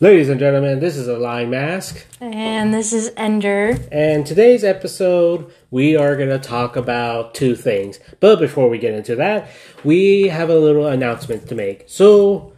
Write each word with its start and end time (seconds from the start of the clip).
Ladies 0.00 0.28
and 0.28 0.40
gentlemen, 0.40 0.80
this 0.80 0.96
is 0.96 1.06
Align 1.06 1.50
Mask, 1.50 2.04
And 2.20 2.74
this 2.74 2.92
is 2.92 3.12
Ender. 3.16 3.78
and 3.92 4.26
today's 4.26 4.64
episode 4.64 5.50
we 5.70 5.96
are 5.96 6.16
going 6.16 6.28
to 6.30 6.38
talk 6.38 6.76
about 6.76 7.34
two 7.34 7.54
things. 7.54 8.00
But 8.20 8.40
before 8.40 8.68
we 8.68 8.78
get 8.78 8.92
into 8.92 9.14
that, 9.16 9.48
we 9.84 10.28
have 10.28 10.50
a 10.50 10.58
little 10.58 10.86
announcement 10.86 11.48
to 11.48 11.54
make. 11.54 11.84
So, 11.86 12.52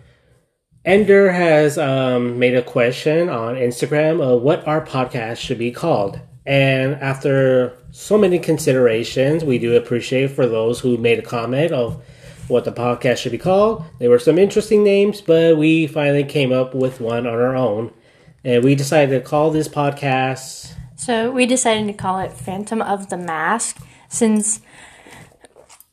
Ender 0.85 1.33
has 1.33 1.77
um, 1.79 2.39
made 2.39 2.55
a 2.55 2.63
question 2.63 3.29
on 3.29 3.57
Instagram 3.57 4.21
of 4.23 4.43
what 4.43 4.67
our 4.67 4.85
podcast 4.85 5.37
should 5.39 5.59
be 5.59 5.71
called. 5.73 6.19
And 6.47 6.95
after 6.95 7.77
so 7.91 8.17
many 8.17 8.39
considerations, 8.39 9.45
we 9.45 9.59
do 9.59 9.77
appreciate 9.77 10.31
for 10.31 10.47
those 10.47 10.81
who 10.81 10.97
made 10.97 11.19
a 11.19 11.23
comment 11.23 11.73
of 11.73 12.03
what 12.49 12.65
the 12.65 12.73
podcast 12.73 13.19
should 13.19 13.33
be 13.33 13.39
called. 13.39 13.85
There 13.99 14.11
were 14.11 14.19
some 14.19 14.39
interesting 14.39 14.85
names, 14.85 15.21
but 15.21 15.57
we 15.57 15.87
finally 15.87 16.25
came 16.25 16.53
up 16.53 16.75
with 16.75 17.01
one 17.01 17.27
on 17.27 17.35
our 17.35 17.57
own. 17.57 17.93
And 18.45 18.63
we 18.63 18.75
decided 18.75 19.13
to 19.13 19.29
call 19.29 19.51
this 19.51 19.69
podcast. 19.69 20.73
So 20.97 21.31
we 21.31 21.47
decided 21.47 21.87
to 21.89 21.93
call 21.93 22.21
it 22.21 22.33
Phantom 22.33 22.81
of 22.81 23.11
the 23.11 23.17
Mask 23.17 23.77
since. 24.09 24.61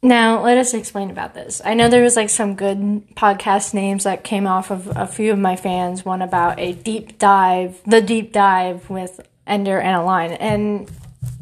Now, 0.01 0.43
let 0.43 0.57
us 0.57 0.73
explain 0.73 1.09
about 1.09 1.33
this. 1.33 1.61
I 1.63 1.73
know 1.73 1.87
there 1.87 2.03
was 2.03 2.15
like 2.15 2.29
some 2.29 2.55
good 2.55 3.07
podcast 3.15 3.73
names 3.73 4.03
that 4.03 4.23
came 4.23 4.45
off 4.45 4.69
of 4.69 4.87
a 4.95 5.07
few 5.07 5.31
of 5.31 5.39
my 5.39 5.55
fans. 5.55 6.05
One 6.05 6.21
about 6.21 6.59
a 6.59 6.73
deep 6.73 7.17
dive, 7.17 7.81
the 7.85 8.01
deep 8.01 8.33
dive 8.33 8.89
with 8.89 9.21
Ender 9.47 9.79
and 9.79 9.95
Align. 9.95 10.33
And 10.33 10.91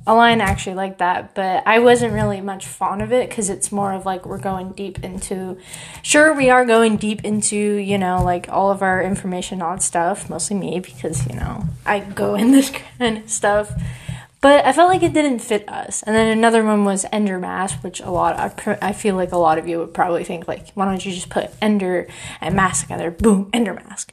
Align 0.08 0.42
actually 0.42 0.76
liked 0.76 0.98
that, 0.98 1.36
but 1.36 1.62
I 1.68 1.78
wasn't 1.78 2.14
really 2.14 2.42
much 2.42 2.66
fond 2.66 3.04
of 3.04 3.14
it 3.14 3.30
because 3.30 3.50
it's 3.50 3.72
more 3.72 3.94
of 3.94 4.04
like 4.06 4.26
we're 4.26 4.40
going 4.40 4.72
deep 4.72 5.04
into. 5.04 5.58
Sure, 6.02 6.34
we 6.34 6.50
are 6.50 6.66
going 6.66 6.98
deep 6.98 7.24
into, 7.24 7.56
you 7.56 8.00
know, 8.00 8.24
like 8.24 8.50
all 8.50 8.72
of 8.72 8.82
our 8.82 9.04
information 9.04 9.62
on 9.62 9.80
stuff, 9.80 10.28
mostly 10.28 10.56
me 10.56 10.80
because, 10.80 11.28
you 11.28 11.36
know, 11.36 11.66
I 11.86 12.00
go 12.00 12.34
in 12.34 12.52
this 12.52 12.72
kind 12.98 13.20
of 13.20 13.30
stuff. 13.30 13.72
But 14.42 14.66
I 14.66 14.74
felt 14.74 14.90
like 14.90 15.04
it 15.04 15.14
didn't 15.14 15.38
fit 15.38 15.70
us. 15.70 16.02
And 16.02 16.16
then 16.16 16.36
another 16.36 16.66
one 16.66 16.84
was 16.84 17.06
Ender 17.12 17.38
Mask, 17.38 17.84
which 17.84 18.00
a 18.00 18.10
lot, 18.10 18.40
I, 18.40 18.50
pr- 18.50 18.80
I 18.82 18.92
feel 18.92 19.16
like 19.16 19.32
a 19.32 19.38
lot 19.38 19.60
of 19.60 19.68
you 19.68 19.78
would 19.78 19.94
probably 19.94 20.24
think, 20.24 20.48
like, 20.48 20.70
why 20.74 20.86
don't 20.86 21.06
you 21.06 21.12
just 21.12 21.30
put 21.30 21.52
Ender 21.62 22.08
and 22.42 22.56
Mask 22.56 22.82
together? 22.82 23.12
Boom, 23.12 23.52
Ender 23.54 23.76
Mask. 23.76 24.12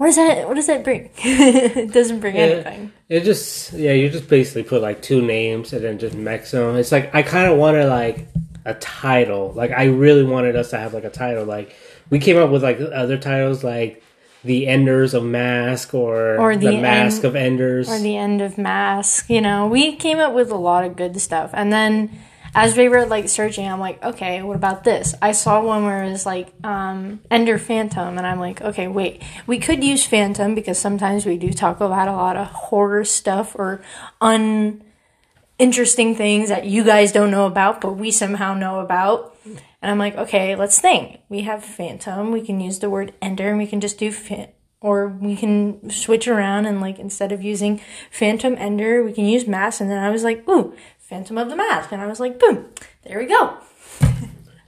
What 0.00 0.06
does 0.06 0.16
that, 0.16 0.48
what 0.48 0.54
does 0.54 0.66
that 0.68 0.82
bring? 0.82 1.10
it 1.18 1.92
doesn't 1.92 2.20
bring 2.20 2.34
anything. 2.34 2.90
It 3.10 3.20
just, 3.20 3.74
yeah, 3.74 3.92
you 3.92 4.08
just 4.08 4.28
basically 4.30 4.62
put 4.62 4.80
like 4.80 5.02
two 5.02 5.20
names 5.20 5.74
and 5.74 5.84
then 5.84 5.98
just 5.98 6.14
mix 6.16 6.52
them. 6.52 6.76
It's 6.76 6.90
like, 6.90 7.14
I 7.14 7.20
kind 7.20 7.52
of 7.52 7.58
wanted 7.58 7.86
like 7.90 8.26
a 8.64 8.72
title. 8.72 9.52
Like, 9.54 9.72
I 9.72 9.84
really 9.84 10.24
wanted 10.24 10.56
us 10.56 10.70
to 10.70 10.78
have 10.78 10.94
like 10.94 11.04
a 11.04 11.10
title. 11.10 11.44
Like, 11.44 11.76
we 12.08 12.18
came 12.18 12.38
up 12.38 12.48
with 12.48 12.62
like 12.62 12.80
other 12.80 13.18
titles 13.18 13.62
like 13.62 14.02
The 14.42 14.68
Enders 14.68 15.12
of 15.12 15.22
Mask 15.22 15.92
or, 15.92 16.38
Or 16.38 16.56
The, 16.56 16.68
The 16.68 16.80
Mask 16.80 17.16
End- 17.18 17.24
of 17.26 17.36
Enders. 17.36 17.90
or 17.90 17.98
the 17.98 18.16
end 18.16 18.40
of 18.40 18.56
mask 18.56 19.28
you 19.28 19.42
know 19.42 19.66
we 19.66 19.94
came 19.96 20.18
up 20.18 20.32
with 20.32 20.50
a 20.50 20.56
lot 20.56 20.82
of 20.82 20.96
good 20.96 21.20
stuff 21.20 21.50
and 21.52 21.70
then 21.70 22.10
as 22.54 22.76
we 22.76 22.88
were 22.88 23.06
like 23.06 23.28
searching 23.28 23.66
i'm 23.68 23.80
like 23.80 24.02
okay 24.04 24.42
what 24.42 24.56
about 24.56 24.84
this? 24.84 25.14
I 25.22 25.32
saw 25.32 25.62
one 25.62 25.84
where 25.84 26.04
it 26.04 26.10
was 26.10 26.26
like 26.26 26.52
um 26.64 27.20
ender 27.30 27.58
phantom 27.58 28.18
and 28.18 28.26
i'm 28.26 28.40
like 28.40 28.60
okay 28.60 28.88
wait. 28.88 29.22
We 29.46 29.58
could 29.58 29.82
use 29.84 30.04
phantom 30.04 30.54
because 30.54 30.78
sometimes 30.78 31.26
we 31.26 31.36
do 31.36 31.52
talk 31.52 31.80
about 31.80 32.08
a 32.08 32.12
lot 32.12 32.36
of 32.36 32.46
horror 32.48 33.04
stuff 33.04 33.54
or 33.54 33.82
uninteresting 34.20 36.14
things 36.14 36.48
that 36.48 36.64
you 36.64 36.84
guys 36.84 37.12
don't 37.12 37.30
know 37.30 37.46
about 37.46 37.80
but 37.80 37.92
we 37.92 38.10
somehow 38.10 38.54
know 38.54 38.80
about. 38.80 39.36
And 39.82 39.90
i'm 39.90 39.98
like 39.98 40.16
okay 40.16 40.56
let's 40.56 40.80
think. 40.80 41.20
We 41.28 41.42
have 41.42 41.64
phantom. 41.64 42.32
We 42.32 42.42
can 42.42 42.60
use 42.60 42.78
the 42.78 42.90
word 42.90 43.14
ender 43.22 43.48
and 43.48 43.58
we 43.58 43.66
can 43.66 43.80
just 43.80 43.98
do 43.98 44.12
fa- 44.12 44.48
or 44.82 45.08
we 45.08 45.36
can 45.36 45.90
switch 45.90 46.26
around 46.26 46.64
and 46.66 46.80
like 46.80 46.98
instead 46.98 47.32
of 47.32 47.42
using 47.42 47.80
phantom 48.10 48.56
ender 48.58 49.02
we 49.04 49.12
can 49.12 49.26
use 49.26 49.46
Mass. 49.46 49.80
and 49.80 49.90
then 49.90 50.02
i 50.02 50.08
was 50.10 50.24
like 50.24 50.46
ooh 50.48 50.74
phantom 51.10 51.36
of 51.36 51.50
the 51.50 51.56
mask 51.56 51.92
and 51.92 52.00
i 52.00 52.06
was 52.06 52.20
like 52.20 52.38
boom 52.38 52.64
there 53.04 53.18
we 53.18 53.26
go 53.26 53.56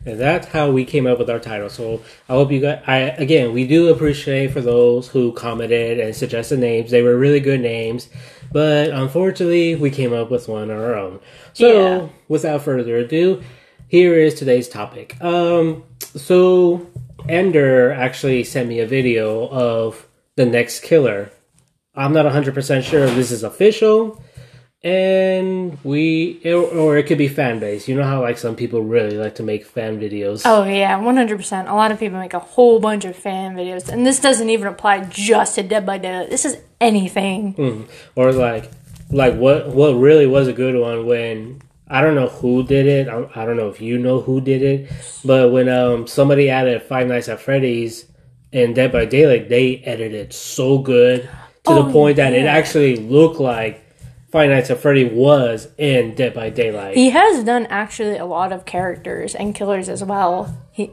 And 0.04 0.18
that's 0.20 0.48
how 0.48 0.68
we 0.72 0.84
came 0.84 1.06
up 1.06 1.20
with 1.20 1.30
our 1.30 1.38
title. 1.38 1.70
So 1.70 2.02
I 2.28 2.32
hope 2.32 2.50
you 2.50 2.58
guys. 2.60 2.82
I 2.88 2.96
again, 2.96 3.52
we 3.52 3.68
do 3.68 3.88
appreciate 3.88 4.50
for 4.50 4.60
those 4.60 5.06
who 5.06 5.30
commented 5.32 6.00
and 6.00 6.12
suggested 6.12 6.58
names. 6.58 6.90
They 6.90 7.02
were 7.02 7.16
really 7.16 7.38
good 7.38 7.60
names, 7.60 8.08
but 8.50 8.90
unfortunately, 8.90 9.76
we 9.76 9.92
came 9.92 10.12
up 10.12 10.28
with 10.28 10.48
one 10.48 10.72
on 10.72 10.76
our 10.76 10.96
own. 10.96 11.20
So 11.52 11.68
Yeah. 11.72 12.08
without 12.26 12.62
further 12.62 12.96
ado, 12.96 13.42
here 13.86 14.14
is 14.14 14.34
today's 14.34 14.68
topic. 14.68 15.22
Um, 15.22 15.84
so 16.16 16.84
Ender 17.28 17.92
actually 17.92 18.42
sent 18.42 18.68
me 18.68 18.80
a 18.80 18.86
video 18.88 19.46
of 19.50 20.08
the 20.34 20.46
next 20.46 20.80
killer. 20.80 21.30
I'm 21.94 22.12
not 22.12 22.26
100% 22.26 22.82
sure 22.82 23.04
if 23.04 23.14
this 23.14 23.30
is 23.30 23.44
official. 23.44 24.20
And 24.84 25.78
we, 25.84 26.40
or 26.44 26.96
it 26.98 27.06
could 27.06 27.18
be 27.18 27.28
fan 27.28 27.60
base. 27.60 27.86
You 27.86 27.94
know 27.94 28.02
how 28.02 28.20
like 28.20 28.36
some 28.36 28.56
people 28.56 28.82
really 28.82 29.16
like 29.16 29.36
to 29.36 29.42
make 29.44 29.64
fan 29.64 30.00
videos. 30.00 30.42
oh 30.44 30.64
yeah 30.64 30.98
100% 30.98 31.70
a 31.70 31.74
lot 31.74 31.92
of 31.92 32.00
people 32.00 32.18
make 32.18 32.34
a 32.34 32.40
whole 32.40 32.80
bunch 32.80 33.04
of 33.04 33.14
fan 33.14 33.54
videos 33.54 33.88
and 33.88 34.04
this 34.04 34.18
doesn't 34.18 34.50
even 34.50 34.66
apply 34.66 35.04
just 35.04 35.54
to 35.54 35.62
dead 35.62 35.86
by 35.86 35.98
daylight 35.98 36.30
this 36.30 36.44
is 36.44 36.56
anything 36.80 37.86
or 38.16 38.32
like 38.32 38.70
like 39.10 39.34
what 39.36 39.68
what 39.68 39.92
really 39.94 40.26
was 40.26 40.48
a 40.48 40.52
good 40.52 40.74
one 40.80 41.06
when 41.06 41.62
I 41.88 42.00
don't 42.00 42.14
know 42.14 42.28
who 42.28 42.62
did 42.64 42.86
it. 42.86 43.06
I, 43.08 43.42
I 43.42 43.44
don't 43.44 43.56
know 43.58 43.68
if 43.68 43.78
you 43.80 43.98
know 43.98 44.20
who 44.22 44.40
did 44.40 44.62
it, 44.62 44.90
but 45.24 45.52
when 45.52 45.68
um 45.68 46.06
somebody 46.06 46.48
added 46.48 46.82
Five 46.82 47.06
Nights 47.06 47.28
at 47.28 47.38
Freddy's 47.40 48.06
and 48.52 48.74
Dead 48.74 48.90
by 48.90 49.04
Daylight, 49.04 49.48
they 49.50 49.76
edited 49.78 50.32
so 50.32 50.78
good 50.78 51.22
to 51.64 51.74
the 51.74 51.84
Oh, 51.84 51.92
point 51.92 52.16
that 52.16 52.32
it 52.32 52.46
actually 52.46 52.96
looked 52.96 53.38
like 53.40 53.81
Five 54.32 54.48
Nights 54.48 54.70
at 54.70 54.78
Freddy 54.78 55.04
was 55.04 55.68
in 55.76 56.14
Dead 56.14 56.32
by 56.32 56.48
Daylight. 56.48 56.96
He 56.96 57.10
has 57.10 57.44
done 57.44 57.66
actually 57.66 58.16
a 58.16 58.24
lot 58.24 58.50
of 58.50 58.64
characters 58.64 59.34
and 59.34 59.54
killers 59.54 59.90
as 59.90 60.02
well. 60.02 60.56
He 60.72 60.90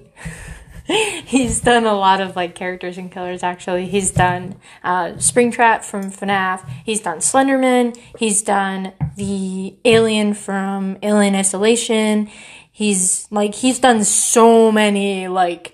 he's 1.25 1.61
done 1.61 1.85
a 1.85 1.93
lot 1.93 2.19
of 2.19 2.35
like 2.35 2.53
characters 2.53 2.97
and 2.97 3.09
killers 3.09 3.41
actually. 3.41 3.87
He's 3.87 4.11
done 4.11 4.57
uh, 4.83 5.13
Springtrap 5.13 5.85
from 5.85 6.11
FNAF. 6.11 6.69
He's 6.83 6.99
done 6.99 7.19
Slenderman. 7.19 7.97
He's 8.17 8.41
done 8.41 8.91
the 9.15 9.73
alien 9.85 10.33
from 10.33 10.97
Alien 11.01 11.33
Isolation. 11.33 12.29
He's 12.69 13.25
like 13.31 13.55
he's 13.55 13.79
done 13.79 14.03
so 14.03 14.69
many 14.69 15.29
like 15.29 15.73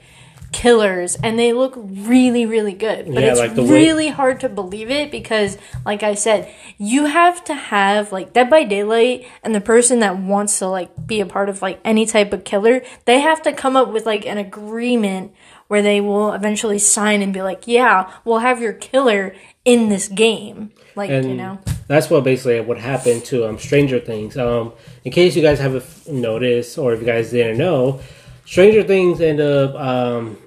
killers 0.56 1.18
and 1.22 1.38
they 1.38 1.52
look 1.52 1.74
really 1.76 2.46
really 2.46 2.72
good 2.72 3.06
but 3.14 3.22
Yeah, 3.22 3.32
it's 3.32 3.40
like 3.42 3.56
the 3.56 3.64
way- 3.64 3.70
really 3.70 4.08
hard 4.08 4.40
to 4.40 4.48
believe 4.48 4.90
it 4.90 5.12
because 5.12 5.58
like 5.86 6.02
i 6.02 6.14
said 6.16 6.50
you 6.78 7.06
have 7.06 7.44
to 7.44 7.54
have 7.54 8.14
like 8.14 8.32
dead 8.32 8.50
by 8.50 8.64
daylight 8.64 9.28
and 9.44 9.54
the 9.54 9.60
person 9.60 10.00
that 10.00 10.18
wants 10.18 10.58
to 10.60 10.68
like 10.68 10.90
be 11.06 11.20
a 11.20 11.26
part 11.26 11.50
of 11.50 11.62
like 11.62 11.82
any 11.84 12.06
type 12.06 12.32
of 12.32 12.46
killer 12.46 12.82
they 13.04 13.20
have 13.20 13.42
to 13.42 13.52
come 13.52 13.76
up 13.76 13.92
with 13.92 14.06
like 14.06 14.26
an 14.26 14.38
agreement 14.38 15.34
where 15.68 15.82
they 15.82 16.00
will 16.00 16.32
eventually 16.32 16.80
sign 16.80 17.22
and 17.22 17.34
be 17.34 17.42
like 17.42 17.68
yeah 17.68 18.10
we'll 18.24 18.40
have 18.40 18.62
your 18.62 18.72
killer 18.74 19.36
in 19.66 19.90
this 19.90 20.08
game 20.08 20.72
like 20.96 21.10
and 21.10 21.28
you 21.28 21.36
know 21.36 21.60
that's 21.88 22.10
what 22.10 22.24
basically 22.24 22.62
what 22.62 22.78
happened 22.80 23.26
to 23.26 23.46
um, 23.48 23.60
Stranger 23.60 24.00
Things. 24.00 24.36
Um, 24.38 24.74
in 25.04 25.12
case 25.12 25.36
you 25.36 25.44
guys 25.44 25.60
haven't 25.60 25.86
noticed, 26.08 26.80
or 26.80 26.94
if 26.94 27.00
you 27.00 27.06
guys 27.06 27.30
didn't 27.30 27.60
know, 27.60 28.00
Stranger 28.46 28.82
Things 28.82 29.22
ended 29.22 29.46
up. 29.46 29.76
Um, 29.76 30.38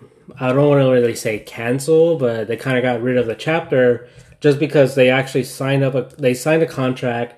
I 0.40 0.52
don't 0.52 0.68
want 0.68 0.82
to 0.82 0.90
really 0.90 1.14
say 1.14 1.38
cancel, 1.40 2.16
but 2.16 2.48
they 2.48 2.56
kind 2.56 2.76
of 2.76 2.82
got 2.82 3.02
rid 3.02 3.16
of 3.16 3.26
the 3.26 3.34
chapter 3.34 4.08
just 4.40 4.58
because 4.58 4.94
they 4.94 5.10
actually 5.10 5.44
signed 5.44 5.82
up. 5.82 5.94
A, 5.94 6.02
they 6.16 6.34
signed 6.34 6.62
a 6.62 6.66
contract, 6.66 7.34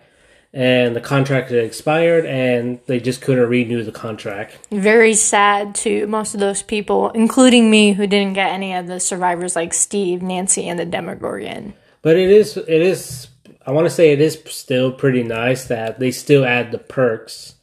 and 0.53 0.94
the 0.94 1.00
contract 1.00 1.50
had 1.50 1.65
expired, 1.65 2.27
and 2.27 2.81
they 2.87 3.00
just 3.00 3.22
couldn't 3.22 3.49
renew 3.49 3.83
the 3.83 3.93
contract. 3.93 4.59
very 4.71 5.15
sad 5.15 5.75
to 5.77 6.06
most 6.09 6.34
of 6.34 6.41
those 6.41 6.62
people 6.62 7.10
including 7.10 7.71
me 7.71 7.93
who 7.93 8.06
didn't 8.06 8.34
get 8.34 8.53
any 8.53 8.75
of 8.75 8.87
the 8.87 9.00
survivors 9.00 9.56
like 9.56 9.72
steve 9.72 10.21
nancy 10.22 10.69
and 10.69 10.78
the 10.78 10.84
demogorgon 10.84 11.72
But 12.03 12.16
it 12.16 12.30
is, 12.30 12.57
it 12.57 12.69
is. 12.69 13.28
I 13.66 13.72
want 13.72 13.86
to 13.86 13.91
say 13.91 14.13
it 14.13 14.21
is 14.21 14.42
still 14.47 14.91
pretty 14.91 15.22
nice 15.22 15.66
that 15.66 16.01
they 16.01 16.10
still 16.10 16.45
add 16.45 16.72
the 16.72 16.78
perks 16.78 17.54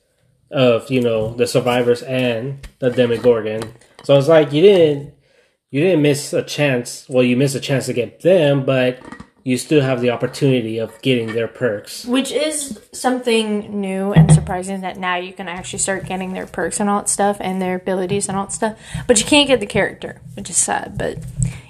of 0.52 0.90
you 0.92 1.02
know 1.02 1.34
the 1.34 1.48
survivors 1.48 2.04
and 2.04 2.66
the 2.80 2.90
Demogorgon. 2.90 3.74
So 4.04 4.18
it's 4.18 4.28
like 4.28 4.54
you 4.54 4.62
didn't, 4.62 5.14
you 5.72 5.82
didn't 5.82 6.02
miss 6.02 6.34
a 6.34 6.44
chance. 6.44 7.06
Well, 7.10 7.24
you 7.24 7.36
missed 7.36 7.56
a 7.56 7.60
chance 7.60 7.88
to 7.88 7.94
get 7.94 8.22
them, 8.22 8.66
but 8.66 9.02
you 9.44 9.58
still 9.58 9.82
have 9.82 10.02
the 10.02 10.10
opportunity 10.10 10.78
of 10.78 11.02
getting 11.02 11.34
their 11.34 11.48
perks. 11.48 12.04
Which 12.04 12.34
is 12.34 12.82
something 12.92 13.80
new 13.80 14.12
and 14.12 14.30
surprising 14.30 14.82
that 14.82 14.98
now 14.98 15.16
you 15.16 15.32
can 15.32 15.48
actually 15.48 15.80
start 15.80 16.06
getting 16.06 16.34
their 16.34 16.46
perks 16.46 16.82
and 16.82 16.90
all 16.90 17.00
that 17.00 17.08
stuff 17.08 17.38
and 17.40 17.62
their 17.62 17.76
abilities 17.76 18.28
and 18.28 18.38
all 18.38 18.48
that 18.48 18.52
stuff. 18.52 18.78
But 19.08 19.20
you 19.20 19.26
can't 19.26 19.48
get 19.48 19.62
the 19.62 19.66
character, 19.66 20.20
which 20.36 20.50
is 20.50 20.58
sad. 20.58 20.98
But, 20.98 21.20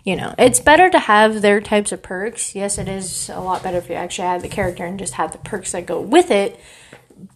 you 0.03 0.15
know, 0.15 0.33
it's 0.39 0.59
better 0.59 0.89
to 0.89 0.97
have 0.97 1.43
their 1.43 1.61
types 1.61 1.91
of 1.91 2.01
perks. 2.01 2.55
Yes, 2.55 2.79
it 2.79 2.87
is 2.87 3.29
a 3.29 3.39
lot 3.39 3.61
better 3.61 3.77
if 3.77 3.89
you 3.89 3.95
actually 3.95 4.27
have 4.27 4.41
the 4.41 4.47
character 4.47 4.83
and 4.83 4.97
just 4.97 5.13
have 5.13 5.31
the 5.31 5.37
perks 5.37 5.73
that 5.73 5.85
go 5.85 6.01
with 6.01 6.31
it. 6.31 6.59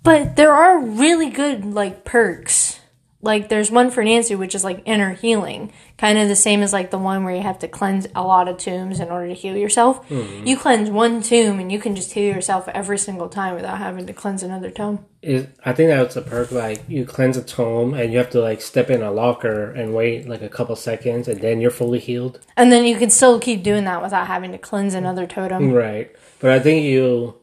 But 0.01 0.37
there 0.37 0.53
are 0.53 0.79
really 0.79 1.29
good, 1.29 1.65
like, 1.65 2.03
perks 2.03 2.80
like 3.21 3.49
there's 3.49 3.69
one 3.69 3.91
for 3.91 4.03
Nancy, 4.03 4.35
which 4.35 4.55
is 4.55 4.63
like 4.63 4.81
inner 4.85 5.13
healing, 5.13 5.71
kind 5.97 6.17
of 6.17 6.27
the 6.27 6.35
same 6.35 6.61
as 6.61 6.73
like 6.73 6.89
the 6.89 6.97
one 6.97 7.23
where 7.23 7.35
you 7.35 7.41
have 7.41 7.59
to 7.59 7.67
cleanse 7.67 8.07
a 8.15 8.23
lot 8.23 8.47
of 8.47 8.57
tombs 8.57 8.99
in 8.99 9.09
order 9.09 9.27
to 9.27 9.33
heal 9.33 9.55
yourself. 9.55 10.07
Mm-hmm. 10.09 10.47
You 10.47 10.57
cleanse 10.57 10.89
one 10.89 11.21
tomb 11.21 11.59
and 11.59 11.71
you 11.71 11.79
can 11.79 11.95
just 11.95 12.13
heal 12.13 12.33
yourself 12.33 12.67
every 12.69 12.97
single 12.97 13.29
time 13.29 13.55
without 13.55 13.77
having 13.77 14.07
to 14.07 14.13
cleanse 14.13 14.43
another 14.43 14.71
tomb. 14.71 15.05
Is 15.21 15.45
I 15.63 15.73
think 15.73 15.89
that's 15.89 16.15
a 16.15 16.21
perk. 16.21 16.51
Like 16.51 16.83
you 16.87 17.05
cleanse 17.05 17.37
a 17.37 17.43
tomb 17.43 17.93
and 17.93 18.11
you 18.11 18.17
have 18.17 18.31
to 18.31 18.41
like 18.41 18.59
step 18.59 18.89
in 18.89 19.03
a 19.03 19.11
locker 19.11 19.71
and 19.71 19.93
wait 19.93 20.27
like 20.27 20.41
a 20.41 20.49
couple 20.49 20.75
seconds, 20.75 21.27
and 21.27 21.39
then 21.41 21.61
you're 21.61 21.69
fully 21.69 21.99
healed. 21.99 22.39
And 22.57 22.71
then 22.71 22.85
you 22.85 22.97
can 22.97 23.11
still 23.11 23.39
keep 23.39 23.61
doing 23.61 23.83
that 23.83 24.01
without 24.01 24.27
having 24.27 24.51
to 24.51 24.57
cleanse 24.57 24.95
another 24.95 25.27
totem. 25.27 25.71
Right. 25.71 26.11
But 26.39 26.49
I 26.51 26.59
think 26.59 26.85
you, 26.85 27.35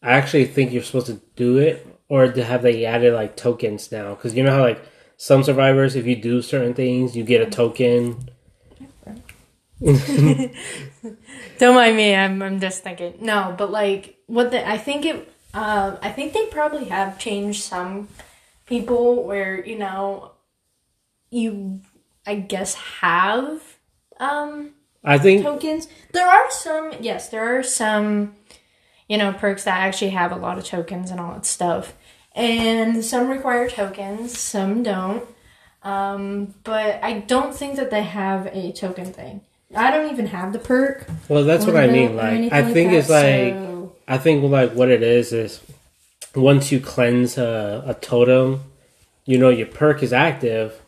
I 0.00 0.12
actually 0.12 0.44
think 0.44 0.72
you're 0.72 0.84
supposed 0.84 1.06
to 1.06 1.20
do 1.34 1.58
it, 1.58 1.84
or 2.08 2.30
to 2.30 2.44
have 2.44 2.62
they 2.62 2.84
added 2.84 3.14
like 3.14 3.36
tokens 3.36 3.90
now, 3.90 4.14
because 4.14 4.36
you 4.36 4.44
know 4.44 4.52
how 4.52 4.60
like 4.62 4.80
some 5.16 5.42
survivors, 5.42 5.96
if 5.96 6.06
you 6.06 6.16
do 6.16 6.42
certain 6.42 6.74
things, 6.74 7.16
you 7.16 7.24
get 7.24 7.46
a 7.46 7.50
token. 7.50 8.30
Don't 9.80 11.74
mind 11.74 11.96
me. 11.96 12.14
I'm 12.14 12.40
I'm 12.42 12.60
just 12.60 12.82
thinking. 12.82 13.14
No, 13.20 13.54
but 13.56 13.70
like 13.70 14.18
what 14.26 14.50
the 14.50 14.66
I 14.68 14.78
think 14.78 15.04
it. 15.04 15.30
Uh, 15.52 15.96
I 16.02 16.10
think 16.10 16.32
they 16.32 16.46
probably 16.46 16.86
have 16.86 17.18
changed 17.18 17.62
some 17.62 18.08
people 18.66 19.24
where 19.24 19.64
you 19.64 19.78
know 19.78 20.32
you 21.30 21.80
I 22.26 22.36
guess 22.36 22.74
have 22.74 23.62
um 24.18 24.74
I 25.04 25.18
think 25.18 25.42
tokens. 25.42 25.86
There 26.12 26.26
are 26.26 26.50
some, 26.50 26.92
yes, 27.00 27.28
there 27.28 27.58
are 27.58 27.62
some, 27.62 28.34
you 29.08 29.18
know, 29.18 29.32
perks 29.34 29.64
that 29.64 29.78
actually 29.78 30.10
have 30.10 30.32
a 30.32 30.36
lot 30.36 30.56
of 30.56 30.64
tokens 30.64 31.10
and 31.10 31.20
all 31.20 31.34
that 31.34 31.44
stuff. 31.44 31.92
And 32.34 33.04
some 33.04 33.28
require 33.28 33.68
tokens, 33.68 34.36
some 34.38 34.82
don't. 34.82 35.24
Um, 35.82 36.54
but 36.64 36.98
I 37.02 37.20
don't 37.20 37.54
think 37.54 37.76
that 37.76 37.90
they 37.90 38.02
have 38.02 38.46
a 38.46 38.72
token 38.72 39.12
thing. 39.12 39.42
I 39.76 39.90
don't 39.90 40.10
even 40.10 40.26
have 40.26 40.52
the 40.52 40.58
perk. 40.58 41.06
well, 41.28 41.44
that's 41.44 41.66
what 41.66 41.76
I 41.76 41.86
mean. 41.88 42.16
Like 42.16 42.52
I 42.52 42.72
think 42.72 42.90
that, 42.90 42.98
it's 42.98 43.08
like 43.08 43.52
so- 43.54 43.92
I 44.08 44.18
think 44.18 44.42
like 44.50 44.72
what 44.72 44.88
it 44.88 45.02
is 45.02 45.32
is 45.32 45.60
once 46.34 46.70
you 46.72 46.80
cleanse 46.80 47.38
a, 47.38 47.82
a 47.86 47.94
totem, 47.94 48.62
you 49.24 49.38
know 49.38 49.50
your 49.50 49.66
perk 49.66 50.02
is 50.02 50.12
active, 50.12 50.80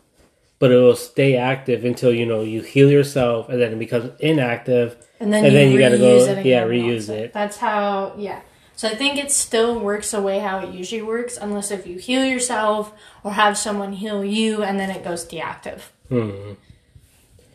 but 0.58 0.70
it 0.72 0.76
will 0.76 0.96
stay 0.96 1.36
active 1.36 1.84
until 1.84 2.12
you 2.12 2.26
know 2.26 2.42
you 2.42 2.62
heal 2.62 2.90
yourself, 2.90 3.48
and 3.48 3.60
then 3.60 3.72
it 3.72 3.78
becomes 3.78 4.10
inactive. 4.20 4.96
and 5.20 5.32
then 5.32 5.44
and 5.44 5.52
you, 5.52 5.58
then 5.58 5.72
you 5.72 5.78
gotta 5.78 5.98
go- 5.98 6.18
reuse 6.18 6.28
it 6.28 6.38
again 6.38 6.44
yeah, 6.46 6.64
reuse 6.64 7.06
that. 7.08 7.16
it. 7.18 7.32
That's 7.32 7.56
how, 7.56 8.14
yeah. 8.16 8.40
So 8.76 8.88
I 8.88 8.94
think 8.94 9.18
it 9.18 9.32
still 9.32 9.78
works 9.80 10.10
the 10.10 10.20
way 10.20 10.38
how 10.38 10.58
it 10.60 10.72
usually 10.74 11.02
works, 11.02 11.36
unless 11.38 11.70
if 11.70 11.86
you 11.86 11.98
heal 11.98 12.24
yourself 12.24 12.92
or 13.24 13.32
have 13.32 13.56
someone 13.56 13.94
heal 13.94 14.22
you, 14.24 14.62
and 14.62 14.78
then 14.78 14.90
it 14.90 15.02
goes 15.02 15.24
deactive. 15.24 15.90
Hmm. 16.08 16.52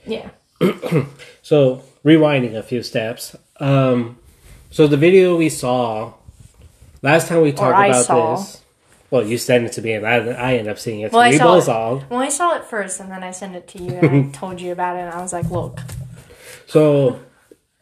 Yeah. 0.05 0.29
So 1.43 1.83
rewinding 2.05 2.55
a 2.55 2.63
few 2.63 2.81
steps. 2.83 3.35
Um, 3.59 4.17
so 4.69 4.87
the 4.87 4.97
video 4.97 5.35
we 5.37 5.49
saw 5.49 6.13
last 7.01 7.27
time 7.27 7.41
we 7.41 7.51
talked 7.51 7.73
about 7.77 8.05
saw. 8.05 8.35
this. 8.35 8.61
Well, 9.09 9.25
you 9.27 9.37
sent 9.37 9.65
it 9.65 9.73
to 9.73 9.81
me, 9.81 9.93
and 9.93 10.07
I, 10.07 10.15
I 10.29 10.53
ended 10.53 10.69
up 10.69 10.79
seeing 10.79 11.01
it. 11.01 11.11
So 11.11 11.17
Well, 11.17 11.27
I 11.27 11.37
saw 11.37 11.43
both 11.45 11.63
it. 11.63 11.65
saw. 11.65 12.01
Well, 12.09 12.19
I 12.21 12.29
saw 12.29 12.55
it 12.55 12.63
first, 12.65 12.99
and 13.01 13.11
then 13.11 13.23
I 13.23 13.31
sent 13.31 13.55
it 13.55 13.67
to 13.69 13.83
you, 13.83 13.91
and 13.95 14.29
I 14.29 14.31
told 14.37 14.61
you 14.61 14.71
about 14.71 14.95
it, 14.95 15.01
and 15.01 15.09
I 15.09 15.21
was 15.21 15.33
like, 15.33 15.49
"Look, 15.49 15.79
So, 16.67 17.19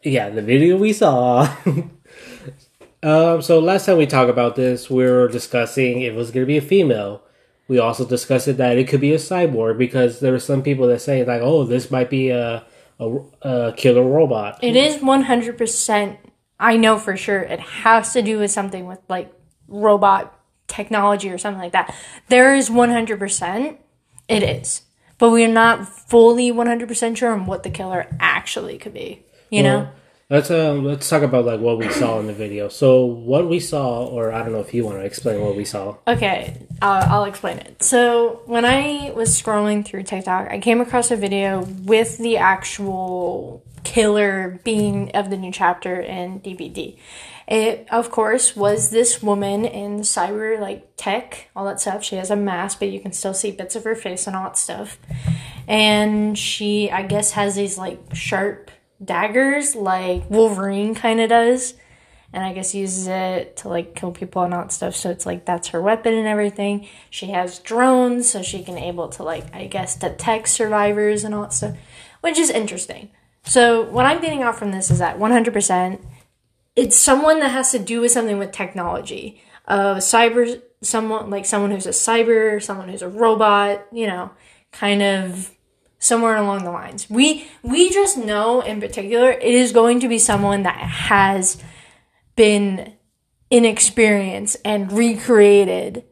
yeah, 0.02 0.30
the 0.30 0.42
video 0.42 0.76
we 0.76 0.92
saw. 0.92 1.48
um, 3.02 3.40
so 3.40 3.58
last 3.58 3.86
time 3.86 3.96
we 3.96 4.06
talked 4.06 4.30
about 4.30 4.56
this, 4.56 4.90
we 4.90 5.04
were 5.04 5.28
discussing 5.28 6.02
if 6.02 6.12
it 6.12 6.16
was 6.16 6.30
going 6.30 6.42
to 6.42 6.46
be 6.46 6.58
a 6.58 6.62
female. 6.62 7.22
We 7.66 7.78
also 7.78 8.04
discussed 8.04 8.48
it 8.48 8.56
that 8.58 8.76
it 8.76 8.88
could 8.88 9.00
be 9.00 9.14
a 9.14 9.18
cyborg 9.18 9.78
because 9.78 10.20
there 10.20 10.32
were 10.32 10.40
some 10.40 10.62
people 10.62 10.86
that 10.88 11.00
say 11.00 11.24
like, 11.24 11.40
"Oh, 11.40 11.64
this 11.64 11.90
might 11.90 12.10
be 12.10 12.30
a 12.30 12.64
a, 12.98 13.18
a 13.42 13.72
killer 13.72 14.02
robot." 14.02 14.58
it 14.62 14.76
is 14.76 15.00
one 15.02 15.22
hundred 15.22 15.56
percent. 15.56 16.18
I 16.58 16.76
know 16.76 16.98
for 16.98 17.16
sure 17.16 17.40
it 17.40 17.60
has 17.60 18.12
to 18.12 18.22
do 18.22 18.38
with 18.38 18.50
something 18.50 18.86
with 18.86 18.98
like 19.08 19.32
robot 19.68 20.36
technology 20.66 21.30
or 21.30 21.38
something 21.38 21.62
like 21.62 21.72
that. 21.72 21.94
There 22.28 22.54
is 22.54 22.70
one 22.70 22.90
hundred 22.90 23.18
percent. 23.18 23.78
It 24.28 24.42
is, 24.42 24.82
but 25.18 25.30
we're 25.30 25.48
not 25.48 25.88
fully 25.88 26.50
one 26.50 26.66
hundred 26.66 26.88
percent 26.88 27.16
sure 27.18 27.32
on 27.32 27.46
what 27.46 27.62
the 27.62 27.70
killer 27.70 28.08
actually 28.18 28.76
could 28.78 28.92
be. 28.94 29.24
You 29.48 29.62
know." 29.62 29.88
Let's 30.30 30.48
um 30.48 30.84
let's 30.84 31.08
talk 31.08 31.22
about 31.22 31.44
like 31.44 31.58
what 31.58 31.76
we 31.76 31.88
saw 31.90 32.20
in 32.20 32.28
the 32.28 32.32
video. 32.32 32.68
So 32.68 33.04
what 33.04 33.48
we 33.48 33.58
saw, 33.58 34.06
or 34.06 34.30
I 34.30 34.44
don't 34.44 34.52
know 34.52 34.60
if 34.60 34.72
you 34.72 34.84
want 34.84 34.98
to 34.98 35.04
explain 35.04 35.40
what 35.40 35.56
we 35.56 35.64
saw. 35.64 35.96
Okay, 36.06 36.56
uh, 36.80 37.04
I'll 37.10 37.24
explain 37.24 37.58
it. 37.58 37.82
So, 37.82 38.42
when 38.46 38.64
I 38.64 39.12
was 39.16 39.30
scrolling 39.30 39.84
through 39.84 40.04
TikTok, 40.04 40.48
I 40.48 40.60
came 40.60 40.80
across 40.80 41.10
a 41.10 41.16
video 41.16 41.62
with 41.82 42.18
the 42.18 42.36
actual 42.36 43.64
killer 43.82 44.60
being 44.62 45.10
of 45.16 45.30
the 45.30 45.36
new 45.36 45.50
chapter 45.50 46.00
in 46.00 46.38
DBD. 46.40 46.96
It, 47.48 47.88
of 47.90 48.12
course, 48.12 48.54
was 48.54 48.90
this 48.90 49.20
woman 49.20 49.64
in 49.64 50.02
cyber 50.02 50.60
like 50.60 50.92
tech, 50.96 51.48
all 51.56 51.64
that 51.64 51.80
stuff. 51.80 52.04
She 52.04 52.14
has 52.14 52.30
a 52.30 52.36
mask, 52.36 52.78
but 52.78 52.90
you 52.90 53.00
can 53.00 53.10
still 53.10 53.34
see 53.34 53.50
bits 53.50 53.74
of 53.74 53.82
her 53.82 53.96
face 53.96 54.28
and 54.28 54.36
all 54.36 54.44
that 54.44 54.58
stuff. 54.58 54.96
And 55.66 56.38
she, 56.38 56.88
I 56.88 57.02
guess, 57.02 57.32
has 57.32 57.56
these 57.56 57.76
like 57.76 57.98
sharp 58.14 58.70
daggers, 59.02 59.74
like 59.74 60.28
Wolverine 60.30 60.94
kind 60.94 61.20
of 61.20 61.28
does 61.28 61.74
and 62.32 62.44
I 62.44 62.52
guess 62.52 62.74
uses 62.74 63.06
it 63.08 63.56
to 63.58 63.68
like 63.68 63.94
kill 63.94 64.12
people 64.12 64.42
and 64.42 64.54
all 64.54 64.62
that 64.62 64.72
stuff. 64.72 64.94
So 64.94 65.10
it's 65.10 65.26
like 65.26 65.44
that's 65.44 65.68
her 65.68 65.82
weapon 65.82 66.14
and 66.14 66.26
everything. 66.26 66.86
She 67.10 67.28
has 67.28 67.58
drones, 67.58 68.30
so 68.30 68.42
she 68.42 68.62
can 68.62 68.78
able 68.78 69.08
to 69.10 69.22
like 69.22 69.54
I 69.54 69.66
guess 69.66 69.96
detect 69.96 70.48
survivors 70.48 71.24
and 71.24 71.34
all 71.34 71.42
that 71.42 71.52
stuff, 71.52 71.76
which 72.20 72.38
is 72.38 72.50
interesting. 72.50 73.10
So 73.44 73.82
what 73.82 74.06
I'm 74.06 74.20
getting 74.20 74.42
out 74.42 74.56
from 74.56 74.70
this 74.70 74.90
is 74.90 74.98
that 74.98 75.18
100%, 75.18 76.00
it's 76.76 76.96
someone 76.96 77.40
that 77.40 77.50
has 77.50 77.72
to 77.72 77.78
do 77.78 78.02
with 78.02 78.12
something 78.12 78.38
with 78.38 78.52
technology. 78.52 79.42
Uh, 79.66 79.94
cyber, 79.94 80.60
someone 80.82 81.30
like 81.30 81.46
someone 81.46 81.70
who's 81.70 81.86
a 81.86 81.90
cyber, 81.90 82.62
someone 82.62 82.88
who's 82.88 83.02
a 83.02 83.08
robot, 83.08 83.86
you 83.92 84.06
know, 84.06 84.30
kind 84.72 85.02
of 85.02 85.50
somewhere 86.00 86.36
along 86.36 86.64
the 86.64 86.72
lines. 86.72 87.08
We 87.08 87.46
we 87.62 87.90
just 87.90 88.18
know 88.18 88.62
in 88.62 88.80
particular 88.80 89.30
it 89.30 89.54
is 89.54 89.70
going 89.70 90.00
to 90.00 90.08
be 90.08 90.18
someone 90.18 90.64
that 90.64 90.78
has 90.78 91.62
been 92.34 92.94
inexperienced 93.50 94.56
and 94.64 94.90
recreated 94.90 96.04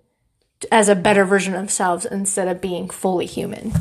as 0.70 0.88
a 0.88 0.94
better 0.94 1.24
version 1.24 1.54
of 1.54 1.70
selves 1.70 2.04
instead 2.04 2.48
of 2.48 2.60
being 2.60 2.88
fully 2.88 3.26
human. 3.26 3.72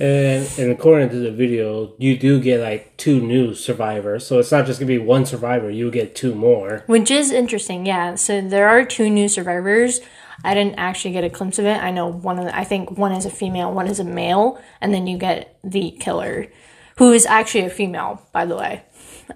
And 0.00 0.48
and 0.58 0.72
according 0.72 1.10
to 1.10 1.16
the 1.16 1.30
video, 1.30 1.94
you 1.98 2.16
do 2.18 2.40
get 2.40 2.60
like 2.60 2.96
two 2.96 3.20
new 3.20 3.54
survivors. 3.54 4.26
So 4.26 4.38
it's 4.40 4.50
not 4.52 4.66
just 4.66 4.80
gonna 4.80 4.88
be 4.88 4.98
one 4.98 5.24
survivor. 5.24 5.70
You 5.70 5.90
get 5.90 6.14
two 6.14 6.34
more. 6.34 6.82
Which 6.86 7.10
is 7.10 7.30
interesting, 7.30 7.86
yeah. 7.86 8.16
So 8.16 8.40
there 8.40 8.68
are 8.68 8.84
two 8.84 9.08
new 9.08 9.28
survivors. 9.28 10.00
I 10.42 10.54
didn't 10.54 10.76
actually 10.76 11.12
get 11.12 11.24
a 11.24 11.28
glimpse 11.28 11.58
of 11.58 11.66
it. 11.66 11.82
I 11.82 11.90
know 11.90 12.06
one 12.06 12.38
of 12.38 12.46
the, 12.46 12.56
I 12.56 12.64
think 12.64 12.90
one 12.92 13.12
is 13.12 13.26
a 13.26 13.30
female, 13.30 13.72
one 13.72 13.86
is 13.86 14.00
a 14.00 14.04
male, 14.04 14.60
and 14.80 14.92
then 14.92 15.06
you 15.06 15.18
get 15.18 15.56
the 15.62 15.92
killer, 16.00 16.48
who 16.96 17.12
is 17.12 17.26
actually 17.26 17.64
a 17.64 17.70
female, 17.70 18.22
by 18.32 18.46
the 18.46 18.56
way. 18.56 18.82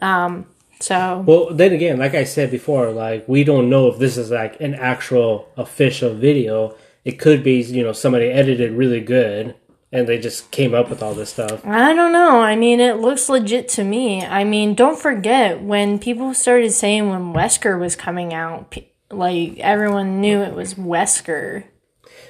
Um, 0.00 0.46
so 0.80 1.24
Well, 1.26 1.54
then 1.54 1.72
again, 1.72 1.98
like 1.98 2.14
I 2.14 2.24
said 2.24 2.50
before, 2.50 2.90
like 2.90 3.28
we 3.28 3.44
don't 3.44 3.68
know 3.68 3.88
if 3.88 3.98
this 3.98 4.16
is 4.16 4.30
like 4.30 4.60
an 4.60 4.74
actual 4.74 5.48
official 5.56 6.14
video. 6.14 6.74
It 7.04 7.12
could 7.18 7.42
be, 7.42 7.60
you 7.62 7.82
know, 7.82 7.92
somebody 7.92 8.26
edited 8.26 8.72
really 8.72 9.00
good 9.00 9.54
and 9.90 10.06
they 10.06 10.18
just 10.18 10.50
came 10.50 10.74
up 10.74 10.90
with 10.90 11.02
all 11.02 11.14
this 11.14 11.30
stuff. 11.30 11.64
I 11.64 11.94
don't 11.94 12.12
know. 12.12 12.40
I 12.40 12.56
mean, 12.56 12.80
it 12.80 12.98
looks 12.98 13.28
legit 13.28 13.68
to 13.70 13.84
me. 13.84 14.24
I 14.24 14.44
mean, 14.44 14.74
don't 14.74 14.98
forget 14.98 15.62
when 15.62 15.98
people 15.98 16.34
started 16.34 16.72
saying 16.72 17.08
when 17.08 17.32
Wesker 17.32 17.80
was 17.80 17.96
coming 17.96 18.34
out, 18.34 18.74
like 19.10 19.58
everyone 19.58 20.20
knew 20.20 20.40
it 20.42 20.54
was 20.54 20.74
Wesker. 20.74 21.64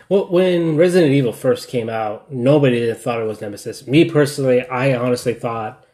Well, 0.09 0.29
when 0.29 0.77
Resident 0.77 1.13
Evil 1.13 1.33
first 1.33 1.69
came 1.69 1.91
out, 1.91 2.33
nobody 2.33 2.93
thought 2.95 3.21
it 3.21 3.27
was 3.27 3.41
Nemesis. 3.41 3.87
Me 3.87 4.09
personally, 4.11 4.67
I 4.67 4.95
honestly 4.95 5.35
thought, 5.35 5.85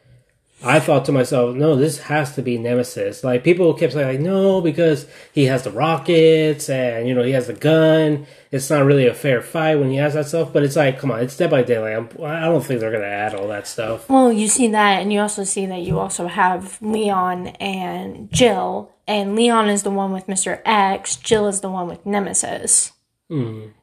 I 0.63 0.79
thought 0.79 1.03
to 1.05 1.11
myself, 1.11 1.53
no, 1.53 1.75
this 1.75 1.99
has 1.99 2.33
to 2.35 2.41
be 2.41 2.57
Nemesis. 2.57 3.25
Like 3.25 3.43
people 3.43 3.73
kept 3.73 3.93
saying, 3.93 4.07
like, 4.07 4.19
no, 4.19 4.61
because 4.61 5.05
he 5.33 5.45
has 5.45 5.63
the 5.63 5.71
rockets 5.71 6.69
and 6.69 7.07
you 7.07 7.13
know 7.13 7.23
he 7.23 7.33
has 7.33 7.47
the 7.47 7.53
gun. 7.53 8.25
It's 8.51 8.69
not 8.69 8.85
really 8.85 9.05
a 9.05 9.13
fair 9.13 9.41
fight 9.41 9.75
when 9.75 9.89
he 9.89 9.97
has 9.97 10.13
that 10.13 10.27
stuff. 10.27 10.53
But 10.53 10.63
it's 10.63 10.77
like, 10.77 10.97
come 10.97 11.11
on, 11.11 11.19
it's 11.19 11.35
Dead 11.35 11.51
by 11.51 11.63
Daylight. 11.63 11.97
I'm, 11.97 12.09
I 12.23 12.45
don't 12.45 12.63
think 12.63 12.79
they're 12.79 12.91
gonna 12.91 13.03
add 13.05 13.35
all 13.35 13.49
that 13.49 13.67
stuff. 13.67 14.09
Well, 14.09 14.31
you 14.31 14.47
see 14.47 14.69
that, 14.69 15.01
and 15.01 15.11
you 15.11 15.19
also 15.19 15.43
see 15.43 15.65
that 15.65 15.81
you 15.81 15.99
also 15.99 16.27
have 16.27 16.81
Leon 16.81 17.47
and 17.47 18.31
Jill, 18.31 18.91
and 19.07 19.35
Leon 19.35 19.69
is 19.69 19.83
the 19.83 19.91
one 19.91 20.11
with 20.11 20.27
Mr. 20.27 20.61
X, 20.65 21.15
Jill 21.15 21.47
is 21.47 21.61
the 21.61 21.69
one 21.69 21.87
with 21.87 22.05
Nemesis. 22.05 22.91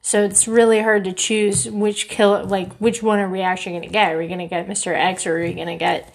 So 0.00 0.22
it's 0.22 0.46
really 0.46 0.80
hard 0.80 1.04
to 1.04 1.12
choose 1.12 1.68
which 1.68 2.08
kill, 2.08 2.44
like 2.44 2.72
which 2.74 3.02
one 3.02 3.18
are 3.18 3.28
we 3.28 3.40
actually 3.40 3.72
going 3.72 3.82
to 3.82 3.88
get? 3.88 4.12
Are 4.12 4.18
we 4.18 4.28
going 4.28 4.38
to 4.38 4.46
get 4.46 4.68
Mr. 4.68 4.94
X 4.94 5.26
or 5.26 5.38
are 5.38 5.42
we 5.42 5.52
going 5.52 5.66
to 5.66 5.76
get, 5.76 6.14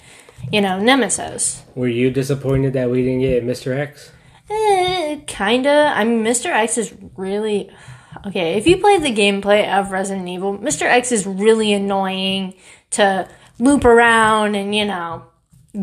you 0.52 0.62
know, 0.62 0.80
Nemesis? 0.80 1.64
Were 1.76 1.88
you 1.88 2.10
disappointed 2.10 2.74
that 2.74 2.90
we 2.90 3.04
didn't 3.04 3.22
get 3.22 3.46
Mr. 3.46 3.78
X? 3.78 4.12
Eh, 4.50 5.20
kinda. 5.28 5.92
I 5.94 6.06
mean, 6.06 6.24
Mr. 6.24 6.48
X 6.48 6.78
is 6.78 6.94
really 7.18 7.70
Okay, 8.26 8.54
if 8.54 8.66
you 8.66 8.78
play 8.78 8.98
the 8.98 9.14
gameplay 9.14 9.72
of 9.72 9.92
Resident 9.92 10.28
Evil, 10.28 10.58
Mr. 10.58 10.84
X 10.84 11.12
is 11.12 11.28
really 11.28 11.74
annoying 11.74 12.56
to 12.92 13.28
loop 13.60 13.86
around 13.86 14.56
and, 14.56 14.74
you 14.74 14.86
know, 14.86 15.24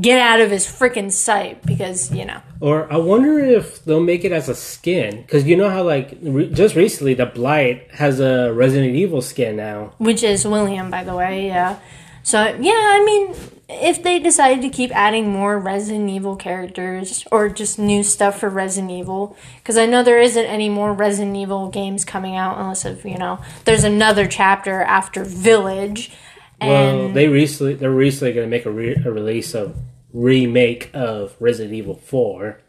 get 0.00 0.18
out 0.18 0.40
of 0.40 0.50
his 0.50 0.66
freaking 0.66 1.10
sight 1.10 1.62
because, 1.64 2.12
you 2.12 2.24
know. 2.24 2.40
Or 2.60 2.92
I 2.92 2.96
wonder 2.96 3.38
if 3.38 3.84
they'll 3.84 4.00
make 4.00 4.24
it 4.24 4.32
as 4.32 4.48
a 4.48 4.54
skin 4.54 5.22
because 5.22 5.44
you 5.44 5.56
know 5.56 5.70
how 5.70 5.82
like 5.82 6.16
re- 6.22 6.50
just 6.50 6.74
recently 6.74 7.14
the 7.14 7.26
Blight 7.26 7.90
has 7.92 8.20
a 8.20 8.52
Resident 8.52 8.94
Evil 8.96 9.22
skin 9.22 9.56
now. 9.56 9.92
Which 9.98 10.22
is 10.22 10.46
William, 10.46 10.90
by 10.90 11.04
the 11.04 11.14
way, 11.14 11.46
yeah. 11.46 11.78
So, 12.22 12.42
yeah, 12.58 12.72
I 12.72 13.04
mean, 13.04 13.36
if 13.68 14.02
they 14.02 14.18
decide 14.18 14.62
to 14.62 14.68
keep 14.68 14.94
adding 14.94 15.30
more 15.30 15.58
Resident 15.58 16.08
Evil 16.08 16.36
characters 16.36 17.24
or 17.30 17.48
just 17.48 17.78
new 17.78 18.02
stuff 18.02 18.40
for 18.40 18.48
Resident 18.48 18.92
Evil, 18.92 19.36
because 19.58 19.76
I 19.76 19.86
know 19.86 20.02
there 20.02 20.20
isn't 20.20 20.44
any 20.44 20.68
more 20.68 20.92
Resident 20.92 21.36
Evil 21.36 21.68
games 21.68 22.04
coming 22.04 22.36
out 22.36 22.58
unless 22.58 22.84
if 22.84 23.04
you 23.04 23.18
know 23.18 23.40
there's 23.64 23.84
another 23.84 24.26
chapter 24.26 24.82
after 24.82 25.24
Village. 25.24 26.12
And 26.61 26.70
Well, 26.70 27.08
they 27.11 27.28
recently 27.28 27.75
they're 27.75 27.90
recently 27.90 28.32
going 28.32 28.46
to 28.46 28.50
make 28.50 28.66
a, 28.66 28.70
re- 28.70 28.96
a 29.04 29.11
release 29.11 29.54
of 29.54 29.76
remake 30.12 30.90
of 30.94 31.34
Resident 31.40 31.75
Evil 31.75 31.94
Four. 31.96 32.61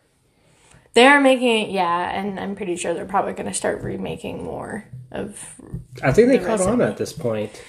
they're 0.93 1.19
making 1.21 1.71
yeah, 1.71 2.09
and 2.11 2.39
I'm 2.39 2.55
pretty 2.55 2.75
sure 2.75 2.93
they're 2.93 3.05
probably 3.05 3.33
going 3.33 3.47
to 3.47 3.53
start 3.53 3.81
remaking 3.81 4.43
more 4.43 4.85
of. 5.11 5.39
I 6.03 6.11
think 6.11 6.29
they 6.29 6.37
The 6.37 6.45
caught 6.45 6.61
on 6.61 6.81
at 6.81 6.97
this 6.97 7.13
point. 7.13 7.61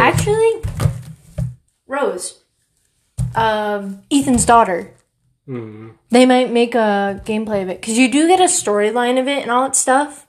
Actually, 0.00 0.62
Rose, 1.86 2.42
um, 3.34 4.02
Ethan's 4.10 4.44
daughter. 4.44 4.94
They 6.10 6.26
might 6.26 6.52
make 6.52 6.76
a 6.76 7.20
gameplay 7.24 7.62
of 7.62 7.68
it 7.70 7.80
because 7.80 7.98
you 7.98 8.10
do 8.10 8.28
get 8.28 8.38
a 8.40 8.44
storyline 8.44 9.18
of 9.20 9.26
it 9.26 9.42
and 9.42 9.50
all 9.50 9.64
that 9.64 9.74
stuff, 9.74 10.26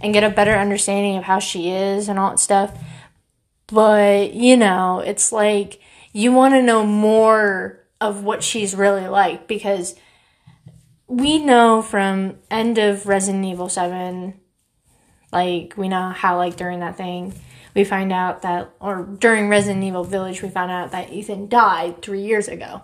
and 0.00 0.12
get 0.12 0.24
a 0.24 0.30
better 0.30 0.52
understanding 0.52 1.16
of 1.16 1.24
how 1.24 1.38
she 1.38 1.70
is 1.70 2.08
and 2.08 2.18
all 2.18 2.30
that 2.30 2.40
stuff. 2.40 2.76
But 3.74 4.34
you 4.34 4.56
know, 4.56 5.00
it's 5.00 5.32
like 5.32 5.80
you 6.12 6.32
want 6.32 6.54
to 6.54 6.62
know 6.62 6.86
more 6.86 7.80
of 8.00 8.22
what 8.22 8.44
she's 8.44 8.74
really 8.74 9.08
like 9.08 9.48
because 9.48 9.96
we 11.08 11.38
know 11.38 11.82
from 11.82 12.36
end 12.50 12.78
of 12.78 13.06
Resident 13.06 13.44
Evil 13.44 13.68
Seven, 13.68 14.40
like 15.32 15.74
we 15.76 15.88
know 15.88 16.10
how 16.10 16.36
like 16.36 16.56
during 16.56 16.80
that 16.80 16.96
thing 16.96 17.34
we 17.74 17.82
find 17.82 18.12
out 18.12 18.42
that 18.42 18.70
or 18.78 19.02
during 19.02 19.48
Resident 19.48 19.82
Evil 19.82 20.04
Village 20.04 20.40
we 20.40 20.48
found 20.48 20.70
out 20.70 20.92
that 20.92 21.12
Ethan 21.12 21.48
died 21.48 22.00
three 22.00 22.22
years 22.22 22.46
ago. 22.46 22.82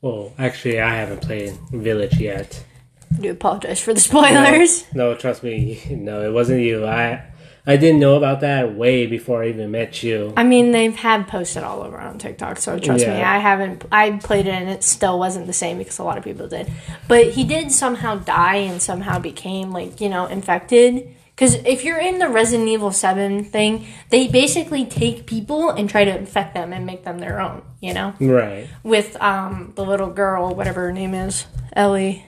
well, 0.00 0.32
actually, 0.38 0.80
I 0.80 0.94
haven't 0.94 1.22
played 1.22 1.58
Village 1.72 2.18
yet. 2.20 2.64
I 3.12 3.20
do 3.22 3.30
apologize 3.32 3.80
for 3.80 3.92
the 3.92 4.00
spoilers. 4.00 4.84
No, 4.94 5.16
trust 5.16 5.42
me, 5.42 5.82
no, 5.90 6.22
it 6.22 6.32
wasn't 6.32 6.60
you. 6.60 6.86
I 6.86 7.24
I 7.68 7.76
didn't 7.76 8.00
know 8.00 8.16
about 8.16 8.40
that 8.40 8.74
way 8.74 9.04
before 9.04 9.42
I 9.42 9.48
even 9.48 9.70
met 9.70 10.02
you. 10.02 10.32
I 10.38 10.42
mean, 10.42 10.72
they've 10.72 10.96
had 10.96 11.28
posted 11.28 11.62
all 11.62 11.82
over 11.82 11.98
on 12.00 12.16
TikTok, 12.16 12.56
so 12.56 12.78
trust 12.78 13.06
me, 13.06 13.12
I 13.12 13.36
haven't. 13.38 13.84
I 13.92 14.12
played 14.12 14.46
it 14.46 14.54
and 14.54 14.70
it 14.70 14.82
still 14.82 15.18
wasn't 15.18 15.46
the 15.46 15.52
same 15.52 15.76
because 15.76 15.98
a 15.98 16.02
lot 16.02 16.16
of 16.16 16.24
people 16.24 16.48
did. 16.48 16.72
But 17.08 17.32
he 17.32 17.44
did 17.44 17.70
somehow 17.70 18.14
die 18.16 18.56
and 18.56 18.80
somehow 18.80 19.18
became 19.18 19.70
like 19.70 20.00
you 20.00 20.08
know 20.08 20.24
infected. 20.26 21.14
Because 21.34 21.56
if 21.66 21.84
you're 21.84 22.00
in 22.00 22.18
the 22.18 22.28
Resident 22.28 22.68
Evil 22.70 22.90
Seven 22.90 23.44
thing, 23.44 23.86
they 24.08 24.28
basically 24.28 24.86
take 24.86 25.26
people 25.26 25.68
and 25.70 25.88
try 25.90 26.04
to 26.04 26.18
infect 26.18 26.54
them 26.54 26.72
and 26.72 26.86
make 26.86 27.04
them 27.04 27.18
their 27.18 27.38
own. 27.38 27.62
You 27.80 27.92
know, 27.92 28.14
Right. 28.18 28.66
with 28.82 29.14
um 29.22 29.74
the 29.76 29.84
little 29.84 30.08
girl, 30.10 30.54
whatever 30.54 30.86
her 30.86 30.92
name 30.92 31.12
is, 31.12 31.44
Ellie. 31.74 32.24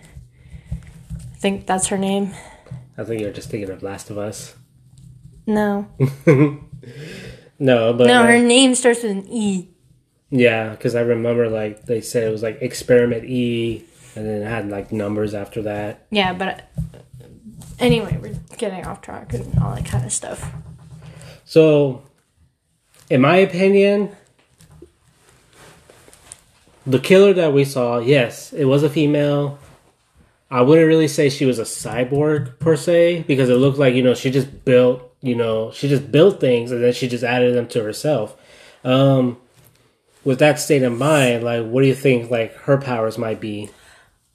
I 0.70 1.36
think 1.38 1.66
that's 1.66 1.86
her 1.86 1.96
name. 1.96 2.34
I 2.98 3.04
think 3.04 3.22
you're 3.22 3.32
just 3.32 3.48
thinking 3.48 3.70
of 3.70 3.82
Last 3.82 4.10
of 4.10 4.18
Us. 4.18 4.54
No, 5.50 5.86
No, 7.58 7.92
but 7.92 8.06
no, 8.06 8.22
her 8.24 8.38
name 8.38 8.74
starts 8.74 9.02
with 9.02 9.12
an 9.12 9.26
E. 9.28 9.68
yeah, 10.30 10.70
because 10.70 10.94
I 10.94 11.00
remember 11.00 11.48
like 11.48 11.84
they 11.86 12.00
said 12.00 12.26
it 12.26 12.30
was 12.30 12.42
like 12.42 12.62
Experiment 12.62 13.24
E, 13.24 13.84
and 14.16 14.26
then 14.26 14.42
it 14.42 14.46
had 14.46 14.70
like 14.70 14.92
numbers 14.92 15.34
after 15.34 15.62
that. 15.62 16.06
Yeah, 16.10 16.32
but 16.32 16.70
uh, 16.94 16.98
anyway, 17.78 18.16
we're 18.20 18.34
getting 18.56 18.86
off 18.86 19.02
track 19.02 19.34
and 19.34 19.58
all 19.58 19.74
that 19.74 19.84
kind 19.84 20.04
of 20.06 20.12
stuff. 20.12 20.50
So, 21.44 22.02
in 23.10 23.20
my 23.20 23.36
opinion, 23.38 24.14
the 26.86 26.98
killer 26.98 27.32
that 27.34 27.52
we 27.52 27.64
saw, 27.64 27.98
yes, 27.98 28.52
it 28.52 28.64
was 28.64 28.82
a 28.82 28.88
female. 28.88 29.58
I 30.50 30.62
wouldn't 30.62 30.88
really 30.88 31.08
say 31.08 31.28
she 31.28 31.44
was 31.44 31.58
a 31.58 31.64
cyborg 31.64 32.58
per 32.58 32.74
se 32.76 33.24
because 33.28 33.48
it 33.50 33.54
looked 33.56 33.78
like 33.78 33.94
you 33.94 34.02
know 34.02 34.14
she 34.14 34.30
just 34.30 34.64
built 34.64 35.09
you 35.20 35.34
know 35.34 35.70
she 35.72 35.88
just 35.88 36.10
built 36.10 36.40
things 36.40 36.70
and 36.70 36.82
then 36.82 36.92
she 36.92 37.08
just 37.08 37.24
added 37.24 37.54
them 37.54 37.68
to 37.68 37.82
herself. 37.82 38.36
Um, 38.84 39.38
with 40.24 40.38
that 40.38 40.58
state 40.58 40.82
of 40.82 40.96
mind, 40.96 41.44
like, 41.44 41.66
what 41.66 41.82
do 41.82 41.88
you 41.88 41.94
think 41.94 42.30
like 42.30 42.54
her 42.54 42.78
powers 42.78 43.18
might 43.18 43.40
be? 43.40 43.70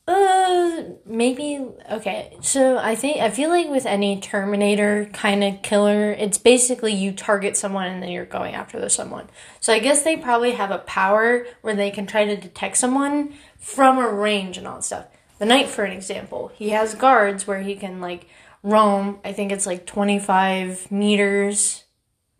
Uh, 0.08 0.84
maybe 1.06 1.66
okay. 1.92 2.38
So 2.42 2.78
I 2.78 2.96
think 2.96 3.18
I 3.18 3.32
feel 3.32 3.50
like 3.50 3.70
with 3.70 3.86
any 3.88 4.20
Terminator 4.20 5.10
kind 5.14 5.44
of 5.44 5.62
killer, 5.64 6.12
it's 6.12 6.38
basically 6.38 6.94
you 6.94 7.12
target 7.12 7.58
someone 7.58 7.88
and 7.88 8.04
then 8.04 8.10
you're 8.10 8.26
going 8.26 8.54
after 8.54 8.80
the 8.80 8.90
someone. 8.90 9.28
So 9.60 9.74
I 9.74 9.80
guess 9.80 10.04
they 10.04 10.18
probably 10.18 10.52
have 10.52 10.70
a 10.70 10.78
power 10.80 11.48
where 11.62 11.76
they 11.76 11.90
can 11.90 12.06
try 12.06 12.26
to 12.26 12.36
detect 12.36 12.78
someone 12.78 13.34
from 13.58 13.98
a 13.98 14.08
range 14.08 14.58
and 14.58 14.68
all 14.68 14.76
that 14.76 14.84
stuff. 14.84 15.08
The 15.40 15.46
Knight, 15.46 15.68
for 15.68 15.84
an 15.84 15.92
example, 15.92 16.52
he 16.56 16.70
has 16.70 16.94
guards 16.96 17.48
where 17.48 17.62
he 17.62 17.76
can 17.76 18.00
like 18.00 18.28
roam. 18.66 19.20
I 19.24 19.32
think 19.32 19.52
it's 19.52 19.66
like 19.66 19.86
twenty 19.86 20.20
five 20.20 20.92
meters. 20.92 21.84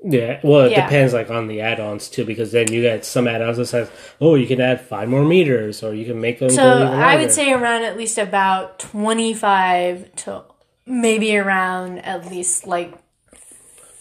Yeah, 0.08 0.40
well, 0.44 0.66
it 0.66 0.72
Yeah. 0.72 0.84
depends 0.86 1.14
like 1.14 1.32
on 1.32 1.48
the 1.48 1.62
add-ons 1.62 2.10
too, 2.10 2.26
because 2.26 2.52
then 2.52 2.72
you 2.72 2.82
get 2.82 3.06
some 3.06 3.28
add-ons 3.28 3.58
that 3.58 3.66
says, 3.68 3.90
"Oh, 4.22 4.36
you 4.36 4.46
can 4.46 4.62
add 4.62 4.82
five 4.82 5.08
more 5.10 5.24
meters, 5.24 5.82
or 5.82 5.94
you 5.96 6.06
can 6.06 6.20
make 6.22 6.40
them." 6.40 6.50
So 6.50 6.64
I 6.64 7.16
would 7.16 7.32
say 7.32 7.52
around 7.54 7.84
at 7.84 7.98
least 7.98 8.18
about 8.18 8.78
25 8.78 10.14
to 10.18 10.44
maybe 10.86 11.36
around 11.38 12.00
at 12.00 12.30
least 12.30 12.68
like 12.68 12.94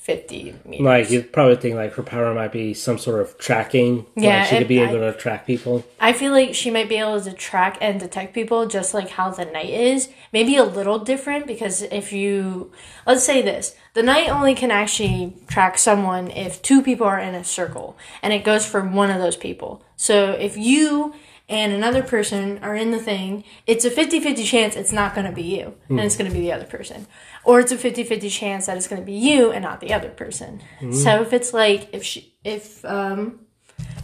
50 0.05 0.55
meters. 0.67 0.85
Like 0.85 1.11
you 1.11 1.23
probably 1.23 1.57
think 1.57 1.77
like 1.77 1.95
her 1.95 2.03
power 2.03 2.35
might 2.35 2.53
be 2.53 2.75
some 2.75 2.99
sort 2.99 3.23
of 3.23 3.39
tracking. 3.39 4.05
Yeah, 4.15 4.41
like 4.41 4.49
she 4.49 4.59
could 4.59 4.69
be 4.69 4.83
I- 4.83 4.91
able 4.91 4.99
to 4.99 5.19
track 5.19 5.47
people. 5.47 5.83
I 5.99 6.13
feel 6.13 6.31
like 6.31 6.55
she 6.55 6.71
might 6.71 6.91
be 6.91 6.97
able 6.97 7.23
to 7.23 7.33
track 7.33 7.79
and 7.81 7.99
detect 7.99 8.35
people 8.35 8.67
just 8.67 8.93
like 8.93 9.09
how 9.09 9.31
the 9.31 9.47
knight 9.47 9.71
is. 9.71 10.11
Maybe 10.31 10.57
a 10.57 10.65
little 10.65 10.99
different 10.99 11.47
because 11.47 11.81
if 11.81 12.13
you 12.13 12.71
let's 13.07 13.25
say 13.25 13.41
this, 13.41 13.75
the 13.95 14.03
knight 14.03 14.29
only 14.29 14.55
can 14.55 14.71
actually 14.71 15.39
track 15.49 15.79
someone 15.79 16.31
if 16.31 16.61
two 16.61 16.83
people 16.83 17.07
are 17.07 17.19
in 17.19 17.35
a 17.35 17.43
circle 17.43 17.97
and 18.23 18.35
it 18.35 18.45
goes 18.45 18.67
for 18.67 18.83
one 18.83 19.11
of 19.11 19.23
those 19.23 19.39
people. 19.39 19.83
So 19.97 20.33
if 20.33 20.55
you 20.59 21.15
and 21.49 21.73
another 21.73 22.03
person 22.03 22.59
are 22.63 22.75
in 22.75 22.91
the 22.91 22.99
thing, 22.99 23.45
it's 23.67 23.85
a 23.85 23.91
50-50 23.91 24.45
chance 24.45 24.77
it's 24.77 24.93
not 24.93 25.15
going 25.15 25.27
to 25.27 25.33
be 25.33 25.43
you 25.43 25.75
and 25.91 26.01
it's 26.01 26.17
going 26.17 26.31
to 26.31 26.35
be 26.35 26.43
the 26.43 26.53
other 26.53 26.65
person. 26.65 27.07
Or 27.45 27.61
it's 27.61 27.71
a 27.71 27.77
50-50 27.77 28.31
chance 28.31 28.67
that 28.67 28.77
it's 28.77 28.89
going 28.89 29.03
to 29.03 29.07
be 29.07 29.13
you 29.13 29.53
and 29.53 29.63
not 29.63 29.81
the 29.81 29.93
other 29.93 30.09
person. 30.09 30.63
So 30.93 31.21
if 31.21 31.33
it's 31.33 31.53
like 31.53 31.91
if 31.93 32.03
she 32.03 32.35
if 32.45 32.85
um 32.85 33.41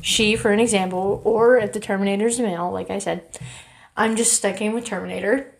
she, 0.03 0.37
for 0.37 0.51
an 0.51 0.61
example, 0.61 1.21
or 1.25 1.59
if 1.59 1.73
the 1.73 1.81
Terminator's 1.81 2.39
a 2.39 2.43
male, 2.43 2.71
like 2.71 2.91
I 2.91 2.99
said, 2.99 3.39
I'm 3.97 4.17
just 4.17 4.33
sticking 4.33 4.73
with 4.73 4.85
Terminator. 4.85 5.55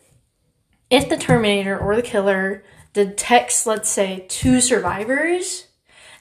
If 0.89 1.09
the 1.09 1.17
Terminator 1.17 1.79
or 1.79 1.95
the 1.95 2.03
killer 2.03 2.65
detects, 2.93 3.67
let's 3.67 3.91
say, 3.91 4.27
two 4.29 4.61
survivors, 4.61 5.67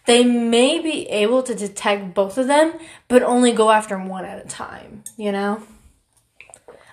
they 0.05 0.23
may 0.23 0.79
be 0.79 1.07
able 1.09 1.43
to 1.43 1.55
detect 1.55 2.13
both 2.13 2.37
of 2.37 2.47
them, 2.47 2.73
but 3.07 3.23
only 3.23 3.51
go 3.51 3.71
after 3.71 3.97
one 3.97 4.25
at 4.25 4.43
a 4.43 4.47
time, 4.47 5.03
you 5.17 5.31
know? 5.31 5.61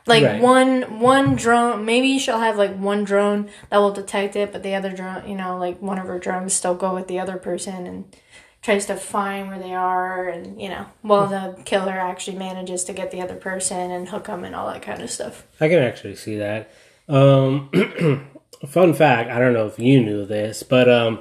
Like 0.07 0.23
Right. 0.23 0.41
one 0.41 1.01
one 1.01 1.35
drone, 1.35 1.85
maybe 1.85 2.19
she'll 2.19 2.39
have 2.39 2.57
like 2.57 2.77
one 2.77 3.03
drone 3.03 3.51
that 3.71 3.79
will 3.79 3.93
detect 3.93 4.37
it, 4.37 4.53
but 4.53 4.63
the 4.63 4.75
other 4.75 4.93
drone, 4.93 5.29
you 5.29 5.35
know, 5.35 5.59
like 5.59 5.83
one 5.83 5.99
of 5.99 6.07
her 6.07 6.19
drones 6.19 6.53
still 6.53 6.75
go 6.75 6.95
with 6.95 7.09
the 7.09 7.19
other 7.19 7.37
person 7.39 7.87
and 7.87 8.17
tries 8.63 8.87
to 8.87 8.97
find 8.97 9.49
where 9.49 9.61
they 9.61 9.75
are 9.75 10.29
and 10.29 10.61
you 10.61 10.69
know 10.69 10.87
while 11.03 11.29
the 11.29 11.63
killer 11.65 11.93
actually 11.93 12.37
manages 12.37 12.83
to 12.83 12.93
get 12.93 13.13
the 13.13 13.21
other 13.21 13.37
person 13.37 13.93
and 13.93 14.09
hook 14.09 14.25
them 14.25 14.43
and 14.43 14.57
all 14.57 14.67
that 14.67 14.83
kind 14.83 15.01
of 15.03 15.09
stuff 15.09 15.47
I 15.61 15.69
can 15.69 15.79
actually 15.79 16.17
see 16.17 16.37
that. 16.39 16.73
Um, 17.09 17.71
fun 18.69 18.93
fact: 18.95 19.31
I 19.31 19.39
don't 19.39 19.53
know 19.53 19.67
if 19.67 19.79
you 19.79 20.03
knew 20.03 20.27
this, 20.27 20.65
but 20.65 20.89
um, 20.89 21.21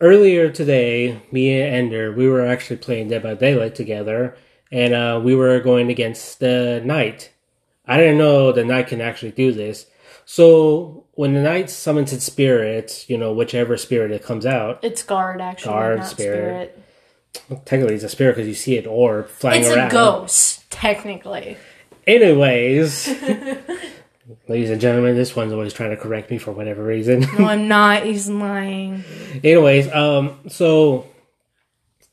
earlier 0.00 0.50
today, 0.50 1.20
me 1.32 1.60
and 1.60 1.74
Ender, 1.74 2.12
we 2.12 2.28
were 2.28 2.46
actually 2.46 2.76
playing 2.76 3.08
Dead 3.08 3.22
by 3.22 3.34
Daylight 3.34 3.74
together, 3.74 4.36
and 4.70 4.94
uh, 4.94 5.20
we 5.22 5.34
were 5.34 5.58
going 5.60 5.90
against 5.90 6.40
the 6.40 6.80
Knight. 6.84 7.32
I 7.86 7.96
didn't 7.96 8.18
know 8.18 8.52
the 8.52 8.64
Knight 8.64 8.88
can 8.88 9.00
actually 9.00 9.32
do 9.32 9.52
this. 9.52 9.86
So 10.24 11.06
when 11.12 11.32
the 11.34 11.40
Knight 11.42 11.70
summons 11.70 12.12
its 12.12 12.24
spirit, 12.24 13.04
you 13.08 13.16
know, 13.16 13.32
whichever 13.32 13.76
spirit 13.76 14.10
it 14.10 14.22
comes 14.22 14.44
out, 14.44 14.78
it's 14.84 15.02
guard 15.02 15.40
actually 15.40 15.72
Guard, 15.72 16.04
spirit. 16.04 16.74
spirit, 17.48 17.64
technically 17.64 17.94
it's 17.94 18.04
a 18.04 18.08
spirit 18.08 18.36
because 18.36 18.48
you 18.48 18.54
see 18.54 18.76
it 18.76 18.86
orb 18.86 19.28
flying 19.28 19.62
it's 19.62 19.70
around. 19.70 19.88
a 19.88 19.90
ghost 19.92 20.70
technically 20.70 21.56
Anyways, 22.06 23.06
Ladies 24.46 24.70
and 24.70 24.80
gentlemen, 24.80 25.14
this 25.16 25.34
one's 25.34 25.52
always 25.52 25.72
trying 25.72 25.90
to 25.90 25.96
correct 25.96 26.30
me 26.30 26.38
for 26.38 26.52
whatever 26.52 26.82
reason. 26.84 27.20
No, 27.38 27.46
I'm 27.46 27.68
not. 27.68 28.04
He's 28.04 28.28
lying. 28.28 29.04
Anyways, 29.44 29.90
um, 29.92 30.38
so 30.48 31.06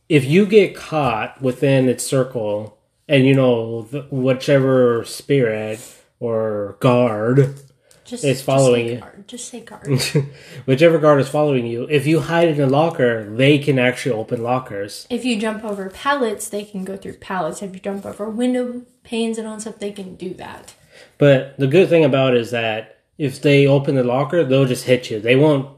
if 0.07 0.23
you 0.25 0.45
get 0.45 0.75
caught 0.75 1.41
within 1.41 1.89
its 1.89 2.05
circle, 2.05 2.77
and 3.07 3.25
you 3.25 3.33
know 3.33 3.87
th- 3.91 4.05
whichever 4.11 5.03
spirit 5.05 5.79
or 6.19 6.77
guard, 6.79 7.55
Just 8.05 8.23
It's 8.23 8.41
following 8.41 8.87
you. 8.87 9.03
just 9.27 9.49
say 9.49 9.59
guard. 9.61 9.87
Just 9.87 10.11
say 10.11 10.21
guard. 10.21 10.29
whichever 10.65 10.99
guard 10.99 11.19
is 11.19 11.27
following 11.27 11.65
you, 11.65 11.87
if 11.89 12.05
you 12.07 12.21
hide 12.21 12.47
in 12.49 12.61
a 12.61 12.67
locker, 12.67 13.29
they 13.29 13.57
can 13.57 13.77
actually 13.79 14.13
open 14.15 14.41
lockers. 14.43 15.05
if 15.09 15.25
you 15.25 15.37
jump 15.39 15.63
over 15.65 15.89
pallets, 15.89 16.47
they 16.49 16.63
can 16.63 16.85
go 16.85 16.95
through 16.95 17.15
pallets. 17.17 17.61
If 17.61 17.73
you 17.73 17.79
jump 17.81 18.05
over 18.05 18.29
window 18.29 18.83
panes 19.03 19.37
and 19.37 19.47
all 19.47 19.59
stuff, 19.59 19.79
they 19.79 19.91
can 19.91 20.15
do 20.15 20.33
that. 20.35 20.75
But 21.17 21.57
the 21.57 21.67
good 21.67 21.89
thing 21.89 22.03
about 22.03 22.33
it 22.33 22.41
is 22.41 22.51
that 22.51 22.99
if 23.17 23.41
they 23.41 23.67
open 23.67 23.95
the 23.95 24.03
locker, 24.03 24.43
they'll 24.43 24.65
just 24.65 24.85
hit 24.85 25.09
you. 25.09 25.19
They 25.19 25.35
won't, 25.35 25.69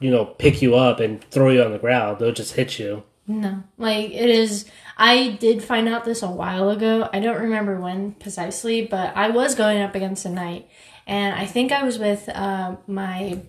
you 0.00 0.10
know, 0.10 0.26
pick 0.26 0.60
you 0.60 0.74
up 0.74 1.00
and 1.00 1.22
throw 1.24 1.50
you 1.50 1.62
on 1.62 1.72
the 1.72 1.78
ground. 1.78 2.18
They'll 2.18 2.32
just 2.32 2.54
hit 2.54 2.78
you. 2.78 3.04
No, 3.26 3.62
like 3.78 4.10
it 4.10 4.28
is. 4.28 4.66
I 4.98 5.30
did 5.40 5.62
find 5.62 5.88
out 5.88 6.04
this 6.04 6.22
a 6.22 6.30
while 6.30 6.70
ago. 6.70 7.08
I 7.12 7.20
don't 7.20 7.40
remember 7.40 7.80
when 7.80 8.12
precisely, 8.12 8.84
but 8.84 9.16
I 9.16 9.30
was 9.30 9.54
going 9.54 9.80
up 9.80 9.94
against 9.94 10.24
a 10.24 10.28
knight, 10.28 10.68
and 11.06 11.34
I 11.34 11.46
think 11.46 11.70
I 11.70 11.84
was 11.84 11.98
with 11.98 12.28
uh, 12.28 12.76
my 12.86 13.40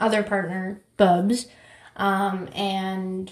other 0.00 0.22
partner, 0.22 0.82
Bubs, 0.96 1.46
um, 1.96 2.48
and 2.54 3.30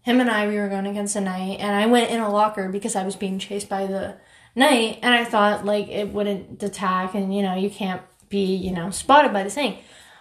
him 0.00 0.20
and 0.20 0.30
I 0.30 0.48
we 0.48 0.56
were 0.56 0.68
going 0.68 0.86
against 0.86 1.14
a 1.14 1.20
knight, 1.20 1.60
and 1.60 1.76
I 1.76 1.86
went 1.86 2.10
in 2.10 2.20
a 2.20 2.30
locker 2.30 2.70
because 2.70 2.96
I 2.96 3.04
was 3.04 3.16
being 3.16 3.38
chased 3.38 3.68
by 3.68 3.86
the 3.86 4.16
knight, 4.56 4.98
and 5.02 5.14
I 5.14 5.24
thought 5.24 5.64
like 5.64 5.88
it 5.88 6.12
wouldn't 6.12 6.62
attack, 6.62 7.14
and 7.14 7.34
you 7.34 7.42
know 7.42 7.54
you 7.54 7.70
can't 7.70 8.02
be 8.28 8.56
you 8.56 8.72
know 8.72 8.90
spotted 8.90 9.32
by 9.32 9.44
the 9.44 9.50
thing. 9.50 9.78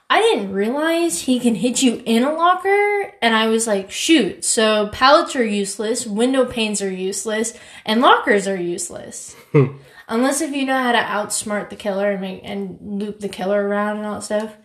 I 0.07 0.21
didn't 0.21 0.53
realize 0.53 1.21
he 1.21 1.39
can 1.39 1.55
hit 1.55 1.81
you 1.81 2.01
in 2.05 2.23
a 2.23 2.31
locker, 2.31 3.11
and 3.23 3.35
I 3.35 3.47
was 3.47 3.65
like, 3.65 3.89
shoot. 3.89 4.45
So 4.45 4.89
pallets 4.89 5.35
are 5.35 5.43
useless, 5.43 6.05
window 6.05 6.45
panes 6.45 6.81
are 6.81 6.91
useless, 6.91 7.57
and 7.85 8.01
lockers 8.01 8.47
are 8.47 8.59
useless. 8.59 9.33
Hmm. 9.51 9.77
Unless 10.07 10.41
if 10.41 10.51
you 10.51 10.65
know 10.65 10.77
how 10.77 10.91
to 10.91 10.99
outsmart 10.99 11.71
the 11.71 11.75
killer 11.75 12.11
and 12.11 12.21
make 12.21 12.41
and 12.43 12.77
loop 12.79 13.19
the 13.19 13.29
killer 13.29 13.67
around 13.67 13.97
and 13.97 14.05
all 14.05 14.15
that 14.15 14.23
stuff. 14.23 14.55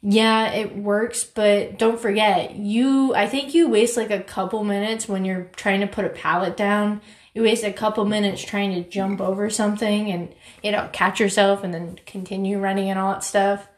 Yeah, 0.00 0.52
it 0.52 0.74
works, 0.76 1.24
but 1.24 1.78
don't 1.78 2.00
forget, 2.00 2.54
you 2.54 3.14
I 3.14 3.26
think 3.26 3.54
you 3.54 3.68
waste 3.68 3.96
like 3.96 4.10
a 4.10 4.22
couple 4.22 4.64
minutes 4.64 5.08
when 5.08 5.24
you're 5.26 5.50
trying 5.56 5.80
to 5.80 5.86
put 5.86 6.04
a 6.06 6.10
pallet 6.10 6.56
down. 6.56 7.02
You 7.36 7.42
waste 7.42 7.64
a 7.64 7.72
couple 7.72 8.06
minutes 8.06 8.42
trying 8.42 8.72
to 8.82 8.88
jump 8.88 9.20
over 9.20 9.50
something 9.50 10.10
and 10.10 10.34
you 10.62 10.72
know, 10.72 10.88
catch 10.90 11.20
yourself 11.20 11.64
and 11.64 11.74
then 11.74 12.00
continue 12.06 12.58
running 12.58 12.88
and 12.88 12.98
all 12.98 13.12
that 13.12 13.24
stuff. 13.24 13.68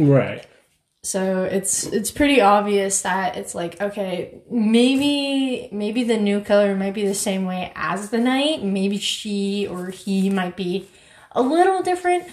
Right. 0.00 0.44
So 1.04 1.44
it's 1.44 1.84
it's 1.84 2.10
pretty 2.10 2.40
obvious 2.40 3.02
that 3.02 3.36
it's 3.36 3.54
like 3.54 3.80
okay 3.80 4.42
maybe 4.50 5.68
maybe 5.70 6.02
the 6.02 6.16
new 6.16 6.40
color 6.40 6.74
might 6.74 6.94
be 6.94 7.06
the 7.06 7.14
same 7.14 7.44
way 7.44 7.70
as 7.76 8.10
the 8.10 8.18
knight 8.18 8.64
maybe 8.64 8.98
she 8.98 9.68
or 9.68 9.90
he 9.90 10.28
might 10.28 10.56
be 10.56 10.88
a 11.30 11.40
little 11.40 11.82
different. 11.84 12.26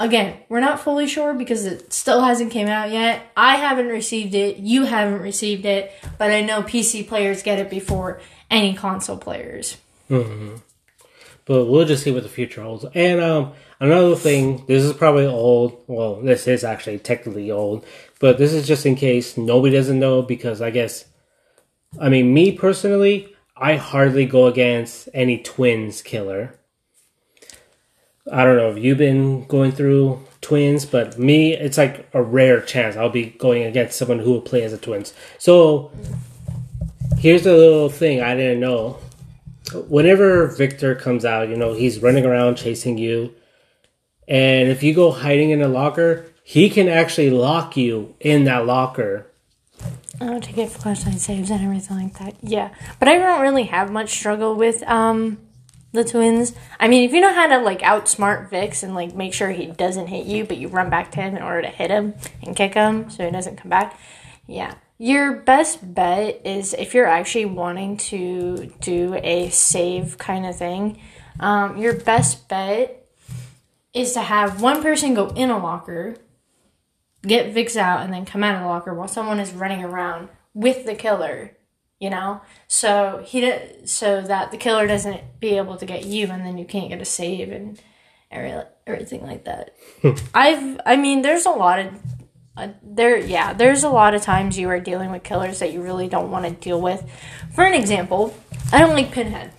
Again 0.00 0.36
we're 0.48 0.58
not 0.58 0.80
fully 0.80 1.06
sure 1.06 1.32
because 1.32 1.64
it 1.64 1.92
still 1.92 2.22
hasn't 2.22 2.50
came 2.50 2.66
out 2.66 2.90
yet. 2.90 3.22
I 3.36 3.54
haven't 3.54 3.86
received 3.86 4.34
it. 4.34 4.56
You 4.56 4.84
haven't 4.84 5.22
received 5.22 5.64
it. 5.64 5.92
But 6.18 6.32
I 6.32 6.40
know 6.40 6.64
PC 6.64 7.06
players 7.06 7.44
get 7.44 7.60
it 7.60 7.70
before 7.70 8.20
any 8.50 8.74
console 8.74 9.16
players 9.16 9.76
But 11.44 11.66
we'll 11.66 11.86
just 11.86 12.04
see 12.04 12.12
what 12.12 12.22
the 12.22 12.28
future 12.28 12.62
holds. 12.62 12.84
And 12.94 13.20
um, 13.20 13.52
another 13.80 14.14
thing, 14.14 14.64
this 14.66 14.84
is 14.84 14.92
probably 14.92 15.26
old. 15.26 15.82
Well, 15.86 16.20
this 16.20 16.46
is 16.46 16.64
actually 16.64 16.98
technically 16.98 17.50
old, 17.50 17.84
but 18.20 18.38
this 18.38 18.52
is 18.52 18.66
just 18.66 18.86
in 18.86 18.94
case 18.94 19.36
nobody 19.36 19.74
doesn't 19.74 19.98
know 19.98 20.22
because 20.22 20.62
I 20.62 20.70
guess, 20.70 21.04
I 22.00 22.08
mean, 22.08 22.32
me 22.32 22.52
personally, 22.52 23.34
I 23.56 23.76
hardly 23.76 24.26
go 24.26 24.46
against 24.46 25.08
any 25.12 25.38
twins 25.38 26.02
killer. 26.02 26.58
I 28.30 28.44
don't 28.44 28.56
know 28.56 28.70
if 28.70 28.78
you've 28.78 28.98
been 28.98 29.46
going 29.46 29.72
through 29.72 30.24
twins, 30.40 30.86
but 30.86 31.18
me, 31.18 31.54
it's 31.54 31.76
like 31.76 32.08
a 32.14 32.22
rare 32.22 32.60
chance 32.60 32.96
I'll 32.96 33.10
be 33.10 33.26
going 33.26 33.64
against 33.64 33.98
someone 33.98 34.20
who 34.20 34.30
will 34.30 34.40
play 34.40 34.62
as 34.62 34.72
a 34.72 34.78
twins. 34.78 35.12
So 35.38 35.90
here's 37.18 37.46
a 37.46 37.52
little 37.52 37.88
thing 37.88 38.22
I 38.22 38.36
didn't 38.36 38.60
know 38.60 38.98
whenever 39.72 40.46
Victor 40.46 40.94
comes 40.94 41.24
out, 41.24 41.48
you 41.48 41.56
know, 41.56 41.74
he's 41.74 42.00
running 42.00 42.24
around 42.24 42.56
chasing 42.56 42.98
you. 42.98 43.34
And 44.28 44.68
if 44.68 44.82
you 44.82 44.94
go 44.94 45.10
hiding 45.10 45.50
in 45.50 45.62
a 45.62 45.68
locker, 45.68 46.26
he 46.44 46.70
can 46.70 46.88
actually 46.88 47.30
lock 47.30 47.76
you 47.76 48.14
in 48.20 48.44
that 48.44 48.66
locker. 48.66 49.26
Oh, 50.20 50.38
to 50.38 50.52
get 50.52 50.70
flashlight 50.70 51.18
saves 51.18 51.50
and 51.50 51.64
everything 51.64 51.96
like 51.96 52.18
that. 52.18 52.36
Yeah, 52.42 52.70
but 52.98 53.08
I 53.08 53.18
don't 53.18 53.40
really 53.40 53.64
have 53.64 53.90
much 53.90 54.10
struggle 54.10 54.54
with 54.54 54.82
um 54.84 55.38
the 55.92 56.04
twins. 56.04 56.54
I 56.80 56.88
mean, 56.88 57.04
if 57.04 57.12
you 57.12 57.20
know 57.20 57.32
how 57.32 57.46
to 57.46 57.58
like 57.58 57.80
outsmart 57.80 58.50
Vix 58.50 58.82
and 58.82 58.94
like 58.94 59.14
make 59.14 59.34
sure 59.34 59.50
he 59.50 59.66
doesn't 59.66 60.06
hit 60.06 60.26
you, 60.26 60.44
but 60.44 60.56
you 60.56 60.68
run 60.68 60.90
back 60.90 61.10
to 61.12 61.20
him 61.20 61.36
in 61.36 61.42
order 61.42 61.62
to 61.62 61.68
hit 61.68 61.90
him 61.90 62.14
and 62.42 62.56
kick 62.56 62.74
him 62.74 63.10
so 63.10 63.24
he 63.24 63.30
doesn't 63.30 63.56
come 63.56 63.70
back. 63.70 63.98
Yeah. 64.46 64.74
Your 64.98 65.32
best 65.32 65.94
bet 65.94 66.42
is 66.44 66.74
if 66.74 66.94
you're 66.94 67.06
actually 67.06 67.46
wanting 67.46 67.96
to 67.98 68.72
do 68.80 69.14
a 69.14 69.48
save 69.50 70.16
kind 70.18 70.46
of 70.46 70.56
thing, 70.56 71.00
um, 71.40 71.76
your 71.76 71.94
best 71.94 72.48
bet 72.48 73.04
is 73.92 74.12
to 74.12 74.20
have 74.20 74.62
one 74.62 74.82
person 74.82 75.14
go 75.14 75.28
in 75.28 75.50
a 75.50 75.58
locker, 75.58 76.16
get 77.22 77.52
Vix 77.52 77.76
out, 77.76 78.02
and 78.02 78.12
then 78.12 78.24
come 78.24 78.44
out 78.44 78.54
of 78.54 78.62
the 78.62 78.68
locker 78.68 78.94
while 78.94 79.08
someone 79.08 79.40
is 79.40 79.52
running 79.52 79.82
around 79.82 80.28
with 80.54 80.84
the 80.84 80.94
killer. 80.94 81.56
You 81.98 82.10
know, 82.10 82.40
so 82.66 83.22
he 83.24 83.52
so 83.84 84.22
that 84.22 84.50
the 84.50 84.56
killer 84.56 84.88
doesn't 84.88 85.38
be 85.38 85.56
able 85.56 85.76
to 85.76 85.86
get 85.86 86.04
you, 86.04 86.26
and 86.26 86.44
then 86.44 86.58
you 86.58 86.64
can't 86.64 86.88
get 86.88 87.00
a 87.00 87.04
save 87.04 87.52
and 87.52 87.80
everything 88.32 89.22
like 89.22 89.44
that. 89.44 89.76
I've, 90.34 90.80
I 90.84 90.96
mean, 90.96 91.22
there's 91.22 91.46
a 91.46 91.50
lot 91.50 91.78
of 91.78 91.92
uh, 92.56 92.68
there, 92.82 93.16
yeah, 93.16 93.52
there's 93.52 93.82
a 93.82 93.88
lot 93.88 94.14
of 94.14 94.22
times 94.22 94.58
you 94.58 94.68
are 94.68 94.80
dealing 94.80 95.10
with 95.10 95.22
killers 95.22 95.58
that 95.60 95.72
you 95.72 95.82
really 95.82 96.08
don't 96.08 96.30
want 96.30 96.44
to 96.44 96.50
deal 96.50 96.80
with. 96.80 97.08
For 97.54 97.64
an 97.64 97.74
example, 97.74 98.34
I 98.72 98.78
don't 98.78 98.94
like 98.94 99.12
Pinhead. 99.12 99.52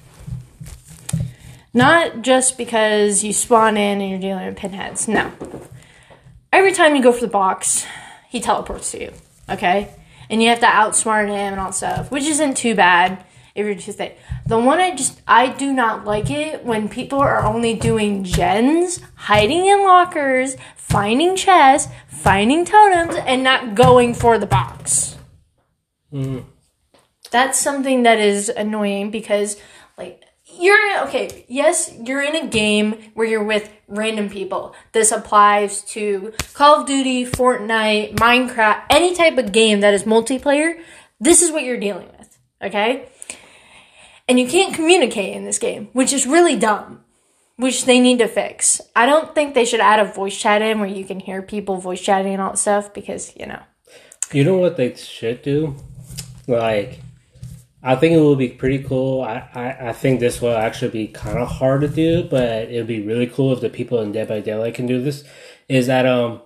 Not 1.74 2.22
just 2.22 2.58
because 2.58 3.24
you 3.24 3.34
spawn 3.34 3.78
in 3.78 4.00
and 4.00 4.10
you're 4.10 4.20
dealing 4.20 4.46
with 4.46 4.56
pinheads. 4.56 5.08
No. 5.08 5.32
Every 6.52 6.72
time 6.72 6.96
you 6.96 7.02
go 7.02 7.12
for 7.12 7.22
the 7.22 7.28
box, 7.28 7.86
he 8.30 8.40
teleports 8.40 8.92
to 8.92 9.02
you. 9.02 9.14
Okay? 9.50 9.90
And 10.30 10.42
you 10.42 10.50
have 10.50 10.60
to 10.60 10.68
outsmart 10.68 11.28
him 11.28 11.54
and 11.54 11.60
all 11.60 11.72
stuff, 11.72 12.12
which 12.12 12.26
isn't 12.26 12.58
too 12.58 12.76
bad 12.76 13.26
if 13.56 13.66
you're 13.66 13.74
just 13.74 13.98
there. 13.98 14.16
The 14.46 14.60
one 14.60 14.80
I 14.80 14.96
just 14.96 15.20
I 15.28 15.48
do 15.48 15.74
not 15.74 16.06
like 16.06 16.30
it 16.30 16.64
when 16.64 16.90
people 16.90 17.20
are 17.20 17.44
only 17.44 17.74
doing 17.74 18.24
gens, 18.24 19.00
hiding 19.16 19.66
in 19.66 19.84
lockers, 19.84 20.56
finding 20.76 21.36
chests, 21.36 21.92
finding 22.22 22.66
totems, 22.66 23.16
and 23.16 23.44
not 23.44 23.76
going 23.76 24.14
for 24.14 24.38
the 24.38 24.46
box. 24.46 25.18
Mm. 26.12 26.46
That's 27.32 27.60
something 27.60 28.04
that 28.04 28.20
is 28.20 28.50
annoying 28.50 29.10
because 29.10 29.58
like 29.98 30.24
you're 30.60 31.04
okay, 31.08 31.46
yes, 31.48 31.92
you're 32.06 32.22
in 32.22 32.36
a 32.36 32.48
game 32.48 33.12
where 33.14 33.28
you're 33.28 33.44
with 33.44 33.72
random 33.88 34.30
people. 34.30 34.76
This 34.92 35.12
applies 35.12 35.82
to 35.92 36.34
Call 36.54 36.82
of 36.82 36.88
Duty, 36.88 37.26
Fortnite, 37.26 38.16
Minecraft, 38.16 38.84
any 38.90 39.16
type 39.16 39.38
of 39.38 39.52
game 39.52 39.80
that 39.82 39.94
is 39.94 40.04
multiplayer. 40.04 40.80
This 41.20 41.42
is 41.42 41.52
what 41.52 41.64
you're 41.64 41.80
dealing 41.80 42.08
with, 42.18 42.38
okay? 42.62 43.10
And 44.28 44.40
you 44.40 44.48
can't 44.48 44.74
communicate 44.74 45.36
in 45.36 45.46
this 45.46 45.60
game, 45.60 45.90
which 45.94 46.14
is 46.14 46.26
really 46.26 46.56
dumb, 46.56 47.03
which 47.64 47.86
they 47.86 48.00
need 48.00 48.20
to 48.20 48.28
fix. 48.28 48.82
I 48.96 49.06
don't 49.06 49.34
think 49.34 49.56
they 49.56 49.66
should 49.66 49.80
add 49.80 50.00
a 50.00 50.06
voice 50.06 50.38
chat 50.38 50.62
in 50.62 50.80
where 50.80 50.90
you 50.90 51.06
can 51.06 51.20
hear 51.20 51.42
people 51.42 51.78
voice 51.78 52.02
chatting 52.02 52.34
and 52.34 52.42
all 52.42 52.52
that 52.52 52.58
stuff 52.58 52.94
because, 52.94 53.36
you 53.36 53.46
know. 53.46 53.64
You 54.32 54.44
know 54.44 54.58
what 54.58 54.78
they 54.78 54.94
should 54.96 55.42
do? 55.42 55.76
Like, 56.48 57.00
I 57.82 57.96
think 57.96 58.14
it 58.14 58.20
will 58.20 58.36
be 58.36 58.50
pretty 58.50 58.84
cool. 58.84 59.22
I, 59.22 59.48
I, 59.54 59.90
I 59.90 59.94
think 59.94 60.20
this 60.20 60.42
will 60.42 60.56
actually 60.56 60.92
be 60.92 61.08
kind 61.08 61.38
of 61.38 61.48
hard 61.48 61.82
to 61.82 61.88
do, 61.88 62.24
but 62.24 62.70
it 62.70 62.78
would 62.78 62.88
be 62.88 63.06
really 63.06 63.28
cool 63.28 63.54
if 63.54 63.62
the 63.62 63.70
people 63.70 64.02
in 64.02 64.12
Dead 64.12 64.28
by 64.28 64.40
Daylight 64.40 64.76
can 64.76 64.86
do 64.86 65.02
this. 65.02 65.24
Is 65.70 65.88
that 65.88 66.06
um 66.06 66.42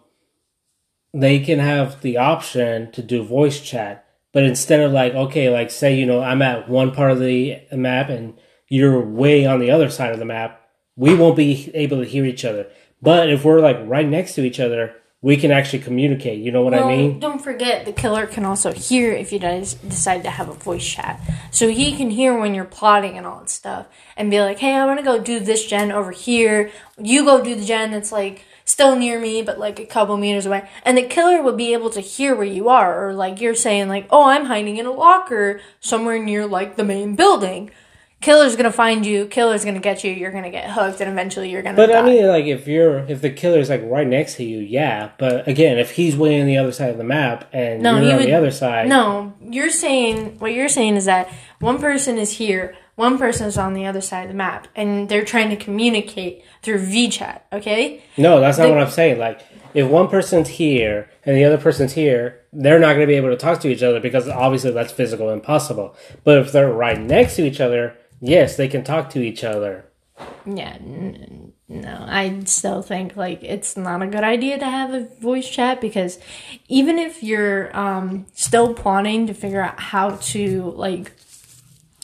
they 1.13 1.39
can 1.39 1.59
have 1.59 2.01
the 2.01 2.17
option 2.17 2.91
to 2.91 3.01
do 3.01 3.23
voice 3.23 3.59
chat, 3.59 4.05
but 4.33 4.43
instead 4.43 4.79
of 4.79 4.91
like 4.91 5.13
okay, 5.13 5.49
like 5.49 5.71
say 5.71 5.95
you 5.95 6.05
know 6.05 6.21
I'm 6.21 6.41
at 6.41 6.69
one 6.69 6.91
part 6.91 7.11
of 7.11 7.19
the 7.19 7.61
map 7.71 8.09
and 8.09 8.37
you're 8.67 8.99
way 8.99 9.45
on 9.45 9.59
the 9.59 9.71
other 9.71 9.89
side 9.89 10.13
of 10.13 10.19
the 10.19 10.25
map, 10.25 10.66
we 10.97 11.15
won't 11.15 11.37
be 11.37 11.71
able 11.73 11.97
to 11.99 12.05
hear 12.05 12.25
each 12.25 12.43
other. 12.43 12.67
But 13.01 13.29
if 13.29 13.45
we're 13.45 13.61
like 13.61 13.77
right 13.83 14.07
next 14.07 14.35
to 14.35 14.41
each 14.41 14.59
other, 14.59 14.95
we 15.21 15.37
can 15.37 15.51
actually 15.51 15.79
communicate. 15.79 16.39
You 16.39 16.51
know 16.51 16.61
what 16.61 16.73
I 16.73 16.87
mean? 16.87 17.19
Don't 17.19 17.41
forget, 17.41 17.85
the 17.85 17.91
killer 17.91 18.27
can 18.27 18.45
also 18.45 18.71
hear 18.71 19.11
if 19.13 19.31
you 19.31 19.39
guys 19.39 19.73
decide 19.73 20.23
to 20.23 20.29
have 20.29 20.49
a 20.49 20.53
voice 20.53 20.87
chat. 20.87 21.19
So 21.51 21.69
he 21.69 21.95
can 21.95 22.11
hear 22.11 22.37
when 22.37 22.53
you're 22.53 22.65
plotting 22.65 23.17
and 23.17 23.25
all 23.25 23.39
that 23.39 23.49
stuff 23.49 23.87
and 24.15 24.29
be 24.29 24.39
like, 24.41 24.59
hey, 24.59 24.75
I 24.75 24.85
want 24.85 24.99
to 24.99 25.05
go 25.05 25.19
do 25.19 25.39
this 25.39 25.65
gen 25.65 25.91
over 25.91 26.11
here. 26.11 26.71
You 26.99 27.25
go 27.25 27.43
do 27.43 27.55
the 27.55 27.65
gen 27.65 27.91
that's 27.91 28.11
like 28.11 28.45
still 28.63 28.95
near 28.95 29.19
me, 29.19 29.41
but 29.41 29.57
like 29.57 29.79
a 29.79 29.85
couple 29.85 30.17
meters 30.17 30.45
away. 30.45 30.69
And 30.83 30.97
the 30.97 31.03
killer 31.03 31.41
would 31.41 31.57
be 31.57 31.73
able 31.73 31.89
to 31.91 32.01
hear 32.01 32.35
where 32.35 32.45
you 32.45 32.69
are, 32.69 33.07
or 33.07 33.13
like 33.13 33.41
you're 33.41 33.55
saying, 33.55 33.87
like, 33.87 34.07
oh, 34.11 34.27
I'm 34.29 34.45
hiding 34.45 34.77
in 34.77 34.85
a 34.85 34.91
locker 34.91 35.61
somewhere 35.79 36.21
near 36.21 36.45
like 36.45 36.75
the 36.75 36.83
main 36.83 37.15
building. 37.15 37.71
Killer's 38.19 38.55
gonna 38.55 38.71
find 38.71 39.05
you. 39.05 39.27
Killer's 39.27 39.63
gonna 39.63 39.79
get 39.79 40.03
you. 40.03 40.11
You're 40.11 40.31
gonna 40.31 40.49
get 40.49 40.69
hooked, 40.71 40.99
and 41.01 41.09
eventually 41.09 41.51
you're 41.51 41.61
gonna. 41.61 41.75
But 41.77 41.87
die. 41.87 41.99
I 41.99 42.01
mean, 42.01 42.27
like 42.27 42.45
if 42.45 42.67
you're 42.67 42.99
if 43.07 43.21
the 43.21 43.29
killer's 43.29 43.69
like 43.69 43.81
right 43.85 44.07
next 44.07 44.35
to 44.35 44.43
you, 44.43 44.57
yeah. 44.59 45.11
But 45.19 45.47
again, 45.47 45.77
if 45.77 45.91
he's 45.91 46.17
way 46.17 46.41
on 46.41 46.47
the 46.47 46.57
other 46.57 46.71
side 46.71 46.89
of 46.89 46.97
the 46.97 47.03
map 47.03 47.47
and 47.53 47.81
No, 47.83 47.99
you're 48.01 48.11
on 48.13 48.17
would- 48.17 48.25
the 48.27 48.33
other 48.33 48.51
side, 48.51 48.87
No, 48.89 49.33
you're 49.47 49.69
saying 49.69 50.39
what 50.39 50.51
you're 50.53 50.67
saying 50.69 50.95
is 50.95 51.05
that 51.05 51.29
one 51.59 51.77
person 51.77 52.17
is 52.17 52.31
here, 52.33 52.75
one 52.95 53.19
person 53.19 53.45
is 53.47 53.57
on 53.57 53.73
the 53.75 53.85
other 53.85 54.01
side 54.01 54.23
of 54.23 54.29
the 54.29 54.33
map, 54.35 54.67
and 54.75 55.07
they're 55.09 55.23
trying 55.25 55.51
to 55.51 55.55
communicate 55.55 56.43
through 56.63 56.79
VChat. 56.79 57.41
Okay, 57.53 58.01
no, 58.17 58.39
that's 58.39 58.57
not 58.57 58.65
The- 58.65 58.73
what 58.73 58.81
I'm 58.81 58.89
saying. 58.89 59.19
Like 59.19 59.41
if 59.75 59.87
one 59.87 60.07
person's 60.07 60.47
here 60.49 61.07
and 61.23 61.37
the 61.37 61.43
other 61.45 61.59
person's 61.59 61.93
here, 61.93 62.39
they're 62.51 62.79
not 62.79 62.93
going 62.95 63.01
to 63.01 63.07
be 63.07 63.13
able 63.15 63.29
to 63.29 63.37
talk 63.37 63.59
to 63.59 63.67
each 63.67 63.83
other 63.83 63.99
because 63.99 64.27
obviously 64.27 64.71
that's 64.71 64.91
physical 64.91 65.29
impossible. 65.29 65.95
But 66.23 66.39
if 66.39 66.51
they're 66.51 66.71
right 66.71 66.99
next 66.99 67.35
to 67.35 67.45
each 67.45 67.61
other, 67.61 67.93
yes, 68.19 68.57
they 68.57 68.67
can 68.67 68.83
talk 68.83 69.09
to 69.11 69.21
each 69.21 69.43
other. 69.43 69.85
yeah, 70.45 70.77
no, 71.69 72.05
I 72.07 72.43
still 72.45 72.81
think 72.81 73.15
like 73.15 73.43
it's 73.43 73.75
not 73.75 74.01
a 74.01 74.07
good 74.07 74.23
idea 74.23 74.57
to 74.57 74.65
have 74.65 74.93
a 74.93 75.05
voice 75.19 75.49
chat 75.49 75.81
because 75.81 76.17
even 76.69 76.97
if 76.97 77.21
you're 77.21 77.75
um, 77.77 78.25
still 78.33 78.73
plotting 78.73 79.27
to 79.27 79.33
figure 79.33 79.61
out 79.61 79.79
how 79.79 80.11
to 80.11 80.71
like, 80.71 81.11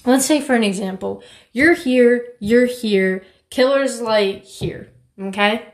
let's 0.05 0.25
say 0.25 0.41
for 0.41 0.53
an 0.53 0.63
example, 0.63 1.23
you're 1.53 1.75
here, 1.75 2.25
you're 2.39 2.65
here, 2.65 3.23
killer's 3.49 4.01
like 4.01 4.43
here, 4.43 4.91
okay. 5.19 5.72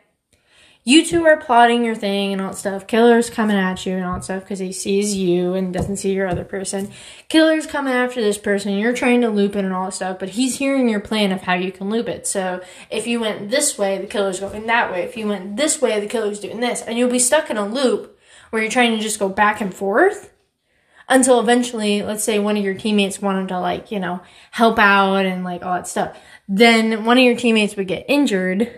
You 0.86 1.06
two 1.06 1.26
are 1.26 1.38
plotting 1.38 1.84
your 1.84 1.96
thing 1.96 2.32
and 2.32 2.42
all 2.42 2.50
that 2.50 2.58
stuff. 2.58 2.88
Killer's 2.88 3.30
coming 3.30 3.58
at 3.58 3.86
you 3.86 3.96
and 3.96 4.06
all 4.06 4.16
that 4.16 4.24
stuff 4.24 4.44
because 4.44 4.60
he 4.60 4.72
sees 4.72 5.16
you 5.16 5.54
and 5.54 5.74
doesn't 5.74 5.98
see 5.98 6.14
your 6.14 6.28
other 6.28 6.46
person. 6.46 6.90
Killer's 7.28 7.68
coming 7.68 7.94
after 7.94 8.22
this 8.22 8.38
person. 8.38 8.78
You're 8.78 8.94
trying 8.94 9.22
to 9.22 9.30
loop 9.30 9.56
it 9.56 9.66
and 9.66 9.74
all 9.74 9.86
that 9.86 9.94
stuff, 9.94 10.20
but 10.20 10.30
he's 10.30 10.58
hearing 10.58 10.88
your 10.90 11.02
plan 11.02 11.32
of 11.32 11.42
how 11.42 11.54
you 11.54 11.72
can 11.72 11.90
loop 11.90 12.08
it. 12.08 12.26
So 12.26 12.62
if 12.90 13.08
you 13.08 13.20
went 13.20 13.50
this 13.50 13.78
way, 13.78 13.98
the 13.98 14.08
killer's 14.08 14.40
going 14.40 14.66
that 14.68 14.92
way. 14.92 15.04
If 15.04 15.18
you 15.18 15.28
went 15.28 15.58
this 15.58 15.82
way, 15.82 16.00
the 16.00 16.08
killer's 16.08 16.40
doing 16.40 16.60
this. 16.60 16.82
And 16.82 16.98
you'll 16.98 17.12
be 17.12 17.20
stuck 17.20 17.50
in 17.50 17.58
a 17.58 17.68
loop 17.68 18.18
where 18.50 18.62
you're 18.62 18.72
trying 18.72 18.96
to 18.98 19.04
just 19.04 19.20
go 19.20 19.30
back 19.30 19.62
and 19.62 19.74
forth 19.74 20.34
until 21.10 21.40
eventually, 21.40 22.04
let's 22.04 22.24
say 22.24 22.40
one 22.40 22.56
of 22.56 22.64
your 22.64 22.74
teammates 22.74 23.22
wanted 23.22 23.50
to 23.50 23.60
like, 23.60 23.92
you 23.92 24.00
know, 24.00 24.22
help 24.52 24.80
out 24.80 25.26
and 25.26 25.44
like 25.44 25.64
all 25.64 25.76
that 25.76 25.88
stuff. 25.88 26.18
Then 26.48 27.04
one 27.04 27.18
of 27.18 27.24
your 27.24 27.36
teammates 27.36 27.76
would 27.76 27.88
get 27.88 28.06
injured 28.08 28.72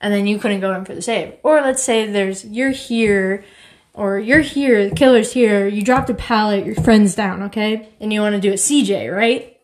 and 0.00 0.12
then 0.12 0.26
you 0.26 0.38
couldn't 0.38 0.60
go 0.60 0.74
in 0.74 0.84
for 0.84 0.94
the 0.94 1.02
save. 1.02 1.34
Or 1.42 1.60
let's 1.60 1.82
say 1.82 2.06
there's 2.06 2.44
you're 2.44 2.70
here 2.70 3.44
or 3.92 4.18
you're 4.18 4.40
here, 4.40 4.88
the 4.88 4.94
killer's 4.94 5.32
here, 5.32 5.66
you 5.66 5.82
dropped 5.82 6.08
a 6.10 6.14
pallet, 6.14 6.64
your 6.64 6.76
friend's 6.76 7.14
down, 7.14 7.42
okay? 7.44 7.88
And 8.00 8.12
you 8.12 8.20
want 8.20 8.34
to 8.34 8.40
do 8.40 8.50
a 8.50 8.54
CJ, 8.54 9.14
right? 9.14 9.58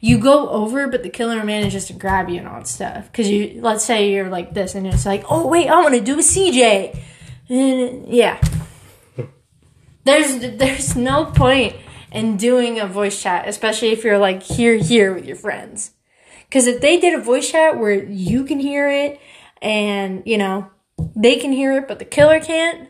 You 0.00 0.18
go 0.18 0.48
over, 0.48 0.86
but 0.86 1.02
the 1.02 1.10
killer 1.10 1.42
manages 1.44 1.86
to 1.86 1.92
grab 1.92 2.28
you 2.28 2.38
and 2.38 2.46
all 2.46 2.58
that 2.58 2.68
stuff. 2.68 3.12
Cause 3.12 3.28
you, 3.28 3.60
let's 3.60 3.84
say 3.84 4.12
you're 4.12 4.30
like 4.30 4.54
this 4.54 4.74
and 4.74 4.86
it's 4.86 5.04
like, 5.04 5.24
oh 5.28 5.48
wait, 5.48 5.68
I 5.68 5.82
want 5.82 5.94
to 5.94 6.00
do 6.00 6.14
a 6.14 6.22
CJ. 6.22 6.98
And 7.48 8.06
eh, 8.06 8.08
yeah. 8.08 8.40
There's, 10.04 10.38
there's 10.56 10.96
no 10.96 11.26
point 11.26 11.76
in 12.12 12.36
doing 12.36 12.78
a 12.78 12.86
voice 12.86 13.20
chat, 13.20 13.46
especially 13.48 13.88
if 13.88 14.04
you're 14.04 14.18
like 14.18 14.42
here, 14.42 14.76
here 14.76 15.12
with 15.12 15.26
your 15.26 15.36
friends. 15.36 15.90
Cause 16.50 16.66
if 16.66 16.80
they 16.80 16.98
did 16.98 17.18
a 17.18 17.22
voice 17.22 17.50
chat 17.50 17.76
where 17.76 17.92
you 17.92 18.44
can 18.44 18.60
hear 18.60 18.88
it 18.88 19.20
and 19.62 20.22
you 20.26 20.38
know 20.38 20.70
they 21.16 21.36
can 21.36 21.52
hear 21.52 21.72
it 21.78 21.88
but 21.88 21.98
the 21.98 22.04
killer 22.04 22.40
can't. 22.40 22.88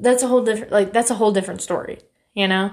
That's 0.00 0.22
a 0.22 0.28
whole 0.28 0.44
different 0.44 0.72
like 0.72 0.92
that's 0.92 1.10
a 1.10 1.14
whole 1.14 1.32
different 1.32 1.60
story 1.62 1.98
you 2.34 2.46
know? 2.46 2.72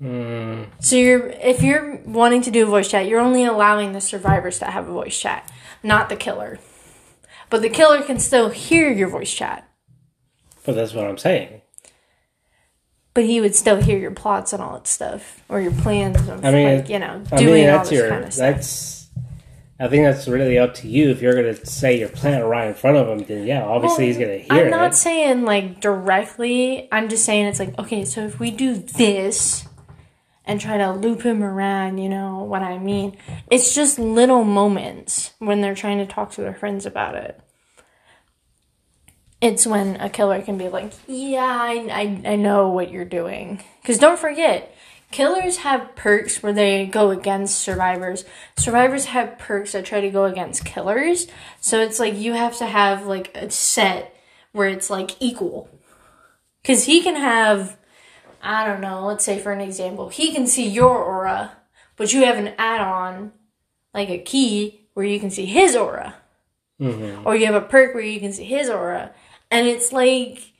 Hmm. 0.00 0.64
So 0.78 0.96
you're 0.96 1.26
if 1.28 1.62
you're 1.62 2.02
wanting 2.06 2.42
to 2.42 2.50
do 2.50 2.62
a 2.64 2.66
voice 2.66 2.88
chat 2.90 3.06
you're 3.08 3.20
only 3.20 3.44
allowing 3.44 3.92
the 3.92 4.00
survivors 4.00 4.58
to 4.60 4.66
have 4.66 4.88
a 4.88 4.92
voice 4.92 5.18
chat 5.18 5.50
not 5.82 6.08
the 6.08 6.16
killer. 6.16 6.58
But 7.50 7.62
the 7.62 7.68
killer 7.70 8.02
can 8.02 8.18
still 8.18 8.48
hear 8.50 8.90
your 8.92 9.08
voice 9.08 9.32
chat. 9.32 9.68
But 10.64 10.74
that's 10.74 10.92
what 10.94 11.06
I'm 11.06 11.18
saying. 11.18 11.62
but 13.14 13.24
he 13.24 13.40
would 13.40 13.54
still 13.54 13.80
hear 13.80 13.98
your 13.98 14.10
plots 14.10 14.52
and 14.52 14.62
all 14.62 14.74
that 14.74 14.86
stuff 14.86 15.42
or 15.48 15.60
your 15.60 15.72
plans 15.72 16.28
of 16.28 16.44
I 16.44 16.50
mean, 16.50 16.78
like 16.78 16.88
you 16.88 16.98
know 16.98 17.22
I 17.32 17.36
doing 17.36 17.54
mean, 17.54 17.70
all 17.70 17.78
that's 17.78 17.90
this 17.90 17.98
your 18.00 18.08
kind 18.08 18.24
of 18.24 18.32
stuff. 18.34 18.56
that's. 18.56 18.95
I 19.78 19.88
think 19.88 20.04
that's 20.04 20.26
really 20.26 20.58
up 20.58 20.72
to 20.76 20.88
you. 20.88 21.10
If 21.10 21.20
you're 21.20 21.34
going 21.34 21.54
to 21.54 21.66
say 21.66 21.98
your 21.98 22.08
plan 22.08 22.42
right 22.44 22.68
in 22.68 22.74
front 22.74 22.96
of 22.96 23.08
him, 23.08 23.26
then 23.26 23.46
yeah, 23.46 23.62
obviously 23.64 24.06
he's 24.06 24.16
going 24.16 24.30
to 24.30 24.54
hear 24.54 24.64
I'm 24.64 24.70
not 24.70 24.92
it. 24.92 24.96
saying 24.96 25.44
like 25.44 25.80
directly. 25.80 26.88
I'm 26.90 27.08
just 27.10 27.24
saying 27.26 27.46
it's 27.46 27.58
like 27.60 27.78
okay, 27.78 28.04
so 28.06 28.24
if 28.24 28.40
we 28.40 28.50
do 28.50 28.74
this 28.74 29.68
and 30.46 30.60
try 30.60 30.78
to 30.78 30.92
loop 30.92 31.22
him 31.22 31.42
around, 31.42 31.98
you 31.98 32.08
know 32.08 32.38
what 32.44 32.62
I 32.62 32.78
mean? 32.78 33.18
It's 33.50 33.74
just 33.74 33.98
little 33.98 34.44
moments 34.44 35.32
when 35.40 35.60
they're 35.60 35.74
trying 35.74 35.98
to 35.98 36.06
talk 36.06 36.30
to 36.32 36.40
their 36.40 36.54
friends 36.54 36.86
about 36.86 37.14
it. 37.14 37.38
It's 39.42 39.66
when 39.66 39.96
a 39.96 40.08
killer 40.08 40.40
can 40.40 40.56
be 40.56 40.70
like, 40.70 40.94
"Yeah, 41.06 41.44
I 41.44 42.22
I, 42.24 42.32
I 42.32 42.36
know 42.36 42.70
what 42.70 42.90
you're 42.90 43.04
doing." 43.04 43.62
Because 43.82 43.98
don't 43.98 44.18
forget, 44.18 44.74
killers 45.10 45.58
have 45.58 45.94
perks 45.96 46.42
where 46.42 46.52
they 46.52 46.86
go 46.86 47.10
against 47.10 47.58
survivors. 47.58 48.24
Survivors 48.56 49.06
have 49.06 49.38
perks 49.38 49.72
that 49.72 49.84
try 49.84 50.00
to 50.00 50.10
go 50.10 50.24
against 50.24 50.64
killers. 50.64 51.26
So 51.60 51.80
it's 51.80 51.98
like 51.98 52.16
you 52.16 52.34
have 52.34 52.56
to 52.58 52.66
have 52.66 53.06
like 53.06 53.34
a 53.36 53.50
set 53.50 54.14
where 54.52 54.68
it's 54.68 54.90
like 54.90 55.20
equal. 55.20 55.68
Because 56.62 56.84
he 56.84 57.02
can 57.02 57.16
have, 57.16 57.76
I 58.42 58.66
don't 58.66 58.80
know, 58.80 59.06
let's 59.06 59.24
say 59.24 59.38
for 59.38 59.52
an 59.52 59.60
example, 59.60 60.08
he 60.08 60.32
can 60.32 60.46
see 60.46 60.68
your 60.68 60.98
aura, 60.98 61.52
but 61.96 62.12
you 62.12 62.24
have 62.24 62.38
an 62.38 62.54
add 62.58 62.80
on, 62.80 63.32
like 63.94 64.10
a 64.10 64.18
key, 64.18 64.80
where 64.94 65.06
you 65.06 65.20
can 65.20 65.30
see 65.30 65.46
his 65.46 65.76
aura. 65.76 66.16
Mm-hmm. 66.80 67.26
Or 67.26 67.36
you 67.36 67.46
have 67.46 67.54
a 67.54 67.60
perk 67.60 67.94
where 67.94 68.02
you 68.02 68.20
can 68.20 68.32
see 68.32 68.44
his 68.44 68.68
aura. 68.68 69.12
And 69.50 69.66
it's 69.66 69.92
like, 69.92 70.52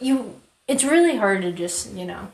you, 0.00 0.40
it's 0.66 0.84
really 0.84 1.16
hard 1.16 1.42
to 1.42 1.52
just, 1.52 1.92
you 1.92 2.04
know, 2.04 2.28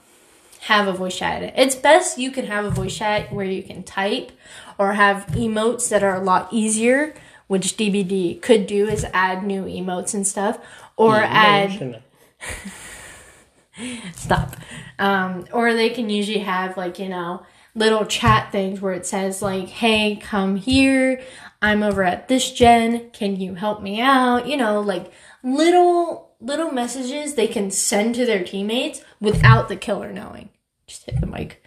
have 0.67 0.89
a 0.89 0.93
voice 0.93 1.17
chat. 1.17 1.55
It's 1.57 1.77
best 1.77 2.19
you 2.19 2.33
can 2.33 2.47
have 2.47 2.65
a 2.65 2.71
voice 2.71 2.97
chat 2.97 3.33
where 3.33 3.47
you 3.47 3.63
can 3.63 3.85
type 3.85 4.33
or 4.79 4.95
have 4.95 5.27
emotes 5.29 5.89
that 5.91 6.03
are 6.03 6.17
a 6.17 6.21
lot 6.21 6.49
easier, 6.51 7.15
which 7.47 7.77
DBD 7.77 8.43
could 8.43 8.67
do 8.67 8.89
is 8.89 9.07
add 9.13 9.45
new 9.45 9.63
emotes 9.63 10.13
and 10.13 10.27
stuff, 10.27 10.59
or 10.97 11.15
add 11.15 12.03
stop. 14.13 14.57
Um, 14.99 15.47
or 15.53 15.73
they 15.73 15.89
can 15.89 16.11
usually 16.11 16.41
have 16.41 16.77
like 16.77 16.99
you 16.99 17.11
know 17.11 17.47
little 17.77 18.05
chat 18.05 18.51
things 18.51 18.81
where 18.81 18.93
it 18.93 19.07
says 19.07 19.41
like, 19.41 19.69
"Hey, 19.69 20.17
come 20.17 20.57
here. 20.57 21.23
I'm 21.63 21.85
over 21.85 22.03
at 22.03 22.27
this 22.27 22.51
gen. 22.51 23.11
Can 23.11 23.37
you 23.37 23.55
help 23.55 23.83
me 23.83 24.01
out?" 24.01 24.49
You 24.49 24.57
know, 24.57 24.81
like 24.81 25.13
little 25.45 26.33
little 26.41 26.73
messages 26.73 27.35
they 27.35 27.47
can 27.47 27.71
send 27.71 28.17
to 28.17 28.27
their 28.27 28.43
teammates 28.43 29.05
without 29.21 29.69
the 29.69 29.77
killer 29.77 30.13
knowing. 30.13 30.49
Just 30.87 31.05
hit 31.05 31.21
the 31.21 31.27
mic. 31.27 31.63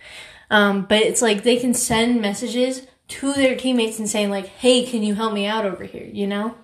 Um, 0.49 0.83
but 0.83 1.01
it's 1.01 1.21
like 1.21 1.43
they 1.43 1.57
can 1.57 1.73
send 1.73 2.21
messages 2.21 2.87
to 3.09 3.33
their 3.33 3.55
teammates 3.55 3.99
and 3.99 4.09
saying 4.09 4.29
like, 4.29 4.47
"Hey, 4.47 4.85
can 4.85 5.03
you 5.03 5.15
help 5.15 5.33
me 5.33 5.45
out 5.45 5.65
over 5.65 5.83
here?" 5.83 6.07
You 6.11 6.27
know. 6.27 6.55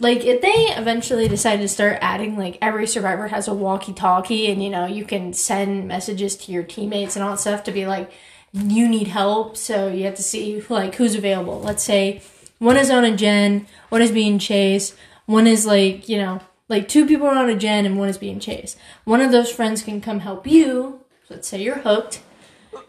Like 0.00 0.24
if 0.24 0.40
they 0.40 0.66
eventually 0.76 1.26
decide 1.26 1.56
to 1.56 1.68
start 1.68 1.98
adding 2.00 2.36
like 2.36 2.56
every 2.62 2.86
survivor 2.86 3.28
has 3.28 3.48
a 3.48 3.54
walkie-talkie 3.54 4.50
and 4.50 4.62
you 4.62 4.70
know 4.70 4.86
you 4.86 5.04
can 5.04 5.32
send 5.32 5.88
messages 5.88 6.36
to 6.36 6.52
your 6.52 6.62
teammates 6.62 7.16
and 7.16 7.24
all 7.24 7.32
that 7.32 7.40
stuff 7.40 7.64
to 7.64 7.72
be 7.72 7.84
like 7.84 8.10
you 8.52 8.88
need 8.88 9.08
help 9.08 9.56
so 9.56 9.88
you 9.88 10.04
have 10.04 10.14
to 10.14 10.22
see 10.22 10.62
like 10.68 10.94
who's 10.94 11.16
available. 11.16 11.60
Let's 11.60 11.82
say 11.82 12.22
one 12.58 12.76
is 12.76 12.90
on 12.90 13.04
a 13.04 13.16
gen, 13.16 13.66
one 13.88 14.02
is 14.02 14.12
being 14.12 14.38
chased, 14.38 14.94
one 15.26 15.46
is 15.46 15.66
like, 15.66 16.08
you 16.08 16.16
know, 16.18 16.40
like 16.68 16.86
two 16.88 17.06
people 17.06 17.26
are 17.26 17.34
on 17.36 17.50
a 17.50 17.56
gen 17.56 17.84
and 17.84 17.98
one 17.98 18.08
is 18.08 18.18
being 18.18 18.40
chased. 18.40 18.78
One 19.04 19.20
of 19.20 19.32
those 19.32 19.50
friends 19.50 19.82
can 19.82 20.00
come 20.00 20.20
help 20.20 20.46
you. 20.46 21.00
Let's 21.30 21.48
say 21.48 21.62
you're 21.62 21.78
hooked 21.78 22.20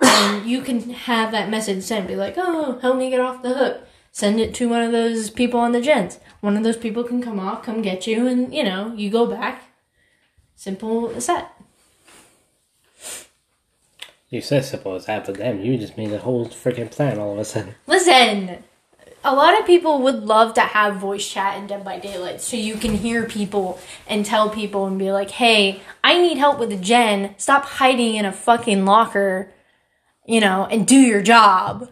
and 0.01 0.49
you 0.49 0.61
can 0.61 0.89
have 0.91 1.31
that 1.31 1.49
message 1.49 1.83
sent 1.83 2.07
be 2.07 2.15
like, 2.15 2.35
"Oh, 2.37 2.79
help 2.81 2.97
me 2.97 3.09
get 3.09 3.19
off 3.19 3.41
the 3.41 3.53
hook." 3.53 3.81
Send 4.11 4.39
it 4.39 4.53
to 4.55 4.69
one 4.69 4.81
of 4.81 4.91
those 4.91 5.29
people 5.29 5.59
on 5.59 5.71
the 5.71 5.81
gens. 5.81 6.19
One 6.41 6.57
of 6.57 6.63
those 6.63 6.77
people 6.77 7.03
can 7.03 7.21
come 7.21 7.39
off, 7.39 7.63
come 7.63 7.81
get 7.81 8.07
you, 8.07 8.27
and 8.27 8.53
you 8.53 8.63
know 8.63 8.93
you 8.95 9.09
go 9.09 9.25
back. 9.25 9.63
Simple 10.55 11.09
as 11.11 11.27
that. 11.27 11.55
You 14.29 14.41
said 14.41 14.63
simple 14.63 14.93
as 14.93 15.05
that, 15.05 15.25
but 15.25 15.37
damn, 15.37 15.61
you 15.61 15.77
just 15.77 15.97
made 15.97 16.11
a 16.11 16.19
whole 16.19 16.47
freaking 16.47 16.91
plan 16.91 17.17
all 17.17 17.33
of 17.33 17.39
a 17.39 17.45
sudden. 17.45 17.75
Listen, 17.87 18.63
a 19.23 19.35
lot 19.35 19.59
of 19.59 19.65
people 19.65 20.01
would 20.01 20.23
love 20.23 20.53
to 20.53 20.61
have 20.61 20.95
voice 20.95 21.27
chat 21.27 21.57
in 21.57 21.67
Dead 21.67 21.83
by 21.83 21.99
Daylight 21.99 22.41
so 22.41 22.55
you 22.55 22.75
can 22.75 22.95
hear 22.95 23.25
people 23.25 23.79
and 24.07 24.25
tell 24.25 24.49
people 24.49 24.85
and 24.85 24.97
be 24.97 25.11
like, 25.11 25.31
hey, 25.31 25.81
I 26.03 26.19
need 26.19 26.37
help 26.37 26.59
with 26.59 26.69
the 26.69 26.77
gen. 26.77 27.35
Stop 27.37 27.65
hiding 27.65 28.15
in 28.15 28.25
a 28.25 28.31
fucking 28.31 28.85
locker, 28.85 29.51
you 30.25 30.39
know, 30.39 30.65
and 30.65 30.87
do 30.87 30.95
your 30.95 31.21
job. 31.21 31.89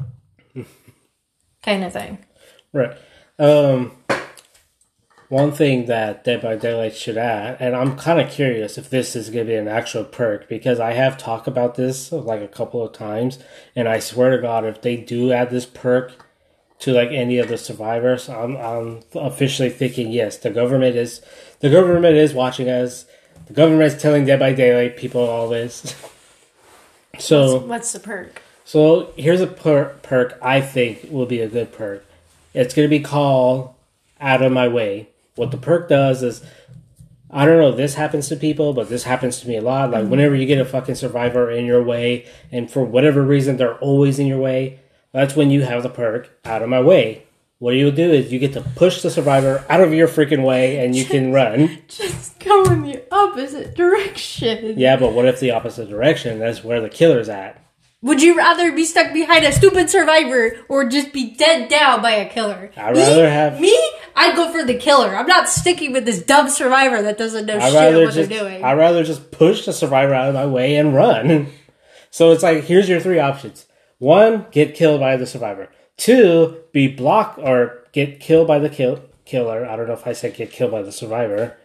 kind 1.63 1.83
of 1.83 1.91
thing. 1.91 2.19
Right. 2.71 2.97
Um, 3.37 3.91
one 5.29 5.51
thing 5.51 5.87
that 5.87 6.23
Dead 6.23 6.41
by 6.41 6.55
Daylight 6.55 6.95
should 6.95 7.17
add, 7.17 7.57
and 7.59 7.75
I'm 7.75 7.97
kind 7.97 8.21
of 8.21 8.31
curious 8.31 8.77
if 8.77 8.89
this 8.89 9.15
is 9.15 9.29
going 9.29 9.45
to 9.45 9.51
be 9.51 9.57
an 9.57 9.67
actual 9.67 10.05
perk 10.05 10.47
because 10.47 10.79
I 10.79 10.93
have 10.93 11.17
talked 11.17 11.47
about 11.47 11.75
this 11.75 12.13
like 12.13 12.41
a 12.41 12.47
couple 12.47 12.81
of 12.81 12.93
times, 12.93 13.39
and 13.75 13.89
I 13.89 13.99
swear 13.99 14.31
to 14.31 14.41
God, 14.41 14.63
if 14.63 14.81
they 14.81 14.95
do 14.95 15.33
add 15.33 15.49
this 15.49 15.65
perk 15.65 16.26
to 16.79 16.93
like 16.93 17.09
any 17.09 17.39
of 17.39 17.47
the 17.47 17.57
survivors, 17.57 18.29
I'm, 18.29 18.55
I'm 18.55 18.99
officially 19.15 19.69
thinking 19.69 20.11
yes, 20.11 20.37
the 20.37 20.49
government 20.49 20.95
is 20.95 21.21
the 21.59 21.69
government 21.69 22.15
is 22.15 22.33
watching 22.33 22.69
us. 22.69 23.05
The 23.47 23.53
government 23.53 23.93
is 23.93 24.01
telling 24.01 24.25
Dead 24.25 24.39
by 24.39 24.53
Daylight 24.53 24.97
people 24.97 25.21
all 25.21 25.49
this. 25.49 25.95
so 27.19 27.59
What's 27.59 27.93
the 27.93 27.99
perk? 27.99 28.41
so 28.65 29.13
here's 29.17 29.41
a 29.41 29.47
per- 29.47 29.95
perk 30.03 30.37
I 30.41 30.61
think 30.61 31.07
will 31.09 31.25
be 31.25 31.41
a 31.41 31.47
good 31.47 31.71
perk. 31.71 32.05
It's 32.53 32.73
going 32.73 32.87
to 32.87 32.89
be 32.89 33.03
called 33.03 33.73
Out 34.19 34.41
of 34.41 34.51
My 34.51 34.67
Way. 34.67 35.09
What 35.35 35.51
the 35.51 35.57
perk 35.57 35.89
does 35.89 36.23
is, 36.23 36.43
I 37.29 37.45
don't 37.45 37.59
know 37.59 37.69
if 37.69 37.77
this 37.77 37.93
happens 37.93 38.29
to 38.29 38.35
people, 38.35 38.73
but 38.73 38.89
this 38.89 39.03
happens 39.03 39.39
to 39.41 39.47
me 39.47 39.57
a 39.57 39.61
lot. 39.61 39.91
Like, 39.91 40.01
mm-hmm. 40.01 40.11
whenever 40.11 40.35
you 40.35 40.47
get 40.47 40.59
a 40.59 40.65
fucking 40.65 40.95
survivor 40.95 41.51
in 41.51 41.65
your 41.65 41.83
way, 41.83 42.25
and 42.51 42.69
for 42.69 42.83
whatever 42.83 43.21
reason 43.21 43.57
they're 43.57 43.75
always 43.75 44.17
in 44.17 44.25
your 44.25 44.39
way, 44.39 44.79
that's 45.11 45.35
when 45.35 45.51
you 45.51 45.63
have 45.63 45.83
the 45.83 45.89
perk 45.89 46.29
Out 46.45 46.61
of 46.61 46.69
My 46.69 46.81
Way. 46.81 47.23
What 47.59 47.71
you'll 47.73 47.91
do 47.91 48.11
is 48.11 48.31
you 48.31 48.37
get 48.37 48.53
to 48.53 48.61
push 48.61 49.01
the 49.01 49.09
survivor 49.09 49.65
out 49.67 49.81
of 49.81 49.91
your 49.93 50.07
freaking 50.07 50.43
way 50.43 50.77
and 50.85 50.95
you 50.95 51.05
can 51.05 51.31
run. 51.33 51.79
Just 51.87 52.37
go 52.39 52.63
in 52.65 52.83
the 52.83 53.03
opposite 53.11 53.75
direction. 53.75 54.77
Yeah, 54.77 54.95
but 54.97 55.13
what 55.13 55.25
if 55.25 55.39
the 55.39 55.51
opposite 55.51 55.89
direction? 55.89 56.37
That's 56.37 56.63
where 56.63 56.81
the 56.81 56.89
killer's 56.89 57.29
at. 57.29 57.59
Would 58.03 58.21
you 58.21 58.37
rather 58.37 58.71
be 58.73 58.85
stuck 58.85 59.11
behind 59.11 59.43
a 59.43 59.51
stupid 59.51 59.89
survivor 59.89 60.51
or 60.69 60.87
just 60.87 61.11
be 61.13 61.31
dead 61.35 61.67
down 61.67 62.03
by 62.03 62.11
a 62.11 62.29
killer? 62.29 62.69
I'd 62.77 62.93
Me? 62.93 63.01
rather 63.01 63.27
have- 63.29 63.59
me. 63.59 63.75
I'd 64.15 64.35
go 64.35 64.51
for 64.51 64.63
the 64.63 64.75
killer. 64.75 65.15
I'm 65.15 65.25
not 65.27 65.49
sticking 65.49 65.93
with 65.93 66.05
this 66.05 66.21
dumb 66.21 66.49
survivor 66.49 67.01
that 67.01 67.17
doesn't 67.17 67.47
know 67.47 67.57
I'd 67.57 67.71
shit 67.71 67.95
what 67.95 68.13
just 68.13 68.29
they're 68.29 68.39
doing. 68.39 68.63
I'd 68.63 68.77
rather 68.77 69.03
just 69.03 69.31
push 69.31 69.65
the 69.65 69.73
survivor 69.73 70.13
out 70.13 70.29
of 70.29 70.35
my 70.35 70.45
way 70.45 70.75
and 70.75 70.93
run. 70.95 71.47
So 72.09 72.31
it's 72.31 72.41
like 72.41 72.63
here's 72.63 72.87
your 72.89 72.99
three 73.01 73.19
options: 73.19 73.65
one, 73.99 74.47
get 74.51 74.75
killed 74.75 74.99
by 74.99 75.17
the 75.17 75.25
survivor; 75.25 75.69
two, 75.97 76.63
be 76.71 76.87
blocked 76.87 77.39
or 77.39 77.83
get 77.91 78.19
killed 78.19 78.47
by 78.47 78.59
the 78.59 78.69
kill- 78.69 79.03
killer. 79.25 79.65
I 79.65 79.75
don't 79.75 79.87
know 79.87 79.93
if 79.93 80.07
I 80.07 80.13
said 80.13 80.35
get 80.35 80.51
killed 80.51 80.71
by 80.71 80.81
the 80.81 80.91
survivor. 80.91 81.57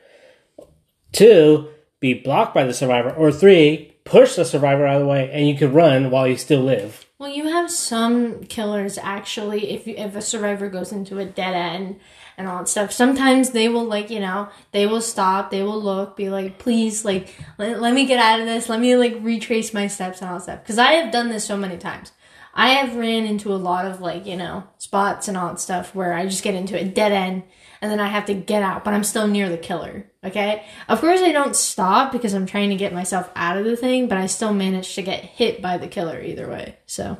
Two, 1.12 1.68
be 2.00 2.14
blocked 2.14 2.54
by 2.54 2.64
the 2.64 2.74
survivor, 2.74 3.10
or 3.10 3.30
three, 3.30 3.92
push 4.04 4.36
the 4.36 4.44
survivor 4.44 4.86
out 4.86 4.96
of 4.96 5.02
the 5.02 5.08
way 5.08 5.30
and 5.32 5.48
you 5.48 5.56
can 5.56 5.72
run 5.72 6.10
while 6.10 6.26
you 6.26 6.36
still 6.36 6.62
live. 6.62 7.06
Well, 7.18 7.30
you 7.30 7.48
have 7.48 7.70
some 7.70 8.44
killers 8.44 8.98
actually. 8.98 9.70
If 9.70 9.86
you, 9.86 9.94
if 9.96 10.16
a 10.16 10.22
survivor 10.22 10.68
goes 10.68 10.90
into 10.90 11.18
a 11.18 11.24
dead 11.24 11.54
end 11.54 12.00
and 12.36 12.48
all 12.48 12.58
that 12.58 12.68
stuff, 12.68 12.90
sometimes 12.90 13.50
they 13.50 13.68
will 13.68 13.84
like 13.84 14.10
you 14.10 14.18
know 14.18 14.48
they 14.72 14.86
will 14.86 15.00
stop, 15.00 15.50
they 15.50 15.62
will 15.62 15.80
look, 15.80 16.16
be 16.16 16.30
like, 16.30 16.58
please, 16.58 17.04
like 17.04 17.32
let, 17.58 17.80
let 17.80 17.94
me 17.94 18.06
get 18.06 18.18
out 18.18 18.40
of 18.40 18.46
this, 18.46 18.68
let 18.68 18.80
me 18.80 18.96
like 18.96 19.16
retrace 19.20 19.72
my 19.72 19.86
steps 19.86 20.20
and 20.20 20.30
all 20.30 20.38
that 20.38 20.42
stuff. 20.42 20.62
Because 20.62 20.78
I 20.78 20.94
have 20.94 21.12
done 21.12 21.28
this 21.28 21.44
so 21.44 21.56
many 21.56 21.76
times. 21.76 22.10
I 22.54 22.70
have 22.70 22.96
ran 22.96 23.24
into 23.24 23.52
a 23.52 23.56
lot 23.56 23.86
of 23.86 24.00
like 24.00 24.26
you 24.26 24.36
know 24.36 24.64
spots 24.78 25.28
and 25.28 25.36
all 25.36 25.48
that 25.48 25.60
stuff 25.60 25.94
where 25.94 26.12
I 26.12 26.26
just 26.26 26.44
get 26.44 26.54
into 26.54 26.78
a 26.78 26.84
dead 26.84 27.12
end 27.12 27.44
and 27.82 27.90
then 27.90 27.98
I 27.98 28.06
have 28.06 28.26
to 28.26 28.34
get 28.34 28.62
out, 28.62 28.84
but 28.84 28.94
I'm 28.94 29.02
still 29.02 29.26
near 29.26 29.48
the 29.48 29.58
killer. 29.58 30.06
Okay, 30.24 30.64
of 30.88 31.00
course 31.00 31.20
I 31.20 31.32
don't 31.32 31.56
stop 31.56 32.12
because 32.12 32.32
I'm 32.32 32.46
trying 32.46 32.70
to 32.70 32.76
get 32.76 32.94
myself 32.94 33.28
out 33.34 33.56
of 33.56 33.64
the 33.64 33.76
thing, 33.76 34.06
but 34.06 34.18
I 34.18 34.26
still 34.26 34.54
manage 34.54 34.94
to 34.94 35.02
get 35.02 35.24
hit 35.24 35.60
by 35.60 35.78
the 35.78 35.88
killer 35.88 36.20
either 36.20 36.48
way. 36.48 36.78
So. 36.86 37.18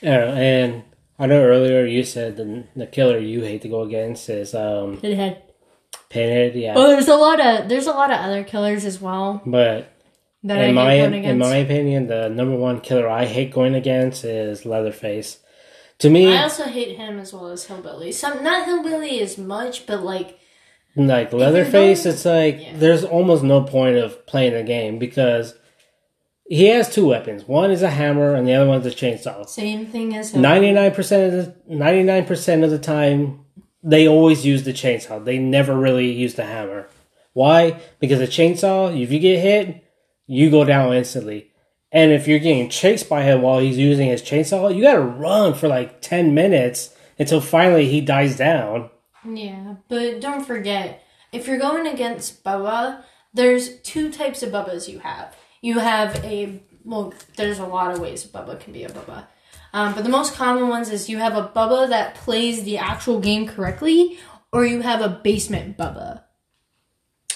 Yeah, 0.00 0.34
and 0.34 0.82
I 1.18 1.26
know 1.26 1.42
earlier 1.42 1.86
you 1.86 2.02
said 2.02 2.36
the, 2.36 2.64
the 2.74 2.86
killer 2.86 3.18
you 3.18 3.42
hate 3.42 3.62
to 3.62 3.68
go 3.68 3.82
against 3.82 4.28
is 4.28 4.54
um, 4.54 4.98
Pinhead. 4.98 5.42
Pinhead. 6.10 6.54
Yeah, 6.56 6.74
Well, 6.74 6.88
there's 6.88 7.08
a 7.08 7.16
lot 7.16 7.40
of 7.40 7.68
there's 7.68 7.86
a 7.86 7.92
lot 7.92 8.10
of 8.10 8.18
other 8.18 8.42
killers 8.42 8.84
as 8.84 9.00
well 9.00 9.40
but 9.46 9.93
that 10.44 10.58
I 10.58 10.64
in 10.64 10.74
my 10.74 10.90
hate 10.96 11.10
going 11.10 11.24
in 11.24 11.38
my 11.38 11.56
opinion, 11.56 12.06
the 12.06 12.28
number 12.28 12.56
one 12.56 12.80
killer 12.80 13.08
I 13.08 13.24
hate 13.24 13.52
going 13.52 13.74
against 13.74 14.24
is 14.24 14.64
Leatherface. 14.64 15.38
To 15.98 16.10
me, 16.10 16.32
I 16.34 16.42
also 16.42 16.64
hate 16.64 16.96
him 16.96 17.18
as 17.18 17.32
well 17.32 17.48
as 17.48 17.64
Hillbilly. 17.64 18.12
Some 18.12 18.42
not 18.44 18.66
Hillbilly 18.66 19.20
as 19.20 19.38
much, 19.38 19.86
but 19.86 20.02
like 20.02 20.38
like 20.96 21.32
Leatherface, 21.32 22.04
going- 22.04 22.14
it's 22.14 22.24
like 22.24 22.60
Yeah. 22.60 22.72
there's 22.76 23.04
almost 23.04 23.42
no 23.42 23.62
point 23.62 23.96
of 23.96 24.24
playing 24.26 24.54
the 24.54 24.62
game 24.62 24.98
because 24.98 25.54
he 26.48 26.66
has 26.66 26.92
two 26.92 27.06
weapons. 27.08 27.48
One 27.48 27.70
is 27.70 27.82
a 27.82 27.90
hammer, 27.90 28.34
and 28.34 28.46
the 28.46 28.54
other 28.54 28.68
one's 28.68 28.86
a 28.86 28.90
chainsaw. 28.90 29.48
same 29.48 29.86
thing 29.86 30.14
as 30.16 30.34
Ninety 30.34 30.72
nine 30.72 30.92
percent 30.92 31.32
of 31.32 31.44
the 31.46 31.54
ninety 31.74 32.02
nine 32.02 32.24
percent 32.26 32.64
of 32.64 32.70
the 32.70 32.78
time, 32.78 33.40
they 33.82 34.06
always 34.06 34.44
use 34.44 34.64
the 34.64 34.72
chainsaw. 34.72 35.24
They 35.24 35.38
never 35.38 35.74
really 35.74 36.10
use 36.10 36.34
the 36.34 36.44
hammer. 36.44 36.88
Why? 37.32 37.76
Because 37.98 38.18
the 38.18 38.26
chainsaw, 38.26 39.00
if 39.00 39.10
you 39.10 39.18
get 39.20 39.38
hit, 39.40 39.83
you 40.26 40.50
go 40.50 40.64
down 40.64 40.92
instantly. 40.94 41.52
And 41.92 42.10
if 42.10 42.26
you're 42.26 42.40
getting 42.40 42.68
chased 42.68 43.08
by 43.08 43.22
him 43.22 43.42
while 43.42 43.60
he's 43.60 43.78
using 43.78 44.08
his 44.08 44.22
chainsaw, 44.22 44.74
you 44.74 44.82
gotta 44.82 45.00
run 45.00 45.54
for 45.54 45.68
like 45.68 46.00
ten 46.00 46.34
minutes 46.34 46.94
until 47.18 47.40
finally 47.40 47.88
he 47.88 48.00
dies 48.00 48.36
down. 48.36 48.90
Yeah, 49.24 49.76
but 49.88 50.20
don't 50.20 50.44
forget 50.44 51.04
if 51.32 51.46
you're 51.46 51.58
going 51.58 51.86
against 51.86 52.44
Bubba, 52.44 53.04
there's 53.32 53.80
two 53.80 54.10
types 54.10 54.42
of 54.42 54.50
Bubbas 54.50 54.88
you 54.88 54.98
have. 55.00 55.36
You 55.60 55.78
have 55.78 56.24
a 56.24 56.62
well, 56.84 57.14
there's 57.36 57.58
a 57.58 57.66
lot 57.66 57.92
of 57.92 58.00
ways 58.00 58.24
Bubba 58.24 58.60
can 58.60 58.72
be 58.72 58.84
a 58.84 58.88
Bubba. 58.88 59.26
Um, 59.72 59.94
but 59.94 60.04
the 60.04 60.10
most 60.10 60.34
common 60.34 60.68
ones 60.68 60.90
is 60.90 61.08
you 61.08 61.18
have 61.18 61.36
a 61.36 61.48
Bubba 61.48 61.88
that 61.88 62.14
plays 62.16 62.64
the 62.64 62.78
actual 62.78 63.20
game 63.20 63.46
correctly, 63.46 64.18
or 64.52 64.66
you 64.66 64.82
have 64.82 65.00
a 65.00 65.08
basement 65.08 65.78
Bubba. 65.78 66.23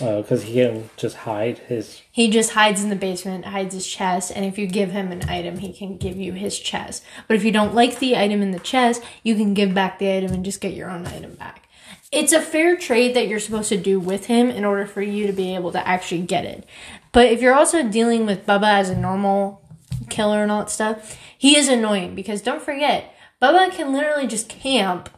Uh, 0.00 0.22
because 0.22 0.44
he 0.44 0.54
can 0.54 0.88
just 0.96 1.16
hide 1.16 1.58
his. 1.58 2.02
He 2.12 2.30
just 2.30 2.52
hides 2.52 2.82
in 2.82 2.90
the 2.90 2.96
basement, 2.96 3.46
hides 3.46 3.74
his 3.74 3.86
chest, 3.86 4.30
and 4.34 4.44
if 4.44 4.56
you 4.56 4.68
give 4.68 4.92
him 4.92 5.10
an 5.10 5.28
item, 5.28 5.58
he 5.58 5.72
can 5.72 5.96
give 5.96 6.16
you 6.16 6.32
his 6.34 6.58
chest. 6.58 7.02
But 7.26 7.36
if 7.36 7.44
you 7.44 7.50
don't 7.50 7.74
like 7.74 7.98
the 7.98 8.16
item 8.16 8.40
in 8.40 8.52
the 8.52 8.60
chest, 8.60 9.02
you 9.24 9.34
can 9.34 9.54
give 9.54 9.74
back 9.74 9.98
the 9.98 10.12
item 10.12 10.32
and 10.32 10.44
just 10.44 10.60
get 10.60 10.74
your 10.74 10.88
own 10.88 11.06
item 11.06 11.34
back. 11.34 11.68
It's 12.12 12.32
a 12.32 12.40
fair 12.40 12.76
trade 12.76 13.14
that 13.16 13.28
you're 13.28 13.40
supposed 13.40 13.68
to 13.68 13.76
do 13.76 13.98
with 13.98 14.26
him 14.26 14.50
in 14.50 14.64
order 14.64 14.86
for 14.86 15.02
you 15.02 15.26
to 15.26 15.32
be 15.32 15.54
able 15.54 15.72
to 15.72 15.86
actually 15.86 16.22
get 16.22 16.44
it. 16.44 16.64
But 17.12 17.26
if 17.26 17.42
you're 17.42 17.54
also 17.54 17.86
dealing 17.86 18.24
with 18.24 18.46
Bubba 18.46 18.78
as 18.78 18.90
a 18.90 18.96
normal 18.96 19.62
killer 20.08 20.42
and 20.42 20.52
all 20.52 20.60
that 20.60 20.70
stuff, 20.70 21.18
he 21.36 21.56
is 21.56 21.68
annoying 21.68 22.14
because 22.14 22.40
don't 22.40 22.62
forget, 22.62 23.14
Bubba 23.42 23.70
can 23.72 23.92
literally 23.92 24.26
just 24.26 24.48
camp. 24.48 25.10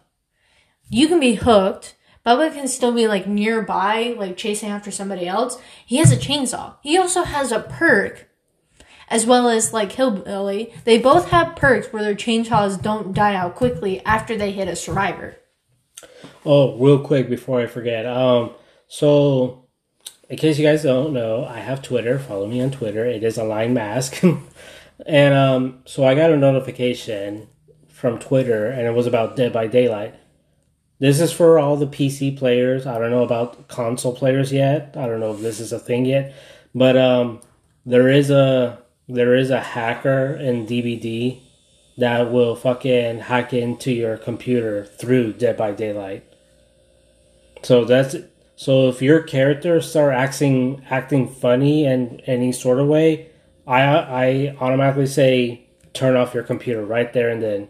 You 0.89 1.07
can 1.07 1.21
be 1.21 1.35
hooked. 1.35 1.95
Bubba 2.25 2.53
can 2.53 2.69
still 2.69 2.93
be 2.93 3.09
like 3.09 3.27
nearby, 3.27 4.15
like 4.19 4.37
chasing 4.37 4.69
after 4.69 4.91
somebody 4.91 5.27
else. 5.27 5.61
He 5.85 5.97
has 5.97 6.13
a 6.13 6.17
chainsaw. 6.17 6.77
He 6.83 6.99
also 6.99 7.23
has 7.25 7.51
a 7.51 7.61
perk, 7.61 8.29
as 9.09 9.25
well 9.25 9.49
as 9.49 9.73
like 9.73 9.93
Hillbilly. 9.93 10.73
They 10.85 10.99
both 10.99 11.31
have 11.31 11.57
perks 11.57 11.93
where 11.93 12.03
their 12.03 12.15
chainsaws 12.15 12.81
don't 12.81 13.15
die 13.15 13.35
out 13.35 13.55
quickly 13.55 14.05
after 14.05 14.37
they 14.37 14.53
hit 14.53 14.69
a 14.69 14.77
survivor. 14.77 15.37
Oh, 16.45 16.79
real 16.79 16.99
quick 16.99 17.29
before 17.29 17.61
I 17.61 17.67
forget. 17.67 18.07
Um, 18.07 18.51
so 18.87 19.69
in 20.29 20.37
case 20.37 20.59
you 20.59 20.65
guys 20.65 20.83
don't 20.83 21.13
know, 21.13 21.45
I 21.45 21.59
have 21.59 21.83
Twitter. 21.83 22.19
Follow 22.19 22.47
me 22.47 22.61
on 22.61 22.71
Twitter. 22.71 23.05
It 23.05 23.25
is 23.25 23.39
a 23.39 23.45
line 23.45 23.75
mask, 23.75 24.23
and 25.07 25.35
um, 25.35 25.83
so 25.87 26.05
I 26.05 26.15
got 26.15 26.31
a 26.31 26.37
notification 26.37 27.49
from 27.89 28.19
Twitter, 28.19 28.67
and 28.67 28.87
it 28.87 28.95
was 28.95 29.07
about 29.07 29.37
Dead 29.37 29.53
by 29.53 29.67
Daylight. 29.67 30.15
This 31.01 31.19
is 31.19 31.33
for 31.33 31.59
all 31.59 31.77
the 31.77 31.87
PC 31.87 32.37
players. 32.37 32.87
I 32.87 32.99
don't 32.99 33.11
know 33.11 33.25
about 33.25 33.69
console 33.69 34.15
players 34.15 34.53
yet. 34.53 34.95
I 34.99 35.07
don't 35.07 35.19
know 35.19 35.33
if 35.33 35.41
this 35.41 35.59
is 35.59 35.73
a 35.73 35.79
thing 35.79 36.05
yet, 36.05 36.35
but 36.75 36.97
um, 36.97 37.41
there 37.87 38.09
is 38.09 38.31
a 38.31 38.79
there 39.09 39.35
is 39.35 39.51
a 39.51 39.61
hacker 39.61 40.37
in 40.37 40.67
DBD 40.67 41.41
that 41.97 42.31
will 42.31 42.55
fucking 42.55 43.21
hack 43.21 43.53
into 43.53 43.93
your 43.93 44.19
computer 44.19 44.85
through 44.85 45.33
Dead 45.33 45.57
by 45.57 45.73
Daylight. 45.73 46.23
So 47.63 47.85
that's 47.87 48.17
so 48.57 48.91
if 48.91 49.01
your 49.01 49.23
character 49.23 49.81
start 49.81 50.13
acting 50.13 50.85
acting 50.91 51.29
funny 51.29 51.87
in 51.87 52.21
any 52.27 52.53
sort 52.53 52.79
of 52.79 52.89
way, 52.89 53.31
I 53.67 53.83
I 53.83 54.57
automatically 54.61 55.07
say 55.07 55.67
turn 55.95 56.15
off 56.15 56.35
your 56.35 56.43
computer 56.43 56.85
right 56.85 57.11
there 57.15 57.31
and 57.31 57.43
then 57.43 57.69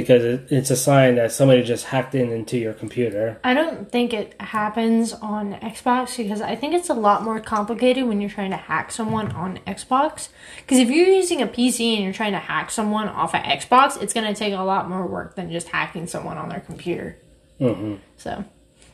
because 0.00 0.50
it's 0.50 0.70
a 0.70 0.76
sign 0.76 1.16
that 1.16 1.32
somebody 1.32 1.62
just 1.62 1.86
hacked 1.86 2.14
in 2.14 2.30
into 2.30 2.58
your 2.58 2.72
computer. 2.72 3.38
I 3.44 3.54
don't 3.54 3.90
think 3.90 4.12
it 4.12 4.40
happens 4.40 5.12
on 5.12 5.54
Xbox 5.54 6.16
because 6.16 6.40
I 6.40 6.56
think 6.56 6.74
it's 6.74 6.88
a 6.88 6.94
lot 6.94 7.22
more 7.22 7.40
complicated 7.40 8.06
when 8.06 8.20
you're 8.20 8.30
trying 8.30 8.50
to 8.50 8.56
hack 8.56 8.90
someone 8.92 9.32
on 9.32 9.58
Xbox. 9.66 10.28
Because 10.58 10.78
if 10.78 10.88
you're 10.88 11.06
using 11.06 11.42
a 11.42 11.46
PC 11.46 11.94
and 11.94 12.04
you're 12.04 12.12
trying 12.12 12.32
to 12.32 12.38
hack 12.38 12.70
someone 12.70 13.08
off 13.08 13.34
of 13.34 13.42
Xbox, 13.42 14.00
it's 14.02 14.12
going 14.12 14.26
to 14.26 14.38
take 14.38 14.54
a 14.54 14.62
lot 14.62 14.88
more 14.88 15.06
work 15.06 15.36
than 15.36 15.50
just 15.50 15.68
hacking 15.68 16.06
someone 16.06 16.38
on 16.38 16.48
their 16.48 16.60
computer. 16.60 17.16
hmm 17.58 17.96
So, 18.16 18.44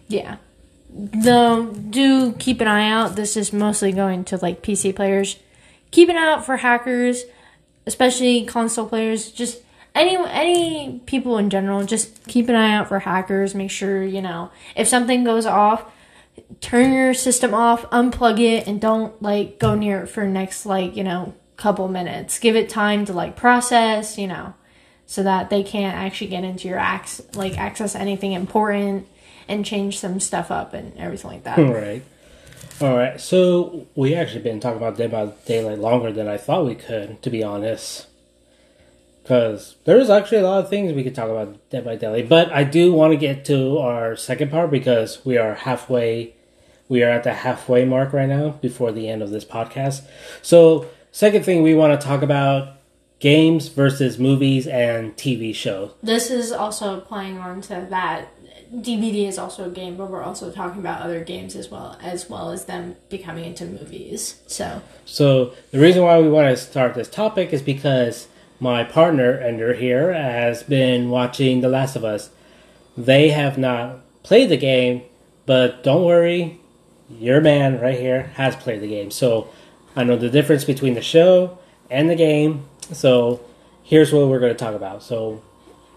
yeah. 0.08 0.36
Though, 0.88 1.66
do 1.66 2.32
keep 2.32 2.60
an 2.60 2.68
eye 2.68 2.88
out. 2.90 3.16
This 3.16 3.36
is 3.36 3.52
mostly 3.52 3.92
going 3.92 4.24
to 4.24 4.36
like 4.38 4.62
PC 4.62 4.94
players. 4.94 5.36
Keep 5.90 6.08
an 6.08 6.16
eye 6.16 6.32
out 6.32 6.46
for 6.46 6.56
hackers, 6.56 7.24
especially 7.86 8.44
console 8.44 8.86
players. 8.88 9.30
Just 9.30 9.58
any 9.96 10.16
any 10.16 11.00
people 11.06 11.38
in 11.38 11.50
general, 11.50 11.85
just 11.85 12.26
keep 12.26 12.48
an 12.48 12.54
eye 12.54 12.74
out 12.74 12.88
for 12.88 12.98
hackers. 13.00 13.54
Make 13.54 13.70
sure 13.70 14.04
you 14.04 14.22
know 14.22 14.50
if 14.74 14.87
something 14.88 15.24
goes 15.24 15.46
off, 15.46 15.90
turn 16.61 16.92
your 16.92 17.14
system 17.14 17.54
off, 17.54 17.88
unplug 17.90 18.38
it, 18.38 18.66
and 18.66 18.80
don't 18.80 19.20
like 19.22 19.59
go 19.59 19.74
near 19.74 20.02
it 20.02 20.06
for 20.09 20.26
next 20.26 20.66
like 20.66 20.96
you 20.96 21.04
know 21.04 21.35
couple 21.56 21.88
minutes. 21.88 22.38
Give 22.38 22.56
it 22.56 22.68
time 22.68 23.04
to 23.06 23.12
like 23.12 23.37
process, 23.37 24.18
you 24.18 24.26
know, 24.26 24.54
so 25.06 25.22
that 25.22 25.50
they 25.50 25.62
can't 25.62 25.96
actually 25.96 26.28
get 26.28 26.44
into 26.44 26.68
your 26.68 26.78
acts 26.78 27.20
like 27.35 27.59
access 27.59 27.94
anything 27.94 28.32
important 28.32 29.06
and 29.48 29.64
change 29.64 29.98
some 29.98 30.20
stuff 30.20 30.50
up 30.50 30.74
and 30.74 30.96
everything 30.98 31.30
like 31.30 31.44
that. 31.44 31.59
Right. 31.76 32.02
All 32.78 32.94
right. 32.94 33.18
So 33.18 33.87
we 33.94 34.14
actually 34.14 34.42
been 34.42 34.61
talking 34.61 34.76
about 34.76 34.98
Dead 34.98 35.11
by 35.11 35.26
Daylight 35.46 35.78
longer 35.78 36.12
than 36.12 36.28
I 36.28 36.37
thought 36.37 36.66
we 36.66 36.74
could, 36.74 37.22
to 37.22 37.30
be 37.30 37.42
honest. 37.42 38.06
Because 39.26 39.74
there's 39.84 40.08
actually 40.08 40.38
a 40.38 40.44
lot 40.44 40.62
of 40.62 40.70
things 40.70 40.92
we 40.92 41.02
could 41.02 41.16
talk 41.16 41.28
about 41.28 41.58
Dead 41.70 41.84
by 41.84 41.96
Daylight, 41.96 42.28
but 42.28 42.52
I 42.52 42.62
do 42.62 42.92
want 42.92 43.12
to 43.12 43.16
get 43.16 43.44
to 43.46 43.78
our 43.78 44.14
second 44.14 44.52
part 44.52 44.70
because 44.70 45.24
we 45.24 45.36
are 45.36 45.56
halfway. 45.56 46.36
We 46.88 47.02
are 47.02 47.10
at 47.10 47.24
the 47.24 47.34
halfway 47.34 47.84
mark 47.84 48.12
right 48.12 48.28
now 48.28 48.50
before 48.50 48.92
the 48.92 49.08
end 49.08 49.22
of 49.22 49.30
this 49.30 49.44
podcast. 49.44 50.02
So, 50.42 50.86
second 51.10 51.44
thing 51.44 51.64
we 51.64 51.74
want 51.74 52.00
to 52.00 52.06
talk 52.06 52.22
about 52.22 52.76
games 53.18 53.66
versus 53.66 54.16
movies 54.16 54.68
and 54.68 55.16
TV 55.16 55.52
shows. 55.52 55.90
This 56.04 56.30
is 56.30 56.52
also 56.52 57.00
playing 57.00 57.38
on 57.38 57.62
to 57.62 57.84
that. 57.90 58.28
DBD 58.72 59.26
is 59.26 59.38
also 59.38 59.64
a 59.64 59.70
game, 59.70 59.96
but 59.96 60.08
we're 60.08 60.22
also 60.22 60.52
talking 60.52 60.78
about 60.78 61.02
other 61.02 61.24
games 61.24 61.56
as 61.56 61.68
well, 61.68 61.98
as 62.00 62.30
well 62.30 62.52
as 62.52 62.66
them 62.66 62.94
becoming 63.08 63.44
into 63.44 63.64
movies. 63.64 64.40
So, 64.46 64.82
So 65.04 65.52
the 65.72 65.80
reason 65.80 66.04
why 66.04 66.20
we 66.20 66.28
want 66.28 66.48
to 66.48 66.56
start 66.56 66.94
this 66.94 67.08
topic 67.08 67.52
is 67.52 67.60
because 67.60 68.28
my 68.58 68.84
partner 68.84 69.34
Ender 69.38 69.74
here 69.74 70.12
has 70.12 70.62
been 70.62 71.10
watching 71.10 71.60
The 71.60 71.68
Last 71.68 71.96
of 71.96 72.04
Us. 72.04 72.30
They 72.96 73.30
have 73.30 73.58
not 73.58 74.00
played 74.22 74.48
the 74.48 74.56
game, 74.56 75.02
but 75.44 75.82
don't 75.82 76.04
worry, 76.04 76.60
your 77.10 77.40
man 77.40 77.80
right 77.80 77.98
here 77.98 78.32
has 78.34 78.56
played 78.56 78.80
the 78.80 78.88
game. 78.88 79.10
So 79.10 79.48
I 79.94 80.04
know 80.04 80.16
the 80.16 80.30
difference 80.30 80.64
between 80.64 80.94
the 80.94 81.02
show 81.02 81.58
and 81.90 82.08
the 82.08 82.16
game. 82.16 82.64
So 82.92 83.40
here's 83.82 84.12
what 84.12 84.28
we're 84.28 84.40
going 84.40 84.52
to 84.52 84.58
talk 84.58 84.74
about. 84.74 85.02
So 85.02 85.42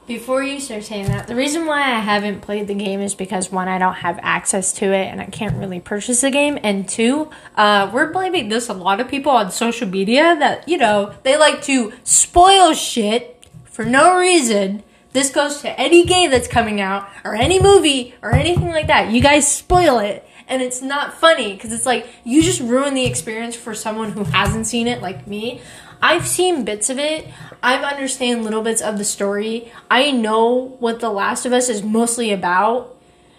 Before 0.10 0.42
you 0.42 0.60
start 0.60 0.86
saying 0.86 1.06
that, 1.10 1.28
the 1.28 1.36
reason 1.36 1.68
why 1.68 1.82
I 1.82 2.00
haven't 2.00 2.42
played 2.42 2.68
the 2.68 2.74
game 2.74 3.00
is 3.00 3.14
because 3.14 3.52
one, 3.52 3.68
I 3.68 3.78
don't 3.78 3.94
have 3.94 4.20
access 4.24 4.74
to 4.74 4.86
it 4.86 5.06
and 5.06 5.22
I 5.22 5.26
can't 5.26 5.56
really 5.58 5.80
purchase 5.80 6.22
the 6.22 6.32
game, 6.32 6.58
and 6.64 6.90
two, 6.90 7.30
uh, 7.56 7.92
we're 7.94 8.12
blaming 8.12 8.50
this 8.50 8.70
a 8.70 8.74
lot 8.74 9.00
of 9.00 9.08
people 9.08 9.32
on 9.32 9.52
social 9.52 9.88
media 9.88 10.36
that 10.40 10.68
you 10.68 10.80
know 10.80 11.14
they 11.22 11.38
like 11.38 11.62
to 11.66 11.94
spoil 12.04 12.74
shit 12.74 13.46
for 13.66 13.86
no 13.86 14.18
reason. 14.18 14.82
This 15.14 15.30
goes 15.30 15.62
to 15.62 15.80
any 15.80 16.06
game 16.06 16.32
that's 16.32 16.48
coming 16.48 16.82
out 16.82 17.08
or 17.24 17.36
any 17.36 17.62
movie 17.62 18.16
or 18.24 18.34
anything 18.34 18.70
like 18.70 18.88
that. 18.88 19.12
You 19.12 19.22
guys 19.22 19.48
spoil 19.48 20.00
it. 20.00 20.26
And 20.48 20.64
it's 20.64 20.82
not 20.82 21.14
funny 21.14 21.54
because 21.54 21.72
it's 21.72 21.86
like 21.86 22.08
you 22.24 22.42
just 22.42 22.60
ruin 22.60 22.96
the 22.96 23.06
experience 23.06 23.56
for 23.56 23.76
someone 23.76 24.14
who 24.14 24.24
hasn't 24.24 24.66
seen 24.66 24.88
it, 24.88 25.00
like 25.00 25.28
me. 25.28 25.62
I've 26.02 26.28
seen 26.28 26.64
bits 26.64 26.90
of 26.90 26.98
it. 26.98 27.28
I've 27.62 27.84
understand 27.84 28.44
little 28.44 28.62
bits 28.62 28.82
of 28.82 28.98
the 28.98 29.04
story. 29.04 29.72
I 29.92 30.12
know 30.12 30.78
what 30.80 31.00
The 31.00 31.10
Last 31.10 31.46
of 31.46 31.54
Us 31.54 31.68
is 31.70 31.84
mostly 31.84 32.32
about 32.32 32.96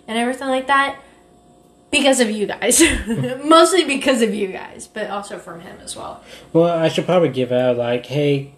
and 0.06 0.18
everything 0.18 0.48
like 0.48 0.66
that 0.66 1.00
because 1.90 2.20
of 2.20 2.30
you 2.30 2.46
guys. 2.46 2.82
mostly 3.44 3.84
because 3.84 4.22
of 4.22 4.34
you 4.34 4.48
guys, 4.48 4.86
but 4.86 5.08
also 5.08 5.38
from 5.38 5.60
him 5.60 5.78
as 5.82 5.96
well. 5.96 6.22
Well, 6.52 6.78
I 6.78 6.88
should 6.88 7.06
probably 7.06 7.30
give 7.30 7.50
out 7.50 7.76
like, 7.76 8.06
hey, 8.06 8.52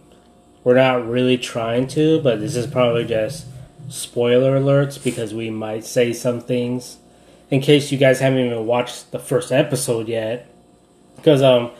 we're 0.64 0.74
not 0.74 1.06
really 1.08 1.38
trying 1.38 1.86
to, 1.88 2.20
but 2.22 2.40
this 2.40 2.56
is 2.56 2.66
probably 2.66 3.04
just 3.04 3.46
spoiler 3.88 4.58
alerts 4.58 5.02
because 5.02 5.34
we 5.34 5.50
might 5.50 5.84
say 5.84 6.12
some 6.12 6.40
things 6.40 6.98
in 7.50 7.60
case 7.60 7.92
you 7.92 7.98
guys 7.98 8.20
haven't 8.20 8.38
even 8.38 8.66
watched 8.66 9.12
the 9.12 9.18
first 9.18 9.52
episode 9.52 10.08
yet. 10.08 10.48
Because 11.16 11.42
um, 11.42 11.70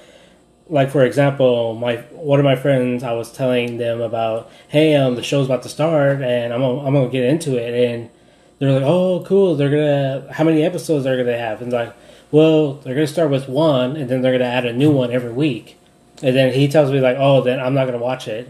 like 0.69 0.91
for 0.91 1.05
example, 1.05 1.75
my 1.75 1.97
one 2.13 2.39
of 2.39 2.45
my 2.45 2.57
friends, 2.57 3.03
I 3.03 3.13
was 3.13 3.33
telling 3.33 3.79
them 3.79 4.01
about, 4.01 4.51
hey, 4.69 4.95
um, 4.95 5.17
the 5.17 5.23
show's 5.23 5.47
about 5.47 5.63
to 5.65 5.69
start, 5.69 6.23
and 6.23 6.53
I'm 6.53 6.61
gonna, 6.61 6.87
I'm 6.87 6.95
gonna 6.95 7.09
get 7.09 7.25
into 7.25 7.57
it, 7.57 7.91
and 7.91 8.11
they're 8.59 8.73
like, 8.73 8.85
oh, 8.85 9.25
cool, 9.27 9.57
they're 9.57 9.71
gonna, 9.71 10.33
how 10.33 10.45
many 10.45 10.63
episodes 10.63 11.05
are 11.07 11.17
gonna 11.17 11.37
have? 11.37 11.63
And 11.63 11.73
like, 11.73 11.95
well, 12.31 12.75
they're 12.75 12.95
gonna 12.95 13.07
start 13.07 13.31
with 13.31 13.49
one, 13.49 13.97
and 13.97 14.09
then 14.09 14.23
they're 14.23 14.33
gonna 14.33 14.45
add 14.45 14.65
a 14.65 14.73
new 14.73 14.91
one 14.91 15.11
every 15.11 15.33
week. 15.33 15.79
And 16.23 16.37
then 16.37 16.55
he 16.55 16.69
tells 16.69 16.91
me 16.91 17.01
like, 17.01 17.17
oh, 17.19 17.43
then 17.43 17.59
I'm 17.59 17.75
not 17.75 17.87
gonna 17.87 17.99
watch 17.99 18.29
it. 18.29 18.49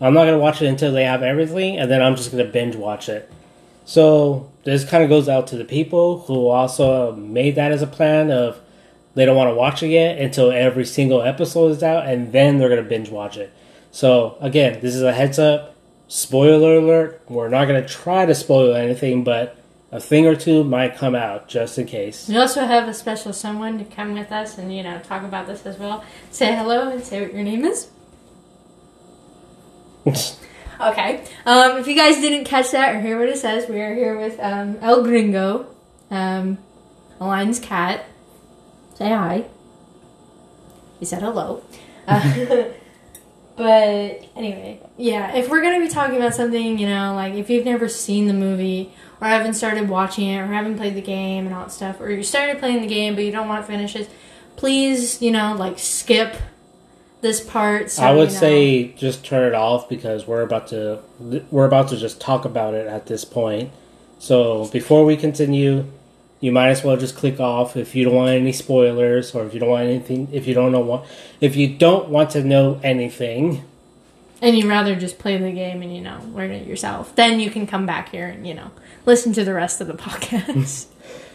I'm 0.00 0.14
not 0.14 0.24
gonna 0.24 0.38
watch 0.38 0.62
it 0.62 0.66
until 0.66 0.92
they 0.92 1.04
have 1.04 1.22
everything, 1.22 1.78
and 1.78 1.90
then 1.90 2.02
I'm 2.02 2.16
just 2.16 2.30
gonna 2.30 2.44
binge 2.44 2.76
watch 2.76 3.08
it. 3.08 3.30
So 3.84 4.50
this 4.64 4.84
kind 4.84 5.02
of 5.02 5.10
goes 5.10 5.28
out 5.28 5.46
to 5.48 5.56
the 5.56 5.64
people 5.64 6.20
who 6.20 6.48
also 6.48 7.16
made 7.16 7.56
that 7.56 7.72
as 7.72 7.82
a 7.82 7.86
plan 7.86 8.30
of 8.30 8.60
they 9.14 9.24
don't 9.24 9.36
want 9.36 9.50
to 9.50 9.54
watch 9.54 9.82
it 9.82 9.88
yet 9.88 10.18
until 10.18 10.50
every 10.50 10.84
single 10.84 11.22
episode 11.22 11.72
is 11.72 11.82
out, 11.82 12.06
and 12.06 12.32
then 12.32 12.58
they're 12.58 12.68
gonna 12.68 12.82
binge 12.82 13.10
watch 13.10 13.36
it. 13.36 13.52
So 13.90 14.36
again, 14.40 14.80
this 14.80 14.94
is 14.94 15.02
a 15.02 15.12
heads 15.12 15.38
up. 15.38 15.76
Spoiler 16.08 16.76
alert: 16.76 17.22
We're 17.28 17.48
not 17.48 17.66
gonna 17.66 17.86
try 17.86 18.26
to 18.26 18.34
spoil 18.34 18.74
anything, 18.74 19.24
but 19.24 19.56
a 19.92 20.00
thing 20.00 20.26
or 20.26 20.36
two 20.36 20.62
might 20.62 20.96
come 20.96 21.14
out 21.14 21.48
just 21.48 21.78
in 21.78 21.86
case. 21.86 22.28
We 22.28 22.36
also 22.36 22.64
have 22.64 22.88
a 22.88 22.94
special 22.94 23.32
someone 23.32 23.78
to 23.78 23.84
come 23.84 24.14
with 24.14 24.30
us 24.30 24.58
and 24.58 24.74
you 24.74 24.82
know 24.82 24.98
talk 25.00 25.24
about 25.24 25.46
this 25.46 25.66
as 25.66 25.78
well. 25.78 26.04
Say 26.30 26.54
hello 26.54 26.90
and 26.90 27.02
say 27.02 27.22
what 27.22 27.34
your 27.34 27.42
name 27.42 27.64
is. 27.64 27.88
Okay. 30.80 31.22
Um, 31.44 31.76
if 31.76 31.86
you 31.86 31.94
guys 31.94 32.16
didn't 32.16 32.46
catch 32.46 32.70
that 32.70 32.94
or 32.94 33.00
hear 33.00 33.18
what 33.18 33.28
it 33.28 33.36
says, 33.36 33.68
we 33.68 33.80
are 33.80 33.94
here 33.94 34.18
with 34.18 34.40
um, 34.40 34.78
El 34.80 35.02
Gringo, 35.02 35.66
um, 36.10 36.56
cat. 37.60 38.06
Say 39.00 39.08
hi. 39.08 39.44
He 40.98 41.06
said 41.06 41.22
hello. 41.22 41.62
Uh, 42.08 42.64
but 43.56 44.24
anyway, 44.34 44.80
yeah, 44.96 45.36
if 45.36 45.48
we're 45.48 45.60
going 45.60 45.78
to 45.80 45.86
be 45.86 45.92
talking 45.92 46.16
about 46.16 46.34
something, 46.34 46.76
you 46.76 46.88
know, 46.88 47.14
like 47.14 47.34
if 47.34 47.48
you've 47.48 47.66
never 47.66 47.88
seen 47.88 48.26
the 48.26 48.32
movie 48.32 48.90
or 49.20 49.28
haven't 49.28 49.54
started 49.54 49.88
watching 49.88 50.26
it 50.26 50.38
or 50.38 50.46
haven't 50.46 50.76
played 50.76 50.96
the 50.96 51.02
game 51.02 51.46
and 51.46 51.54
all 51.54 51.64
that 51.64 51.70
stuff, 51.70 52.00
or 52.00 52.10
you 52.10 52.24
started 52.24 52.58
playing 52.58 52.80
the 52.80 52.88
game 52.88 53.14
but 53.14 53.22
you 53.22 53.30
don't 53.30 53.46
want 53.46 53.64
to 53.64 53.70
finish 53.70 53.94
it, 53.94 54.08
please, 54.56 55.22
you 55.22 55.30
know, 55.30 55.54
like 55.54 55.78
skip 55.78 56.36
this 57.20 57.40
part. 57.40 57.90
So, 57.90 58.02
I 58.02 58.12
would 58.12 58.30
you 58.30 58.34
know- 58.34 58.40
say 58.40 58.88
just 58.94 59.24
turn 59.24 59.46
it 59.46 59.54
off 59.54 59.88
because 59.88 60.26
we're 60.26 60.42
about 60.42 60.66
to 60.68 61.00
we're 61.52 61.66
about 61.66 61.88
to 61.88 61.96
just 61.96 62.20
talk 62.20 62.44
about 62.44 62.74
it 62.74 62.88
at 62.88 63.06
this 63.06 63.24
point. 63.24 63.70
So 64.18 64.66
before 64.68 65.04
we 65.04 65.16
continue, 65.16 65.84
you 66.40 66.50
might 66.50 66.68
as 66.68 66.82
well 66.82 66.96
just 66.96 67.16
click 67.16 67.38
off 67.38 67.76
if 67.76 67.94
you 67.94 68.04
don't 68.04 68.14
want 68.14 68.30
any 68.30 68.52
spoilers 68.52 69.34
or 69.34 69.44
if 69.46 69.52
you 69.54 69.60
don't 69.60 69.68
want 69.70 69.86
anything 69.86 70.28
if 70.32 70.46
you 70.46 70.54
don't 70.54 70.72
know 70.72 70.80
what 70.80 71.06
if 71.40 71.54
you 71.56 71.68
don't 71.76 72.08
want 72.08 72.30
to 72.30 72.42
know 72.42 72.80
anything. 72.82 73.62
and 74.42 74.56
you'd 74.56 74.66
rather 74.66 74.94
just 74.96 75.18
play 75.18 75.36
the 75.36 75.52
game 75.52 75.82
and 75.82 75.94
you 75.94 76.00
know 76.00 76.20
learn 76.34 76.50
it 76.50 76.66
yourself 76.66 77.14
then 77.16 77.38
you 77.40 77.50
can 77.50 77.66
come 77.66 77.84
back 77.86 78.08
here 78.10 78.26
and 78.26 78.46
you 78.46 78.54
know 78.54 78.70
listen 79.06 79.32
to 79.32 79.44
the 79.44 79.54
rest 79.54 79.80
of 79.80 79.86
the 79.86 79.94
podcast 80.08 80.86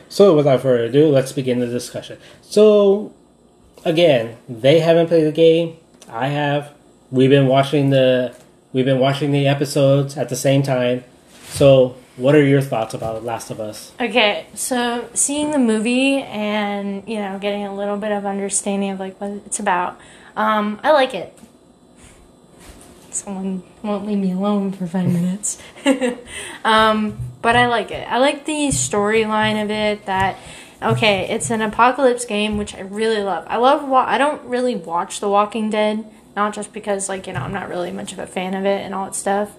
So 0.08 0.36
without 0.36 0.62
further 0.62 0.86
ado, 0.86 1.10
let's 1.10 1.32
begin 1.32 1.60
the 1.60 1.68
discussion. 1.68 2.20
So 2.42 3.12
again, 3.84 4.38
they 4.48 4.80
haven't 4.80 5.08
played 5.08 5.26
the 5.26 5.32
game. 5.32 5.78
I 6.08 6.28
have. 6.28 6.74
We've 7.12 7.30
been 7.30 7.48
watching 7.48 7.90
the 7.90 8.34
we've 8.72 8.86
been 8.86 9.00
watching 9.00 9.32
the 9.32 9.48
episodes 9.48 10.16
at 10.16 10.30
the 10.30 10.36
same 10.36 10.62
time. 10.64 11.04
So 11.50 11.98
what 12.18 12.34
are 12.36 12.44
your 12.44 12.62
thoughts 12.62 12.94
about 12.94 13.24
Last 13.24 13.50
of 13.52 13.60
Us? 13.60 13.92
okay 14.00 14.48
so 14.54 15.10
seeing 15.14 15.52
the 15.52 15.60
movie 15.60 16.22
and 16.22 17.04
you 17.08 17.18
know 17.18 17.38
getting 17.40 17.66
a 17.66 17.76
little 17.76 17.98
bit 17.98 18.12
of 18.12 18.26
understanding 18.26 18.92
of 18.92 19.00
like 19.00 19.20
what 19.20 19.32
it's 19.46 19.60
about 19.60 20.00
um, 20.36 20.80
i 20.84 20.92
like 20.92 21.14
it. 21.14 21.38
Someone 23.12 23.64
won't 23.82 24.06
leave 24.06 24.18
me 24.18 24.34
alone 24.34 24.74
for 24.74 24.86
five 24.88 25.08
minutes. 25.08 25.58
Um, 26.66 27.18
but 27.42 27.56
i 27.56 27.68
like 27.68 27.92
it. 27.92 28.06
I 28.10 28.18
like 28.18 28.46
the 28.46 28.68
storyline 28.70 29.64
of 29.64 29.70
it 29.72 30.06
that 30.08 30.38
okay 30.82 31.30
it's 31.30 31.50
an 31.52 31.62
apocalypse 31.62 32.26
game 32.26 32.58
which 32.58 32.76
i 32.76 32.82
really 32.82 33.22
love. 33.24 33.46
I 33.48 33.58
love 33.58 33.88
wa- 33.88 34.06
i 34.08 34.18
don't 34.18 34.44
really 34.44 34.76
watch 34.76 35.20
the 35.22 35.30
walking 35.30 35.70
dead 35.70 36.04
not 36.36 36.54
just 36.54 36.74
because 36.74 37.08
like 37.08 37.28
you 37.28 37.34
know 37.34 37.40
i'm 37.42 37.54
not 37.54 37.70
really 37.70 37.92
much 37.92 38.12
of 38.12 38.20
a 38.20 38.28
fan 38.28 38.54
of 38.56 38.66
it 38.66 38.82
and 38.82 38.94
all 38.94 39.06
that 39.06 39.16
stuff 39.16 39.56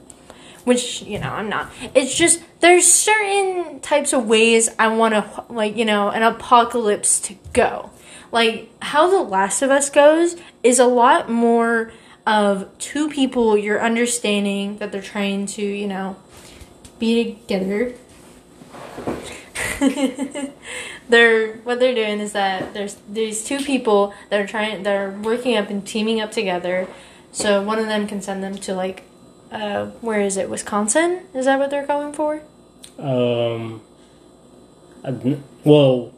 which 0.67 1.03
you 1.03 1.19
know 1.19 1.31
i'm 1.31 1.49
not. 1.49 1.71
It's 1.95 2.15
just 2.15 2.43
there's 2.61 2.87
certain 2.87 3.79
types 3.81 4.13
of 4.13 4.27
ways 4.27 4.69
i 4.79 4.89
want 4.89 5.15
to 5.15 5.45
like 5.49 5.77
you 5.77 5.85
know 5.85 6.09
an 6.11 6.23
apocalypse 6.23 7.21
to 7.21 7.37
go. 7.53 7.91
Like 8.33 8.71
how 8.83 9.09
the 9.09 9.23
last 9.23 9.63
of 9.63 9.71
us 9.71 9.89
goes 9.89 10.35
is 10.65 10.81
a 10.81 10.87
lot 10.87 11.31
more 11.31 11.93
of 12.27 12.77
two 12.79 13.09
people 13.09 13.57
you're 13.57 13.81
understanding 13.81 14.79
that 14.79 14.91
they're 14.91 15.01
trying 15.01 15.47
to 15.47 15.63
you 15.63 15.87
know 15.87 16.17
be 16.99 17.37
together. 17.47 17.95
They're 21.09 21.59
what 21.59 21.79
they're 21.79 21.95
doing 21.95 22.19
is 22.19 22.33
that 22.33 22.75
there's 22.75 22.97
these 23.09 23.45
two 23.45 23.59
people 23.59 24.13
that 24.31 24.41
are 24.41 24.47
trying 24.47 24.83
they're 24.83 25.13
working 25.23 25.57
up 25.57 25.71
and 25.71 25.87
teaming 25.87 26.21
up 26.21 26.33
together. 26.33 26.89
So 27.31 27.63
one 27.63 27.79
of 27.79 27.87
them 27.87 28.09
can 28.09 28.21
send 28.21 28.43
them 28.43 28.57
to 28.57 28.75
like 28.75 29.05
uh, 29.51 29.87
where 30.01 30.21
is 30.21 30.37
it? 30.37 30.51
Wisconsin? 30.51 31.27
Is 31.35 31.47
that 31.47 31.59
what 31.59 31.71
they're 31.71 31.87
going 31.87 32.13
for? 32.13 32.43
Um, 32.99 33.83
well, 35.65 36.13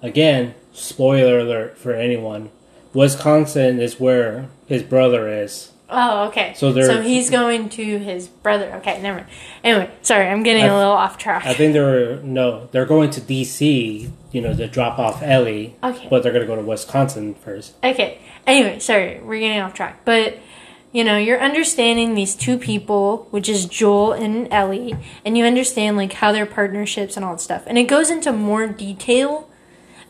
again, 0.00 0.54
spoiler 0.72 1.40
alert 1.40 1.78
for 1.78 1.92
anyone. 1.92 2.50
Wisconsin 2.94 3.80
is 3.80 3.98
where 3.98 4.48
his 4.66 4.82
brother 4.82 5.28
is. 5.28 5.72
Oh, 5.94 6.28
okay. 6.28 6.54
So 6.56 6.72
so 6.72 7.02
he's 7.02 7.28
going 7.28 7.68
to 7.70 7.98
his 7.98 8.26
brother. 8.26 8.72
Okay, 8.76 9.00
never 9.02 9.18
mind. 9.18 9.28
Anyway, 9.62 9.90
sorry, 10.00 10.26
I'm 10.26 10.42
getting 10.42 10.64
a 10.64 10.74
little 10.74 10.92
off 10.92 11.18
track. 11.18 11.44
I 11.44 11.52
think 11.52 11.74
they're 11.74 12.16
no, 12.22 12.68
they're 12.72 12.86
going 12.86 13.10
to 13.10 13.20
DC. 13.20 14.10
You 14.32 14.40
know, 14.40 14.54
to 14.54 14.66
drop 14.66 14.98
off 14.98 15.22
Ellie. 15.22 15.76
Okay. 15.84 16.06
But 16.08 16.22
they're 16.22 16.32
gonna 16.32 16.46
go 16.46 16.56
to 16.56 16.62
Wisconsin 16.62 17.34
first. 17.34 17.74
Okay. 17.84 18.18
Anyway, 18.46 18.78
sorry, 18.78 19.20
we're 19.20 19.38
getting 19.38 19.60
off 19.60 19.74
track. 19.74 20.06
But 20.06 20.38
you 20.92 21.04
know, 21.04 21.16
you're 21.16 21.40
understanding 21.40 22.14
these 22.14 22.34
two 22.34 22.58
people, 22.58 23.26
which 23.30 23.48
is 23.48 23.64
Joel 23.64 24.12
and 24.12 24.52
Ellie, 24.52 24.94
and 25.24 25.36
you 25.38 25.44
understand 25.44 25.96
like 25.96 26.12
how 26.12 26.32
their 26.32 26.46
partnerships 26.46 27.16
and 27.16 27.24
all 27.24 27.32
that 27.32 27.40
stuff. 27.40 27.64
And 27.66 27.78
it 27.78 27.84
goes 27.84 28.10
into 28.10 28.32
more 28.32 28.66
detail 28.66 29.48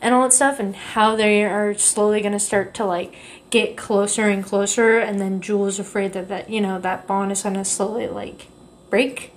and 0.01 0.13
all 0.13 0.23
that 0.23 0.33
stuff 0.33 0.59
and 0.59 0.75
how 0.75 1.15
they 1.15 1.45
are 1.45 1.73
slowly 1.75 2.19
going 2.19 2.33
to 2.33 2.39
start 2.39 2.73
to 2.73 2.85
like 2.85 3.15
get 3.49 3.77
closer 3.77 4.27
and 4.27 4.43
closer 4.43 4.99
and 4.99 5.21
then 5.21 5.39
Joel's 5.39 5.79
afraid 5.79 6.11
that 6.13 6.27
that, 6.27 6.49
you 6.49 6.59
know, 6.59 6.79
that 6.79 7.07
bond 7.07 7.31
is 7.31 7.43
going 7.43 7.55
to 7.55 7.63
slowly 7.63 8.07
like 8.07 8.47
break. 8.89 9.31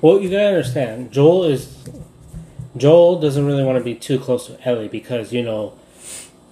Well, 0.00 0.20
you 0.20 0.30
gotta 0.30 0.48
understand, 0.48 1.12
Joel 1.12 1.44
is 1.44 1.76
Joel 2.76 3.20
doesn't 3.20 3.44
really 3.44 3.64
want 3.64 3.78
to 3.78 3.84
be 3.84 3.94
too 3.94 4.18
close 4.18 4.46
to 4.46 4.60
Ellie 4.66 4.88
because 4.88 5.32
you 5.32 5.42
know 5.42 5.78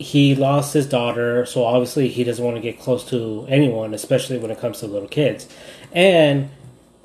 he 0.04 0.34
lost 0.34 0.74
his 0.74 0.86
daughter, 0.86 1.46
so 1.46 1.64
obviously 1.64 2.08
he 2.08 2.24
doesn't 2.24 2.44
want 2.44 2.56
to 2.56 2.60
get 2.60 2.78
close 2.78 3.08
to 3.08 3.46
anyone, 3.48 3.94
especially 3.94 4.36
when 4.36 4.50
it 4.50 4.58
comes 4.58 4.80
to 4.80 4.86
little 4.86 5.08
kids. 5.08 5.48
And 5.92 6.50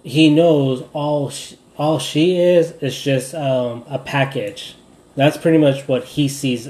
he 0.03 0.29
knows 0.29 0.83
all 0.91 1.29
sh 1.29 1.53
all 1.77 1.97
she 1.97 2.37
is 2.37 2.71
is 2.81 3.01
just 3.01 3.33
um, 3.33 3.85
a 3.87 3.97
package. 3.97 4.75
That's 5.15 5.37
pretty 5.37 5.57
much 5.57 5.87
what 5.87 6.03
he 6.03 6.27
sees. 6.27 6.69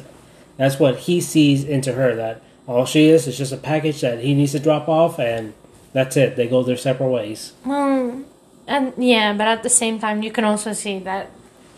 That's 0.58 0.78
what 0.78 1.00
he 1.00 1.20
sees 1.20 1.64
into 1.64 1.94
her. 1.94 2.14
That 2.16 2.44
all 2.68 2.86
she 2.86 3.10
is 3.10 3.26
is 3.26 3.36
just 3.36 3.52
a 3.52 3.58
package 3.58 4.02
that 4.02 4.20
he 4.20 4.36
needs 4.36 4.52
to 4.52 4.60
drop 4.60 4.88
off, 4.88 5.18
and 5.18 5.56
that's 5.94 6.16
it. 6.16 6.36
They 6.36 6.48
go 6.48 6.62
their 6.62 6.78
separate 6.78 7.10
ways. 7.10 7.54
Well, 7.66 8.24
and 8.68 8.94
yeah, 9.00 9.34
but 9.34 9.48
at 9.48 9.64
the 9.64 9.70
same 9.70 9.98
time, 9.98 10.22
you 10.22 10.32
can 10.32 10.44
also 10.44 10.74
see 10.74 11.00
that 11.00 11.32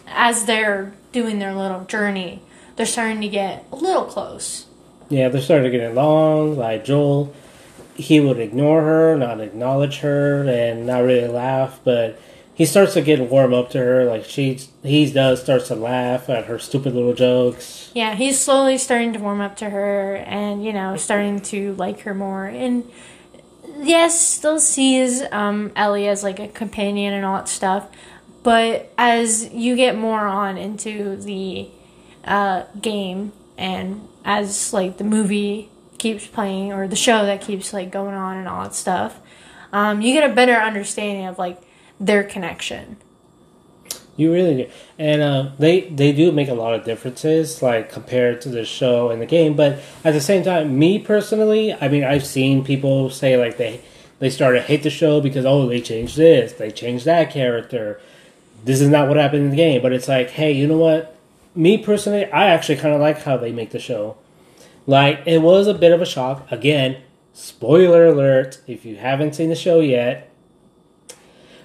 as 0.07 0.43
they're 0.43 0.91
doing 1.13 1.39
their 1.39 1.53
little 1.53 1.85
journey, 1.85 2.41
they're 2.75 2.85
starting 2.85 3.21
to 3.21 3.29
get 3.29 3.65
a 3.71 3.75
little 3.75 4.05
close. 4.05 4.65
Yeah, 5.09 5.29
they're 5.29 5.41
starting 5.41 5.71
to 5.71 5.77
get 5.77 5.91
along. 5.91 6.57
Like 6.57 6.85
Joel, 6.85 7.33
he 7.95 8.19
would 8.19 8.39
ignore 8.39 8.81
her, 8.81 9.17
not 9.17 9.41
acknowledge 9.41 9.99
her, 9.99 10.43
and 10.43 10.87
not 10.87 10.99
really 10.99 11.27
laugh. 11.27 11.79
But 11.83 12.19
he 12.53 12.65
starts 12.65 12.93
to 12.93 13.01
get 13.01 13.19
warm 13.19 13.53
up 13.53 13.71
to 13.71 13.79
her. 13.79 14.05
Like 14.05 14.25
she, 14.25 14.59
he 14.83 15.11
does 15.11 15.41
starts 15.41 15.67
to 15.67 15.75
laugh 15.75 16.29
at 16.29 16.45
her 16.45 16.59
stupid 16.59 16.93
little 16.93 17.13
jokes. 17.13 17.91
Yeah, 17.93 18.15
he's 18.15 18.39
slowly 18.39 18.77
starting 18.77 19.13
to 19.13 19.19
warm 19.19 19.41
up 19.41 19.57
to 19.57 19.69
her 19.69 20.15
and, 20.15 20.63
you 20.63 20.71
know, 20.71 20.95
starting 20.95 21.41
to 21.41 21.73
like 21.75 22.01
her 22.01 22.13
more. 22.13 22.45
And 22.45 22.89
yes, 23.79 24.19
still 24.19 24.59
sees 24.59 25.21
um, 25.31 25.71
Ellie 25.75 26.07
as 26.07 26.23
like 26.23 26.39
a 26.39 26.47
companion 26.47 27.13
and 27.13 27.25
all 27.25 27.37
that 27.37 27.49
stuff. 27.49 27.89
But 28.43 28.91
as 28.97 29.51
you 29.53 29.75
get 29.75 29.97
more 29.97 30.25
on 30.25 30.57
into 30.57 31.15
the 31.17 31.69
uh, 32.25 32.63
game 32.79 33.33
and 33.57 34.07
as 34.25 34.73
like 34.73 34.97
the 34.97 35.03
movie 35.03 35.69
keeps 35.97 36.25
playing 36.25 36.73
or 36.73 36.87
the 36.87 36.95
show 36.95 37.25
that 37.25 37.41
keeps 37.41 37.73
like 37.73 37.91
going 37.91 38.15
on 38.15 38.37
and 38.37 38.47
all 38.47 38.63
that 38.63 38.73
stuff, 38.73 39.19
um, 39.71 40.01
you 40.01 40.13
get 40.13 40.29
a 40.29 40.33
better 40.33 40.55
understanding 40.55 41.25
of 41.25 41.37
like 41.37 41.61
their 41.99 42.23
connection. 42.23 42.97
You 44.17 44.33
really 44.33 44.65
do, 44.65 44.69
and 44.99 45.21
uh, 45.21 45.51
they 45.57 45.81
they 45.81 46.11
do 46.11 46.31
make 46.31 46.49
a 46.49 46.53
lot 46.53 46.73
of 46.73 46.83
differences, 46.83 47.61
like 47.61 47.91
compared 47.91 48.41
to 48.41 48.49
the 48.49 48.65
show 48.65 49.09
and 49.09 49.21
the 49.21 49.25
game. 49.25 49.55
But 49.55 49.79
at 50.03 50.13
the 50.13 50.21
same 50.21 50.43
time, 50.43 50.77
me 50.77 50.99
personally, 50.99 51.73
I 51.73 51.87
mean, 51.87 52.03
I've 52.03 52.25
seen 52.25 52.63
people 52.63 53.09
say 53.09 53.37
like 53.37 53.57
they 53.57 53.81
they 54.19 54.29
started 54.29 54.63
hate 54.63 54.83
the 54.83 54.89
show 54.89 55.21
because 55.21 55.45
oh 55.45 55.65
they 55.67 55.81
changed 55.81 56.17
this, 56.17 56.53
they 56.53 56.71
changed 56.71 57.05
that 57.05 57.31
character. 57.31 58.01
This 58.63 58.81
is 58.81 58.89
not 58.89 59.07
what 59.07 59.17
happened 59.17 59.45
in 59.45 59.49
the 59.49 59.55
game, 59.55 59.81
but 59.81 59.93
it's 59.93 60.07
like, 60.07 60.29
hey, 60.29 60.51
you 60.51 60.67
know 60.67 60.77
what? 60.77 61.15
Me 61.53 61.77
personally, 61.77 62.25
I 62.31 62.47
actually 62.47 62.77
kind 62.77 62.93
of 62.95 63.01
like 63.01 63.23
how 63.23 63.37
they 63.37 63.51
make 63.51 63.71
the 63.71 63.79
show. 63.79 64.17
Like 64.87 65.21
it 65.25 65.39
was 65.39 65.67
a 65.67 65.73
bit 65.73 65.91
of 65.91 66.01
a 66.01 66.05
shock. 66.05 66.49
Again, 66.51 66.97
spoiler 67.33 68.05
alert 68.07 68.61
if 68.67 68.85
you 68.85 68.95
haven't 68.95 69.35
seen 69.35 69.49
the 69.49 69.55
show 69.55 69.79
yet. 69.79 70.29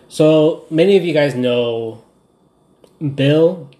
So 0.09 0.64
many 0.70 0.97
of 0.97 1.05
you 1.05 1.12
guys 1.12 1.34
know 1.34 2.03
Bill. 3.14 3.70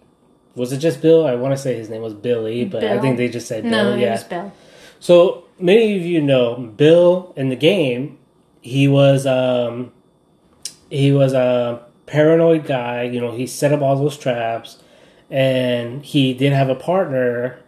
Was 0.55 0.73
it 0.73 0.79
just 0.79 1.03
Bill? 1.03 1.27
I 1.27 1.35
want 1.35 1.55
to 1.55 1.59
say 1.61 1.75
his 1.77 1.91
name 1.91 2.03
was 2.03 2.15
Billy, 2.15 2.65
but 2.65 2.83
I 2.85 2.99
think 3.01 3.17
they 3.17 3.29
just 3.29 3.47
said 3.47 3.65
No, 3.65 3.85
Bill. 3.85 3.93
it 3.95 4.01
Yeah. 4.01 4.13
was 4.13 4.25
Bill. 4.25 4.53
So 5.01 5.45
many 5.59 5.97
of 5.97 6.03
you 6.03 6.23
know 6.23 6.55
Bill 6.77 7.33
in 7.37 7.49
the 7.51 7.57
game. 7.57 8.19
He 8.63 8.89
was 8.89 9.27
um, 9.27 9.93
he 10.91 11.13
was 11.13 11.33
a 11.35 11.83
paranoid 12.07 12.65
guy. 12.67 13.03
You 13.03 13.21
know, 13.21 13.33
he 13.33 13.47
set 13.47 13.73
up 13.73 13.83
all 13.83 13.97
those 13.97 14.17
traps, 14.17 14.79
and 15.31 16.05
he 16.05 16.33
didn't 16.35 16.57
have 16.57 16.69
a 16.69 16.75
partner. 16.75 17.59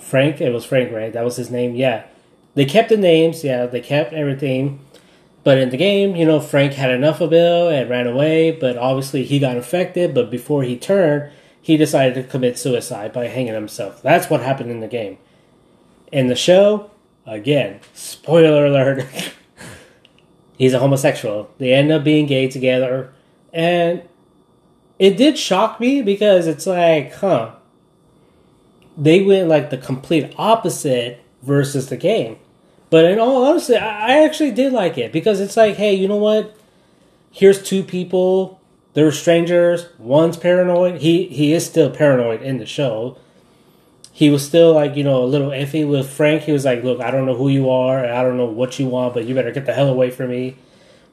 Frank, 0.00 0.40
it 0.40 0.52
was 0.52 0.64
Frank, 0.64 0.92
right? 0.92 1.12
That 1.12 1.24
was 1.24 1.36
his 1.36 1.50
name. 1.50 1.74
Yeah, 1.74 2.04
they 2.54 2.64
kept 2.64 2.88
the 2.88 2.96
names. 2.96 3.44
Yeah, 3.44 3.66
they 3.66 3.80
kept 3.80 4.12
everything. 4.12 4.80
But 5.44 5.58
in 5.58 5.70
the 5.70 5.76
game, 5.76 6.16
you 6.16 6.24
know, 6.24 6.40
Frank 6.40 6.72
had 6.72 6.90
enough 6.90 7.20
of 7.20 7.30
Bill 7.30 7.68
and 7.68 7.88
ran 7.88 8.08
away. 8.08 8.50
But 8.50 8.76
obviously, 8.76 9.24
he 9.24 9.38
got 9.38 9.56
infected. 9.56 10.12
But 10.12 10.30
before 10.30 10.64
he 10.64 10.76
turned, 10.76 11.30
he 11.60 11.76
decided 11.76 12.14
to 12.14 12.28
commit 12.28 12.58
suicide 12.58 13.12
by 13.12 13.28
hanging 13.28 13.54
himself. 13.54 14.02
That's 14.02 14.28
what 14.28 14.40
happened 14.40 14.70
in 14.70 14.80
the 14.80 14.88
game. 14.88 15.18
In 16.10 16.26
the 16.28 16.34
show, 16.34 16.90
again, 17.26 17.80
spoiler 17.92 18.66
alert, 18.66 19.04
he's 20.58 20.74
a 20.74 20.78
homosexual. 20.78 21.50
They 21.58 21.72
end 21.72 21.92
up 21.92 22.04
being 22.04 22.26
gay 22.26 22.48
together. 22.48 23.12
And 23.52 24.02
it 24.98 25.16
did 25.16 25.38
shock 25.38 25.80
me 25.80 26.02
because 26.02 26.46
it's 26.46 26.66
like, 26.66 27.14
huh. 27.14 27.52
They 28.96 29.22
went 29.22 29.48
like 29.48 29.70
the 29.70 29.76
complete 29.76 30.32
opposite 30.38 31.22
versus 31.42 31.88
the 31.88 31.96
game. 31.96 32.38
But 32.88 33.04
in 33.04 33.18
all 33.18 33.44
honesty, 33.44 33.76
I 33.76 34.24
actually 34.24 34.52
did 34.52 34.72
like 34.72 34.96
it 34.96 35.12
because 35.12 35.40
it's 35.40 35.56
like, 35.56 35.76
hey, 35.76 35.94
you 35.94 36.08
know 36.08 36.16
what? 36.16 36.56
Here's 37.30 37.62
two 37.62 37.82
people. 37.82 38.60
They're 38.94 39.12
strangers. 39.12 39.86
One's 39.98 40.38
paranoid. 40.38 41.02
He 41.02 41.26
he 41.26 41.52
is 41.52 41.66
still 41.66 41.90
paranoid 41.90 42.40
in 42.40 42.56
the 42.56 42.64
show. 42.64 43.18
He 44.10 44.30
was 44.30 44.46
still 44.46 44.72
like 44.72 44.96
you 44.96 45.04
know 45.04 45.22
a 45.22 45.26
little 45.26 45.50
iffy 45.50 45.86
with 45.86 46.08
Frank. 46.08 46.44
He 46.44 46.52
was 46.52 46.64
like, 46.64 46.82
look, 46.82 47.00
I 47.00 47.10
don't 47.10 47.26
know 47.26 47.36
who 47.36 47.48
you 47.48 47.68
are. 47.68 48.06
I 48.06 48.22
don't 48.22 48.38
know 48.38 48.46
what 48.46 48.78
you 48.78 48.86
want, 48.86 49.12
but 49.12 49.26
you 49.26 49.34
better 49.34 49.52
get 49.52 49.66
the 49.66 49.74
hell 49.74 49.88
away 49.88 50.10
from 50.10 50.30
me. 50.30 50.56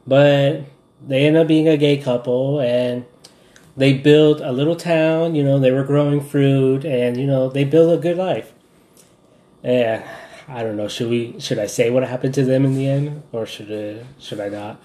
But 0.07 0.61
they 1.05 1.25
end 1.25 1.35
up 1.35 1.47
being 1.47 1.67
a 1.67 1.75
gay 1.75 1.97
couple, 1.97 2.61
and 2.61 3.03
they 3.75 3.93
built 3.93 4.41
a 4.41 4.51
little 4.51 4.75
town. 4.75 5.35
You 5.35 5.43
know, 5.43 5.59
they 5.59 5.71
were 5.71 5.83
growing 5.83 6.21
fruit, 6.21 6.85
and 6.85 7.17
you 7.17 7.27
know 7.27 7.49
they 7.49 7.63
built 7.63 7.97
a 7.97 8.01
good 8.01 8.17
life. 8.17 8.53
Yeah, 9.63 10.07
I 10.47 10.63
don't 10.63 10.77
know. 10.77 10.87
Should 10.87 11.09
we? 11.09 11.39
Should 11.39 11.59
I 11.59 11.67
say 11.67 11.89
what 11.89 12.03
happened 12.03 12.33
to 12.35 12.43
them 12.43 12.65
in 12.65 12.75
the 12.75 12.87
end, 12.87 13.23
or 13.31 13.45
should 13.45 13.71
I, 13.71 14.05
should 14.19 14.39
I 14.39 14.49
not? 14.49 14.79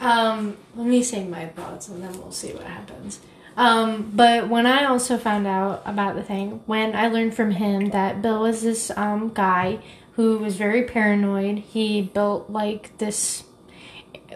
Um, 0.00 0.56
let 0.74 0.86
me 0.86 1.02
say 1.02 1.24
my 1.24 1.46
thoughts 1.46 1.88
and 1.88 2.02
then 2.02 2.12
we'll 2.18 2.32
see 2.32 2.52
what 2.52 2.64
happens. 2.64 3.20
Um, 3.56 4.10
but 4.14 4.48
when 4.48 4.66
I 4.66 4.86
also 4.86 5.18
found 5.18 5.46
out 5.46 5.82
about 5.84 6.14
the 6.14 6.22
thing, 6.22 6.62
when 6.64 6.96
I 6.96 7.08
learned 7.08 7.34
from 7.34 7.50
him 7.50 7.90
that 7.90 8.22
Bill 8.22 8.40
was 8.40 8.62
this 8.62 8.90
um, 8.96 9.30
guy 9.34 9.80
who 10.12 10.38
was 10.38 10.56
very 10.56 10.84
paranoid, 10.84 11.58
he 11.58 12.00
built 12.00 12.48
like 12.48 12.96
this 12.96 13.44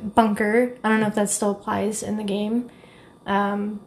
bunker. 0.03 0.77
I 0.85 0.89
don't 0.91 1.01
know 1.01 1.07
if 1.07 1.15
that 1.15 1.31
still 1.31 1.53
applies 1.53 2.03
in 2.03 2.19
the 2.19 2.25
game. 2.25 2.71
Um, 3.27 3.81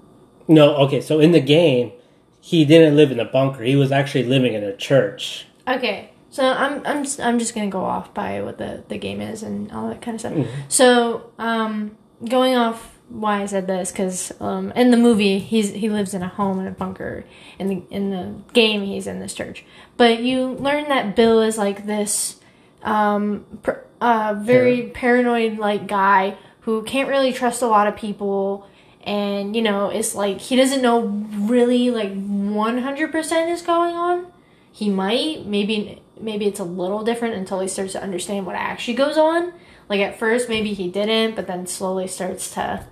No. 0.48 0.76
Okay. 0.78 1.02
So 1.02 1.20
in 1.20 1.32
the 1.32 1.42
game, 1.42 1.92
he 2.40 2.64
didn't 2.66 2.96
live 2.96 3.12
in 3.12 3.20
a 3.20 3.26
bunker. 3.26 3.64
He 3.64 3.76
was 3.76 3.92
actually 3.92 4.24
living 4.24 4.54
in 4.54 4.64
a 4.64 4.76
church. 4.76 5.48
Okay, 5.68 6.12
so 6.30 6.46
I'm 6.48 6.82
I'm 6.86 7.04
just, 7.04 7.20
I'm 7.20 7.40
just 7.40 7.54
gonna 7.54 7.70
go 7.70 7.84
off 7.84 8.14
by 8.14 8.42
what 8.42 8.58
the 8.58 8.84
the 8.88 8.98
game 8.98 9.20
is 9.20 9.44
and 9.44 9.70
all 9.74 9.90
that 9.90 10.02
kind 10.02 10.16
of 10.16 10.22
stuff. 10.22 10.48
So 10.70 11.32
um, 11.38 11.98
going 12.26 12.56
off 12.56 12.96
why 13.10 13.42
I 13.42 13.46
said 13.48 13.68
this 13.68 13.92
because 13.92 14.32
um, 14.40 14.72
in 14.72 14.92
the 14.92 14.98
movie 14.98 15.40
he's 15.40 15.74
he 15.74 15.90
lives 15.90 16.14
in 16.14 16.24
a 16.24 16.28
home 16.30 16.60
in 16.62 16.68
a 16.68 16.72
bunker. 16.72 17.26
In 17.60 17.68
the 17.68 17.84
in 17.90 18.12
the 18.12 18.36
game 18.54 18.84
he's 18.84 19.08
in 19.08 19.20
this 19.20 19.34
church, 19.34 19.66
but 19.98 20.22
you 20.22 20.48
learn 20.48 20.88
that 20.88 21.18
Bill 21.18 21.42
is 21.42 21.58
like 21.58 21.86
this 21.86 22.38
um, 22.84 23.46
pr- 23.62 23.84
uh, 24.00 24.36
very 24.40 24.84
paranoid 24.94 25.58
like 25.58 25.86
guy 25.88 26.38
who 26.62 26.84
can't 26.84 27.10
really 27.10 27.34
trust 27.34 27.62
a 27.62 27.68
lot 27.68 27.88
of 27.88 27.98
people. 27.98 28.66
And 29.08 29.56
you 29.56 29.64
know, 29.64 29.90
it's 29.90 30.14
like 30.14 30.40
he 30.40 30.56
doesn't 30.56 30.84
know 30.84 31.02
really 31.02 31.90
like 31.90 32.14
one 32.14 32.78
hundred 32.80 33.12
percent 33.12 33.50
is 33.50 33.64
going 33.64 33.96
on 33.96 34.28
he 34.72 34.92
might 34.92 35.44
maybe 35.44 36.00
maybe 36.20 36.46
it's 36.46 36.60
a 36.60 36.64
little 36.64 37.04
different 37.04 37.34
until 37.34 37.60
he 37.62 37.68
starts 37.68 37.94
to 37.94 38.04
understand 38.04 38.46
what 38.46 38.56
actually 38.56 38.94
goes 38.94 39.18
on 39.18 39.52
Like 39.90 40.02
at 40.02 40.20
first, 40.20 40.50
maybe 40.50 40.74
he 40.74 40.90
didn't, 40.90 41.36
but 41.36 41.48
then 41.48 41.66
slowly 41.68 42.08
starts 42.08 42.54
to 42.56 42.86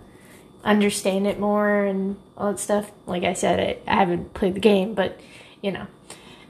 understand 0.64 1.28
it 1.28 1.40
more 1.40 1.84
and 1.84 2.18
all 2.38 2.52
that 2.52 2.60
stuff. 2.60 2.92
Like 3.06 3.24
I 3.24 3.34
said, 3.34 3.80
I 3.86 3.94
haven't 3.94 4.34
played 4.34 4.56
the 4.56 4.60
game, 4.62 4.94
but 4.94 5.20
you 5.62 5.72
know. 5.72 5.88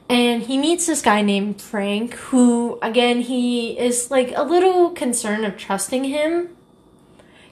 And 0.08 0.42
he 0.42 0.56
meets 0.56 0.86
this 0.86 1.02
guy 1.02 1.22
named 1.22 1.60
Frank, 1.60 2.14
who, 2.14 2.78
again, 2.80 3.22
he 3.22 3.76
is 3.76 4.08
like 4.08 4.32
a 4.36 4.44
little 4.44 4.90
concerned 4.90 5.44
of 5.44 5.56
trusting 5.56 6.04
him. 6.04 6.55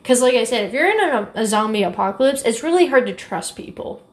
Because, 0.04 0.20
like 0.20 0.34
I 0.34 0.44
said, 0.44 0.66
if 0.66 0.74
you're 0.74 0.90
in 0.90 1.00
a, 1.00 1.30
a 1.34 1.46
zombie 1.46 1.82
apocalypse, 1.82 2.42
it's 2.42 2.62
really 2.62 2.86
hard 2.86 3.06
to 3.06 3.14
trust 3.14 3.56
people. 3.56 4.06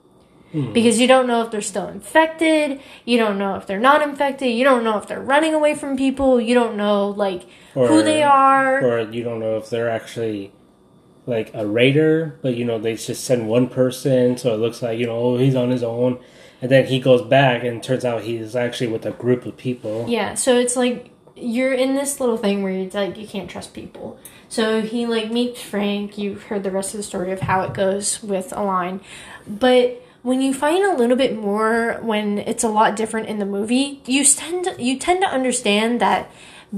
Hmm. 0.54 0.72
Because 0.72 1.00
you 1.00 1.06
don't 1.08 1.28
know 1.28 1.44
if 1.44 1.52
they're 1.52 1.62
still 1.62 1.88
infected 1.88 2.82
you 3.06 3.18
don't 3.18 3.38
know 3.38 3.56
if 3.56 3.68
they're 3.68 3.80
not 3.80 4.02
infected 4.02 4.54
you 4.54 4.66
don't 4.66 4.84
know 4.84 4.98
if 4.98 5.08
they're 5.08 5.22
running 5.22 5.54
away 5.54 5.76
from 5.76 5.96
people 5.96 6.42
you 6.42 6.54
don't 6.54 6.76
know 6.76 7.08
like 7.08 7.44
who 7.74 8.04
they 8.04 8.22
are. 8.22 8.84
or 8.86 9.00
you 9.10 9.24
don't 9.24 9.40
know 9.40 9.56
if 9.56 9.70
they're 9.70 9.90
actually 9.90 10.52
like 11.26 11.52
a 11.54 11.66
raider, 11.66 12.40
but 12.42 12.56
you 12.56 12.66
know 12.66 12.80
they 12.80 12.96
just 12.96 13.24
send 13.24 13.48
one 13.48 13.68
person, 13.68 14.38
so 14.38 14.54
it 14.54 14.58
looks 14.58 14.82
like 14.82 15.00
you 15.00 15.06
know 15.06 15.18
oh, 15.18 15.38
he's 15.38 15.56
on 15.56 15.70
his 15.70 15.84
own, 15.84 16.20
and 16.62 16.72
then 16.72 16.86
he 16.86 17.00
goes 17.00 17.22
back 17.22 17.64
and 17.64 17.82
turns 17.82 18.04
out 18.04 18.24
he's 18.24 18.56
actually 18.56 18.88
with 18.88 19.06
a 19.06 19.12
group 19.12 19.46
of 19.46 19.56
people. 19.58 20.06
yeah 20.08 20.34
so 20.34 20.58
it's 20.58 20.76
like 20.76 21.11
you're 21.42 21.74
in 21.74 21.96
this 21.96 22.20
little 22.20 22.38
thing 22.38 22.64
where 22.64 22.74
it's 22.74 22.96
like 22.96 23.18
you 23.18 23.28
can't 23.28 23.50
trust 23.50 23.74
people 23.74 24.20
so 24.50 24.82
he 24.82 25.06
like 25.06 25.32
meets 25.32 25.62
frank 25.62 26.18
you've 26.18 26.44
heard 26.44 26.64
the 26.64 26.72
rest 26.72 26.94
of 26.94 26.98
the 26.98 27.04
story 27.04 27.32
of 27.32 27.42
how 27.42 27.62
it 27.62 27.74
goes 27.74 28.22
with 28.24 28.52
align 28.54 29.02
but 29.48 30.02
when 30.24 30.42
you 30.42 30.54
find 30.54 30.84
a 30.86 30.96
little 30.96 31.18
bit 31.18 31.36
more 31.36 32.00
when 32.02 32.38
it's 32.38 32.64
a 32.64 32.70
lot 32.70 32.96
different 32.96 33.28
in 33.28 33.40
the 33.40 33.46
movie 33.46 34.02
you 34.06 34.24
tend 34.24 34.66
to, 34.66 34.82
you 34.82 34.98
tend 34.98 35.22
to 35.22 35.28
understand 35.28 36.00
that 36.00 36.30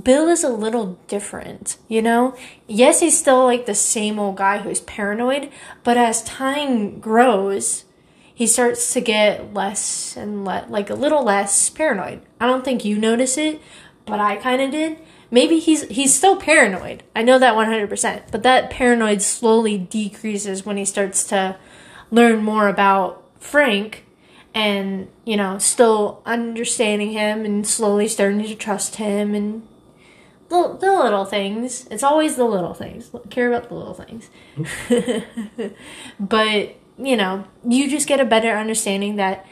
Bill 0.02 0.28
is 0.28 0.44
a 0.44 0.50
little 0.50 0.98
different, 1.08 1.78
you 1.88 2.02
know? 2.02 2.36
Yes, 2.68 3.02
he's 3.02 3.18
still 3.18 3.46
like 3.46 3.68
the 3.68 3.76
same 3.76 4.18
old 4.18 4.38
guy 4.38 4.58
who's 4.58 4.82
paranoid, 4.82 5.52
but 5.84 5.98
as 5.98 6.24
time 6.24 7.00
grows, 7.00 7.86
he 8.34 8.48
starts 8.48 8.92
to 8.94 9.02
get 9.02 9.54
less 9.54 10.18
and 10.18 10.46
le- 10.46 10.66
like 10.68 10.90
a 10.90 10.96
little 10.96 11.24
less 11.24 11.70
paranoid. 11.70 12.22
I 12.40 12.48
don't 12.48 12.66
think 12.66 12.84
you 12.84 12.98
notice 12.98 13.38
it, 13.38 13.62
but 14.06 14.20
I 14.20 14.36
kind 14.38 14.62
of 14.62 14.72
did. 14.72 15.00
Maybe 15.32 15.60
he's 15.60 15.84
he's 15.84 16.14
still 16.14 16.36
paranoid. 16.36 17.04
I 17.16 17.24
know 17.24 17.40
that 17.40 17.56
100%, 17.56 18.24
but 18.32 18.44
that 18.44 18.70
paranoid 18.70 19.22
slowly 19.22 19.78
decreases 19.78 20.66
when 20.66 20.78
he 20.78 20.86
starts 20.86 21.24
to 21.26 21.58
learn 22.12 22.44
more 22.44 22.68
about 22.68 23.24
Frank 23.40 24.06
and, 24.54 25.08
you 25.26 25.36
know, 25.36 25.58
still 25.58 26.22
understanding 26.26 27.12
him 27.12 27.46
and 27.46 27.66
slowly 27.66 28.08
starting 28.08 28.44
to 28.44 28.56
trust 28.56 28.96
him 28.96 29.34
and 29.34 29.68
the, 30.50 30.78
the 30.80 30.94
little 30.94 31.26
things. 31.26 31.88
It's 31.90 32.04
always 32.04 32.36
the 32.36 32.46
little 32.46 32.76
things. 32.76 33.10
Care 33.30 33.52
about 33.52 33.70
the 33.70 33.76
little 33.76 33.96
things. 33.96 34.30
but, 36.20 36.76
you 37.00 37.18
know, 37.18 37.46
you 37.68 37.90
just 37.90 38.08
get 38.08 38.20
a 38.20 38.26
better 38.26 38.52
understanding 38.52 39.16
that 39.16 39.46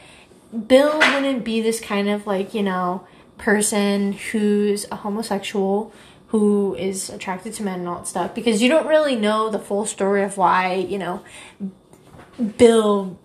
Bill 0.66 0.98
wouldn't 0.98 1.44
be 1.44 1.60
this 1.60 1.80
kind 1.80 2.08
of 2.08 2.26
like, 2.26 2.54
you 2.54 2.62
know, 2.62 3.04
person 3.42 4.12
who's 4.12 4.86
a 4.92 4.96
homosexual 4.96 5.92
who 6.28 6.76
is 6.76 7.10
attracted 7.10 7.52
to 7.52 7.62
men 7.64 7.80
and 7.80 7.88
all 7.88 7.96
that 7.96 8.06
stuff 8.06 8.32
because 8.36 8.62
you 8.62 8.68
don't 8.68 8.86
really 8.86 9.16
know 9.16 9.50
the 9.50 9.58
full 9.58 9.84
story 9.84 10.22
of 10.22 10.36
why, 10.36 10.74
you 10.74 10.96
know, 10.96 11.24
Bill 12.56 13.18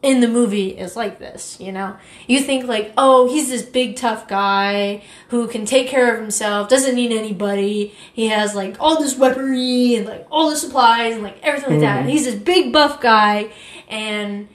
in 0.00 0.20
the 0.20 0.26
movie 0.26 0.70
is 0.70 0.96
like 0.96 1.18
this, 1.18 1.60
you 1.60 1.70
know? 1.70 1.96
You 2.26 2.40
think 2.40 2.66
like, 2.66 2.94
oh, 2.96 3.28
he's 3.28 3.50
this 3.50 3.62
big 3.62 3.96
tough 3.96 4.26
guy 4.26 5.04
who 5.28 5.46
can 5.46 5.66
take 5.66 5.86
care 5.86 6.14
of 6.14 6.20
himself, 6.20 6.70
doesn't 6.70 6.94
need 6.94 7.12
anybody. 7.12 7.94
He 8.12 8.28
has 8.28 8.54
like 8.54 8.76
all 8.80 9.00
this 9.00 9.18
weaponry 9.18 9.96
and 9.96 10.06
like 10.06 10.26
all 10.30 10.48
the 10.48 10.56
supplies 10.56 11.14
and 11.14 11.22
like 11.22 11.38
everything 11.42 11.72
like 11.72 11.80
that. 11.80 12.00
And 12.00 12.10
he's 12.10 12.24
this 12.24 12.36
big 12.36 12.72
buff 12.72 13.02
guy 13.02 13.52
and 13.86 14.48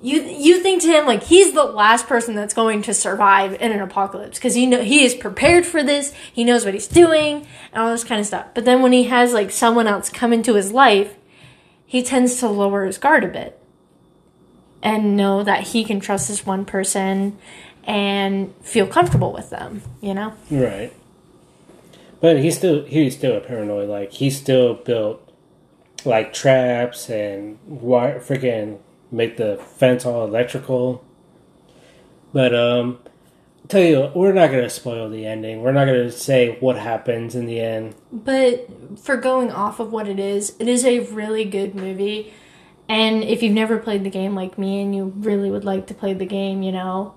you 0.00 0.22
you 0.22 0.62
think 0.62 0.82
to 0.82 0.88
him 0.88 1.06
like 1.06 1.24
he's 1.24 1.52
the 1.52 1.64
last 1.64 2.06
person 2.06 2.34
that's 2.34 2.54
going 2.54 2.82
to 2.82 2.94
survive 2.94 3.54
in 3.54 3.72
an 3.72 3.80
apocalypse 3.80 4.38
because 4.38 4.54
he 4.54 4.66
know 4.66 4.82
he 4.82 5.04
is 5.04 5.14
prepared 5.14 5.66
for 5.66 5.82
this. 5.82 6.12
He 6.32 6.44
knows 6.44 6.64
what 6.64 6.74
he's 6.74 6.86
doing 6.86 7.46
and 7.72 7.82
all 7.82 7.90
this 7.90 8.04
kind 8.04 8.20
of 8.20 8.26
stuff. 8.26 8.46
But 8.54 8.64
then 8.64 8.82
when 8.82 8.92
he 8.92 9.04
has 9.04 9.32
like 9.32 9.50
someone 9.50 9.86
else 9.86 10.08
come 10.10 10.32
into 10.32 10.54
his 10.54 10.72
life, 10.72 11.16
he 11.84 12.02
tends 12.02 12.38
to 12.40 12.48
lower 12.48 12.84
his 12.84 12.98
guard 12.98 13.24
a 13.24 13.28
bit 13.28 13.60
and 14.82 15.16
know 15.16 15.42
that 15.42 15.68
he 15.68 15.84
can 15.84 16.00
trust 16.00 16.28
this 16.28 16.46
one 16.46 16.64
person 16.64 17.36
and 17.84 18.54
feel 18.62 18.86
comfortable 18.86 19.32
with 19.32 19.50
them, 19.50 19.82
you 20.00 20.14
know? 20.14 20.34
Right. 20.50 20.92
But 22.20 22.38
he's 22.38 22.56
still 22.56 22.84
he's 22.84 23.16
still 23.16 23.36
a 23.36 23.40
paranoid. 23.40 23.88
Like 23.88 24.12
he 24.12 24.30
still 24.30 24.74
built 24.74 25.24
like 26.04 26.32
traps 26.32 27.08
and 27.08 27.58
wire 27.66 28.20
freaking 28.20 28.78
make 29.10 29.36
the 29.36 29.56
fence 29.76 30.04
all 30.04 30.24
electrical. 30.24 31.04
But 32.32 32.54
um 32.54 32.98
tell 33.68 33.82
you 33.82 34.10
we're 34.14 34.32
not 34.32 34.50
gonna 34.50 34.70
spoil 34.70 35.08
the 35.08 35.26
ending. 35.26 35.62
We're 35.62 35.72
not 35.72 35.86
gonna 35.86 36.10
say 36.10 36.56
what 36.60 36.78
happens 36.78 37.34
in 37.34 37.46
the 37.46 37.60
end. 37.60 37.94
But 38.12 38.68
for 38.98 39.16
going 39.16 39.50
off 39.52 39.80
of 39.80 39.92
what 39.92 40.08
it 40.08 40.18
is, 40.18 40.54
it 40.58 40.68
is 40.68 40.84
a 40.84 41.00
really 41.00 41.44
good 41.44 41.74
movie. 41.74 42.32
And 42.88 43.22
if 43.22 43.42
you've 43.42 43.52
never 43.52 43.78
played 43.78 44.02
the 44.02 44.10
game 44.10 44.34
like 44.34 44.56
me 44.56 44.80
and 44.80 44.94
you 44.94 45.12
really 45.16 45.50
would 45.50 45.64
like 45.64 45.86
to 45.88 45.94
play 45.94 46.14
the 46.14 46.24
game, 46.24 46.62
you 46.62 46.72
know, 46.72 47.14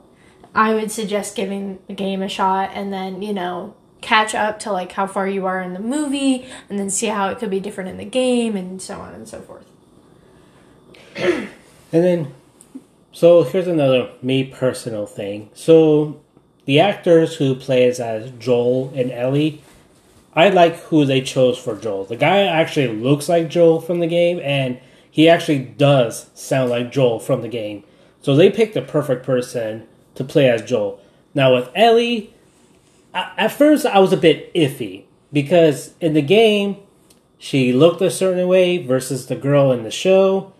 I 0.54 0.74
would 0.74 0.92
suggest 0.92 1.36
giving 1.36 1.80
the 1.88 1.94
game 1.94 2.22
a 2.22 2.28
shot 2.28 2.72
and 2.74 2.92
then, 2.92 3.22
you 3.22 3.34
know, 3.34 3.76
catch 4.02 4.36
up 4.36 4.60
to 4.60 4.72
like 4.72 4.92
how 4.92 5.08
far 5.08 5.30
you 5.30 5.46
are 5.46 5.62
in 5.62 5.74
the 5.74 5.80
movie 5.80 6.46
and 6.70 6.78
then 6.78 6.90
see 6.90 7.08
how 7.08 7.30
it 7.30 7.40
could 7.40 7.50
be 7.50 7.62
different 7.62 7.90
in 7.90 7.98
the 7.98 8.06
game 8.06 8.58
and 8.58 8.82
so 8.82 9.00
on 9.00 9.14
and 9.14 9.30
so 9.30 9.42
forth. 9.42 9.66
And 11.92 12.04
then, 12.04 12.34
so 13.12 13.44
here's 13.44 13.68
another 13.68 14.12
me 14.22 14.44
personal 14.44 15.06
thing. 15.06 15.50
So, 15.54 16.22
the 16.66 16.80
actors 16.80 17.36
who 17.36 17.56
plays 17.56 18.00
as 18.00 18.32
Joel 18.32 18.94
and 18.96 19.12
Ellie, 19.12 19.62
I 20.34 20.50
like 20.50 20.78
who 20.84 21.06
they 21.06 21.22
chose 21.22 21.58
for 21.58 21.76
Joel. 21.76 22.06
The 22.06 22.16
guy 22.16 22.44
actually 22.44 22.88
looks 22.88 23.28
like 23.28 23.50
Joel 23.50 23.82
from 23.82 24.00
the 24.00 24.08
game, 24.08 24.40
and 24.42 24.80
he 25.10 25.28
actually 25.28 25.60
does 25.60 26.30
sound 26.34 26.70
like 26.70 26.92
Joel 26.92 27.20
from 27.20 27.42
the 27.42 27.50
game. 27.50 27.84
So 28.22 28.36
they 28.36 28.50
picked 28.50 28.76
the 28.76 28.82
perfect 28.82 29.26
person 29.26 29.88
to 30.16 30.24
play 30.24 30.50
as 30.50 30.62
Joel. 30.62 31.02
Now 31.34 31.56
with 31.56 31.70
Ellie, 31.76 32.34
I, 33.14 33.32
at 33.38 33.52
first 33.52 33.86
I 33.86 34.00
was 34.00 34.14
a 34.14 34.18
bit 34.18 34.54
iffy 34.54 35.04
because 35.34 35.94
in 36.00 36.14
the 36.14 36.22
game 36.22 36.78
she 37.38 37.74
looked 37.74 38.02
a 38.02 38.12
certain 38.12 38.48
way 38.48 38.78
versus 38.78 39.28
the 39.28 39.36
girl 39.36 39.72
in 39.72 39.84
the 39.84 39.92
show. 39.92 40.54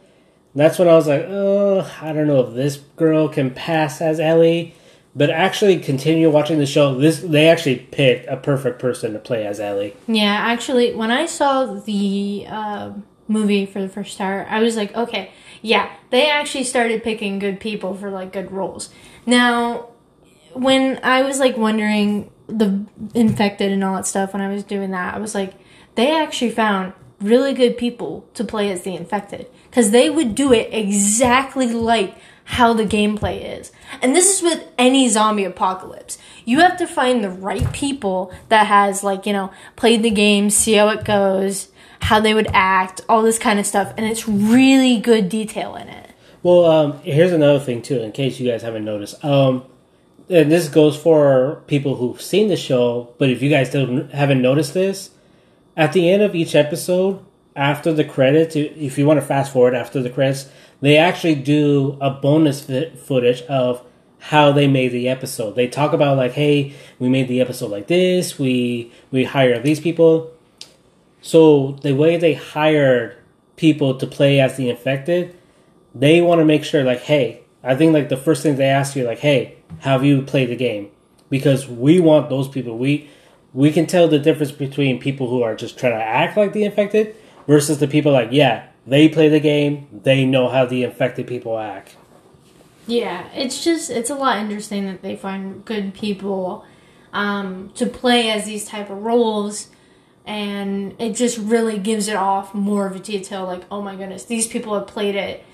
That's 0.54 0.78
when 0.78 0.88
I 0.88 0.96
was 0.96 1.08
like, 1.08 1.26
oh, 1.28 1.90
I 2.02 2.12
don't 2.12 2.28
know 2.28 2.42
if 2.42 2.54
this 2.54 2.78
girl 2.96 3.30
can 3.30 3.52
pass 3.52 4.02
as 4.02 4.20
Ellie. 4.20 4.76
But 5.14 5.30
actually, 5.30 5.78
continue 5.80 6.30
watching 6.30 6.58
the 6.58 6.66
show. 6.66 6.96
This 6.96 7.20
they 7.20 7.50
actually 7.50 7.78
picked 7.78 8.28
a 8.28 8.38
perfect 8.38 8.80
person 8.80 9.12
to 9.12 9.20
play 9.20 9.46
as 9.46 9.60
Ellie. 9.60 9.94
Yeah, 10.08 10.34
actually, 10.34 10.94
when 10.96 11.12
I 11.12 11.26
saw 11.26 11.66
the 11.66 12.46
uh, 12.48 12.94
movie 13.28 13.66
for 13.66 13.82
the 13.82 13.90
first 13.90 14.18
time, 14.18 14.46
I 14.50 14.62
was 14.62 14.78
like, 14.78 14.96
okay, 14.96 15.32
yeah, 15.62 15.92
they 16.12 16.30
actually 16.30 16.64
started 16.64 17.04
picking 17.04 17.40
good 17.40 17.60
people 17.60 17.94
for 17.94 18.10
like 18.10 18.32
good 18.32 18.52
roles. 18.52 18.90
Now, 19.26 19.90
when 20.54 21.00
I 21.04 21.24
was 21.24 21.40
like 21.40 21.58
wondering 21.58 22.32
the 22.48 22.86
infected 23.14 23.74
and 23.74 23.84
all 23.84 23.96
that 23.96 24.08
stuff, 24.08 24.32
when 24.32 24.42
I 24.42 24.48
was 24.48 24.64
doing 24.64 24.92
that, 24.92 25.14
I 25.14 25.20
was 25.20 25.36
like, 25.36 25.56
they 25.96 26.18
actually 26.18 26.52
found 26.52 26.94
really 27.20 27.54
good 27.54 27.78
people 27.78 28.26
to 28.34 28.46
play 28.46 28.72
as 28.72 28.84
the 28.84 28.96
infected 28.96 29.48
because 29.72 29.92
they 29.92 30.10
would 30.10 30.36
do 30.36 30.52
it 30.52 30.68
exactly 30.74 31.72
like 31.72 32.18
how 32.44 32.74
the 32.74 32.86
gameplay 32.86 33.60
is. 33.60 33.72
And 34.02 34.14
this 34.14 34.36
is 34.36 34.44
with 34.44 34.68
any 34.78 35.08
zombie 35.08 35.46
apocalypse. 35.46 36.18
You 36.44 36.60
have 36.60 36.78
to 36.78 36.86
find 36.86 37.24
the 37.24 37.30
right 37.30 37.72
people 37.72 38.34
that 38.50 38.68
has 38.68 39.02
like, 39.02 39.26
you 39.26 39.32
know, 39.32 39.52
played 39.78 40.04
the 40.04 40.10
game, 40.10 40.50
see 40.50 40.74
how 40.74 40.90
it 40.90 41.06
goes, 41.06 41.70
how 42.02 42.20
they 42.20 42.34
would 42.34 42.50
act, 42.52 43.00
all 43.08 43.22
this 43.22 43.40
kind 43.40 43.60
of 43.60 43.66
stuff, 43.66 43.94
and 43.96 44.06
it's 44.06 44.28
really 44.28 45.00
good 45.00 45.30
detail 45.30 45.76
in 45.76 45.88
it. 45.88 46.12
Well, 46.44 46.66
um, 46.66 47.00
here's 47.04 47.32
another 47.32 47.60
thing 47.60 47.82
too, 47.82 48.02
in 48.02 48.12
case 48.12 48.40
you 48.40 48.52
guys 48.52 48.64
haven't 48.64 48.84
noticed. 48.84 49.24
Um, 49.24 49.64
and 50.28 50.52
this 50.52 50.68
goes 50.68 50.98
for 50.98 51.64
people 51.68 51.96
who've 51.96 52.22
seen 52.22 52.50
the 52.50 52.58
show, 52.58 53.14
but 53.18 53.30
if 53.30 53.42
you 53.42 53.50
guys 53.50 53.72
haven't 53.72 54.42
noticed 54.42 54.74
this, 54.74 55.12
at 55.78 55.94
the 55.94 56.10
end 56.10 56.22
of 56.22 56.36
each 56.36 56.56
episode, 56.56 57.24
after 57.56 57.94
the 57.94 58.04
credits, 58.04 58.56
if 58.56 58.98
you 58.98 59.06
want 59.06 59.20
to 59.20 59.26
fast 59.26 59.52
forward 59.52 59.76
after 59.76 60.02
the 60.02 60.10
credits, 60.10 60.50
they 60.80 60.98
actually 60.98 61.36
do 61.36 61.98
a 62.02 62.10
bonus 62.10 62.62
footage 62.62 63.42
of 63.44 63.84
how 64.20 64.52
they 64.52 64.68
made 64.68 64.92
the 64.92 65.10
episode. 65.10 65.56
They 65.56 65.68
talk 65.68 65.94
about 65.94 66.18
like, 66.18 66.34
hey, 66.34 66.74
we 67.00 67.10
made 67.10 67.28
the 67.28 67.42
episode 67.42 67.72
like 67.72 67.88
this. 67.88 68.38
We 68.38 68.92
we 69.12 69.24
hired 69.24 69.64
these 69.64 69.80
people. 69.80 70.32
So 71.22 71.74
the 71.82 71.94
way 71.94 72.18
they 72.18 72.34
hired 72.34 73.18
people 73.56 73.98
to 73.98 74.08
play 74.08 74.40
as 74.40 74.58
the 74.58 74.70
infected, 74.70 75.36
they 75.94 76.22
want 76.22 76.40
to 76.40 76.46
make 76.46 76.64
sure 76.64 76.84
like, 76.84 77.02
hey, 77.02 77.42
I 77.64 77.76
think 77.76 77.94
like 77.94 78.10
the 78.10 78.18
first 78.18 78.44
thing 78.44 78.56
they 78.56 78.70
ask 78.70 78.96
you 78.96 79.04
like, 79.06 79.20
hey, 79.20 79.58
have 79.80 80.04
you 80.04 80.22
played 80.22 80.50
the 80.50 80.56
game? 80.56 80.90
Because 81.30 81.68
we 81.68 82.00
want 82.00 82.30
those 82.30 82.48
people. 82.48 82.78
We 82.78 83.10
we 83.54 83.72
can 83.72 83.86
tell 83.86 84.08
the 84.08 84.20
difference 84.20 84.52
between 84.52 85.00
people 85.00 85.30
who 85.30 85.42
are 85.42 85.56
just 85.56 85.78
trying 85.78 85.94
to 85.94 86.04
act 86.04 86.38
like 86.38 86.54
the 86.54 86.64
infected 86.64 87.16
versus 87.48 87.80
the 87.80 87.88
people 87.88 88.12
like, 88.12 88.30
yeah, 88.32 88.68
they 88.86 89.10
play 89.10 89.30
the 89.30 89.40
game, 89.40 89.88
they 89.92 90.26
know 90.26 90.48
how 90.48 90.66
the 90.66 90.84
infected 90.84 91.28
people 91.28 91.58
act. 91.58 91.96
Yeah, 92.88 93.28
it's 93.34 93.64
just 93.64 93.90
it's 93.90 94.10
a 94.10 94.16
lot 94.16 94.40
interesting 94.40 94.86
that 94.88 95.02
they 95.02 95.16
find 95.16 95.64
good 95.64 95.94
people 95.94 96.66
um, 97.14 97.72
to 97.76 97.86
play 97.86 98.32
as 98.32 98.46
these 98.46 98.66
type 98.66 98.90
of 98.90 99.04
roles, 99.04 99.70
and 100.26 100.96
it 101.00 101.14
just 101.14 101.38
really 101.38 101.78
gives 101.78 102.08
it 102.08 102.16
off 102.16 102.54
more 102.54 102.88
of 102.88 102.96
a 102.96 103.00
detail. 103.00 103.46
Like, 103.46 103.64
oh 103.72 103.82
my 103.82 103.96
goodness, 103.96 104.26
these 104.26 104.48
people 104.48 104.74
have 104.74 104.88
played 104.88 105.16
it. 105.16 105.46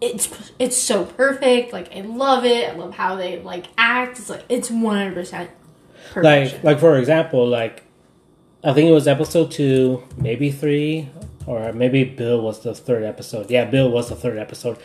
It's 0.00 0.52
it's 0.58 0.76
so 0.76 1.06
perfect. 1.06 1.72
Like, 1.72 1.94
I 1.96 2.02
love 2.02 2.44
it. 2.44 2.68
I 2.68 2.74
love 2.74 2.94
how 2.94 3.16
they 3.16 3.40
like 3.40 3.66
act. 3.78 4.18
It's 4.18 4.28
like 4.28 4.44
it's 4.48 4.70
one 4.70 4.96
hundred 4.96 5.14
percent. 5.14 5.50
Like 6.14 6.62
like 6.62 6.78
for 6.78 6.98
example, 6.98 7.46
like 7.48 7.82
I 8.62 8.72
think 8.74 8.88
it 8.88 8.92
was 8.92 9.08
episode 9.08 9.50
two, 9.50 10.02
maybe 10.18 10.50
three, 10.50 11.08
or 11.46 11.72
maybe 11.72 12.04
Bill 12.04 12.40
was 12.40 12.60
the 12.60 12.74
third 12.74 13.02
episode. 13.02 13.50
Yeah, 13.50 13.64
Bill 13.64 13.90
was 13.90 14.08
the 14.08 14.16
third 14.16 14.38
episode. 14.38 14.78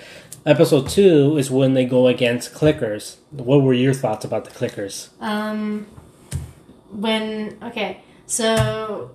Episode 0.46 0.90
two 0.90 1.38
is 1.38 1.52
when 1.52 1.74
they 1.74 1.86
go 1.86 2.08
against 2.08 2.54
clickers. 2.54 3.18
What 3.32 3.62
were 3.62 3.74
your 3.74 3.94
thoughts 3.94 4.26
about 4.26 4.46
the 4.46 4.52
clickers? 4.52 5.10
Um, 5.22 5.88
when 6.92 7.58
okay, 7.62 8.02
so 8.26 9.12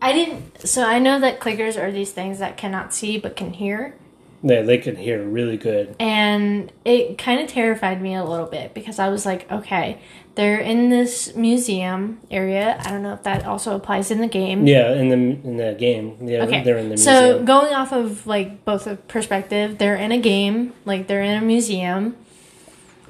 I 0.00 0.12
didn't. 0.12 0.66
So 0.66 0.84
I 0.84 0.98
know 0.98 1.20
that 1.20 1.40
clickers 1.40 1.80
are 1.80 1.90
these 1.90 2.12
things 2.12 2.38
that 2.38 2.56
cannot 2.56 2.94
see 2.94 3.18
but 3.18 3.36
can 3.36 3.52
hear. 3.52 3.94
Yeah, 4.42 4.62
they 4.62 4.78
can 4.78 4.94
hear 4.94 5.22
really 5.24 5.56
good. 5.56 5.96
And 5.98 6.72
it 6.84 7.18
kind 7.18 7.40
of 7.40 7.48
terrified 7.48 8.00
me 8.00 8.14
a 8.14 8.24
little 8.24 8.46
bit 8.46 8.72
because 8.72 9.00
I 9.00 9.08
was 9.08 9.26
like, 9.26 9.50
okay, 9.50 10.00
they're 10.38 10.60
in 10.60 10.88
this 10.88 11.34
museum 11.34 12.20
area. 12.30 12.80
I 12.84 12.90
don't 12.92 13.02
know 13.02 13.12
if 13.12 13.24
that 13.24 13.44
also 13.44 13.74
applies 13.74 14.12
in 14.12 14.20
the 14.20 14.28
game. 14.28 14.68
Yeah, 14.68 14.92
in 14.92 15.08
the 15.08 15.16
in 15.16 15.56
the 15.56 15.74
game. 15.76 16.16
Yeah, 16.22 16.44
Okay. 16.44 16.62
they're 16.62 16.78
in 16.78 16.90
the 16.90 16.96
so 16.96 17.42
going 17.42 17.74
off 17.74 17.90
of 17.92 18.24
like 18.24 18.64
both 18.64 18.86
a 18.86 18.94
perspective, 18.94 19.78
they're 19.78 19.96
in 19.96 20.12
a 20.12 20.18
game, 20.20 20.74
like 20.84 21.08
they're 21.08 21.24
in 21.24 21.42
a 21.42 21.44
museum, 21.44 22.14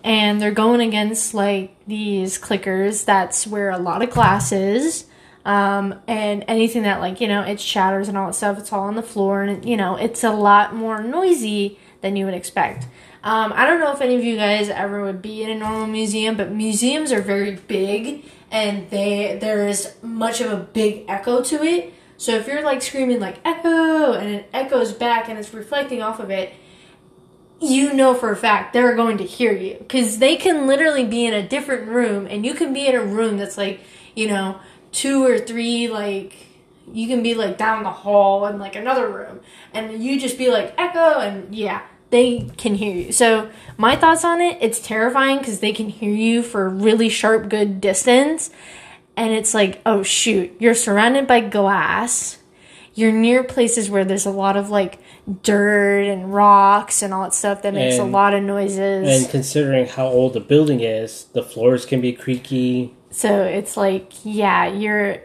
and 0.02 0.40
they're 0.40 0.52
going 0.52 0.80
against 0.80 1.34
like 1.34 1.76
these 1.86 2.38
clickers. 2.38 3.04
That's 3.04 3.46
where 3.46 3.68
a 3.72 3.78
lot 3.78 4.00
of 4.00 4.08
glass 4.08 4.50
is, 4.50 5.04
um, 5.44 5.96
and 6.08 6.46
anything 6.48 6.84
that 6.84 7.00
like 7.00 7.20
you 7.20 7.28
know 7.28 7.42
it 7.42 7.60
shatters 7.60 8.08
and 8.08 8.16
all 8.16 8.28
that 8.28 8.36
stuff. 8.36 8.58
It's 8.58 8.72
all 8.72 8.84
on 8.84 8.94
the 8.94 9.02
floor, 9.02 9.42
and 9.42 9.68
you 9.68 9.76
know 9.76 9.96
it's 9.96 10.24
a 10.24 10.30
lot 10.30 10.74
more 10.74 11.02
noisy 11.02 11.78
than 12.00 12.16
you 12.16 12.24
would 12.24 12.34
expect. 12.34 12.86
Um, 13.28 13.52
I 13.54 13.66
don't 13.66 13.78
know 13.78 13.92
if 13.92 14.00
any 14.00 14.16
of 14.16 14.24
you 14.24 14.36
guys 14.36 14.70
ever 14.70 15.02
would 15.02 15.20
be 15.20 15.42
in 15.42 15.50
a 15.50 15.54
normal 15.54 15.86
museum, 15.86 16.38
but 16.38 16.50
museums 16.50 17.12
are 17.12 17.20
very 17.20 17.56
big, 17.56 18.24
and 18.50 18.88
they 18.88 19.36
there 19.38 19.68
is 19.68 19.96
much 20.00 20.40
of 20.40 20.50
a 20.50 20.56
big 20.56 21.04
echo 21.08 21.42
to 21.42 21.62
it. 21.62 21.92
So 22.16 22.32
if 22.36 22.46
you're 22.46 22.62
like 22.62 22.80
screaming 22.80 23.20
like 23.20 23.36
echo 23.44 24.14
and 24.14 24.30
it 24.30 24.48
echoes 24.54 24.94
back 24.94 25.28
and 25.28 25.38
it's 25.38 25.52
reflecting 25.52 26.00
off 26.00 26.20
of 26.20 26.30
it, 26.30 26.54
you 27.60 27.92
know 27.92 28.14
for 28.14 28.32
a 28.32 28.36
fact 28.36 28.72
they're 28.72 28.96
going 28.96 29.18
to 29.18 29.24
hear 29.24 29.52
you 29.52 29.76
because 29.78 30.20
they 30.20 30.36
can 30.36 30.66
literally 30.66 31.04
be 31.04 31.26
in 31.26 31.34
a 31.34 31.46
different 31.46 31.86
room 31.86 32.26
and 32.30 32.46
you 32.46 32.54
can 32.54 32.72
be 32.72 32.86
in 32.86 32.94
a 32.94 33.04
room 33.04 33.36
that's 33.36 33.58
like 33.58 33.80
you 34.14 34.26
know 34.26 34.58
two 34.90 35.26
or 35.26 35.38
three 35.38 35.86
like 35.88 36.34
you 36.90 37.06
can 37.06 37.22
be 37.22 37.34
like 37.34 37.58
down 37.58 37.82
the 37.82 37.90
hall 37.90 38.46
in 38.46 38.58
like 38.58 38.74
another 38.74 39.06
room 39.10 39.40
and 39.74 40.02
you 40.02 40.18
just 40.18 40.38
be 40.38 40.50
like 40.50 40.72
echo 40.78 41.18
and 41.18 41.54
yeah 41.54 41.82
they 42.10 42.50
can 42.56 42.74
hear 42.74 42.94
you. 42.94 43.12
So 43.12 43.50
my 43.76 43.96
thoughts 43.96 44.24
on 44.24 44.40
it 44.40 44.58
it's 44.60 44.80
terrifying 44.80 45.38
because 45.38 45.60
they 45.60 45.72
can 45.72 45.88
hear 45.88 46.12
you 46.12 46.42
for 46.42 46.66
a 46.66 46.68
really 46.68 47.08
sharp 47.08 47.48
good 47.48 47.80
distance. 47.80 48.50
And 49.16 49.32
it's 49.32 49.54
like 49.54 49.80
oh 49.84 50.02
shoot 50.02 50.54
you're 50.58 50.74
surrounded 50.74 51.26
by 51.26 51.40
glass. 51.40 52.38
You're 52.94 53.12
near 53.12 53.44
places 53.44 53.88
where 53.88 54.04
there's 54.04 54.26
a 54.26 54.30
lot 54.30 54.56
of 54.56 54.70
like 54.70 54.98
dirt 55.42 56.04
and 56.04 56.32
rocks 56.32 57.02
and 57.02 57.14
all 57.14 57.22
that 57.24 57.34
stuff 57.34 57.62
that 57.62 57.74
makes 57.74 57.98
a 57.98 58.04
lot 58.04 58.34
of 58.34 58.42
noises. 58.42 59.22
and 59.22 59.30
considering 59.30 59.86
how 59.86 60.06
old 60.06 60.32
the 60.32 60.40
building 60.40 60.80
is, 60.80 61.26
the 61.34 61.42
floors 61.42 61.86
can 61.86 62.00
be 62.00 62.12
creaky. 62.12 62.94
so 63.10 63.44
it's 63.44 63.76
like 63.76 64.12
yeah 64.24 64.66
you're 64.66 65.18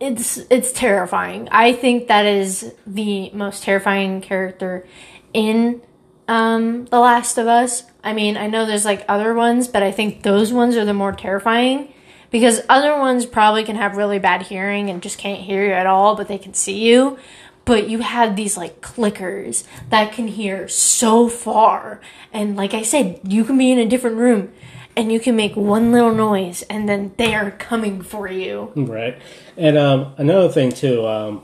it's 0.00 0.38
it's 0.48 0.72
terrifying. 0.72 1.48
I 1.52 1.74
think 1.74 2.08
that 2.08 2.24
is 2.24 2.72
the 2.86 3.30
most 3.30 3.62
terrifying 3.62 4.22
character 4.22 4.86
in 5.34 5.82
um 6.30 6.84
the 6.86 6.98
last 6.98 7.36
of 7.36 7.46
us 7.46 7.82
i 8.04 8.12
mean 8.12 8.36
i 8.36 8.46
know 8.46 8.64
there's 8.64 8.84
like 8.84 9.04
other 9.08 9.34
ones 9.34 9.66
but 9.68 9.82
i 9.82 9.90
think 9.90 10.22
those 10.22 10.52
ones 10.52 10.76
are 10.76 10.84
the 10.84 10.94
more 10.94 11.12
terrifying 11.12 11.92
because 12.30 12.60
other 12.68 12.96
ones 12.96 13.26
probably 13.26 13.64
can 13.64 13.74
have 13.74 13.96
really 13.96 14.18
bad 14.18 14.42
hearing 14.42 14.88
and 14.88 15.02
just 15.02 15.18
can't 15.18 15.40
hear 15.40 15.66
you 15.66 15.72
at 15.72 15.86
all 15.86 16.14
but 16.14 16.28
they 16.28 16.38
can 16.38 16.54
see 16.54 16.78
you 16.78 17.18
but 17.64 17.90
you 17.90 17.98
have 17.98 18.36
these 18.36 18.56
like 18.56 18.80
clickers 18.80 19.64
that 19.90 20.12
can 20.12 20.28
hear 20.28 20.68
so 20.68 21.28
far 21.28 22.00
and 22.32 22.56
like 22.56 22.72
i 22.72 22.82
said 22.82 23.20
you 23.24 23.44
can 23.44 23.58
be 23.58 23.72
in 23.72 23.78
a 23.78 23.86
different 23.86 24.16
room 24.16 24.52
and 24.96 25.10
you 25.10 25.18
can 25.18 25.34
make 25.34 25.56
one 25.56 25.92
little 25.92 26.14
noise 26.14 26.62
and 26.70 26.88
then 26.88 27.12
they 27.16 27.34
are 27.34 27.50
coming 27.50 28.02
for 28.02 28.28
you 28.28 28.72
Right. 28.76 29.20
And 29.56 29.76
um, 29.76 30.14
another 30.16 30.48
thing 30.48 30.72
too. 30.72 31.06
Um, 31.06 31.42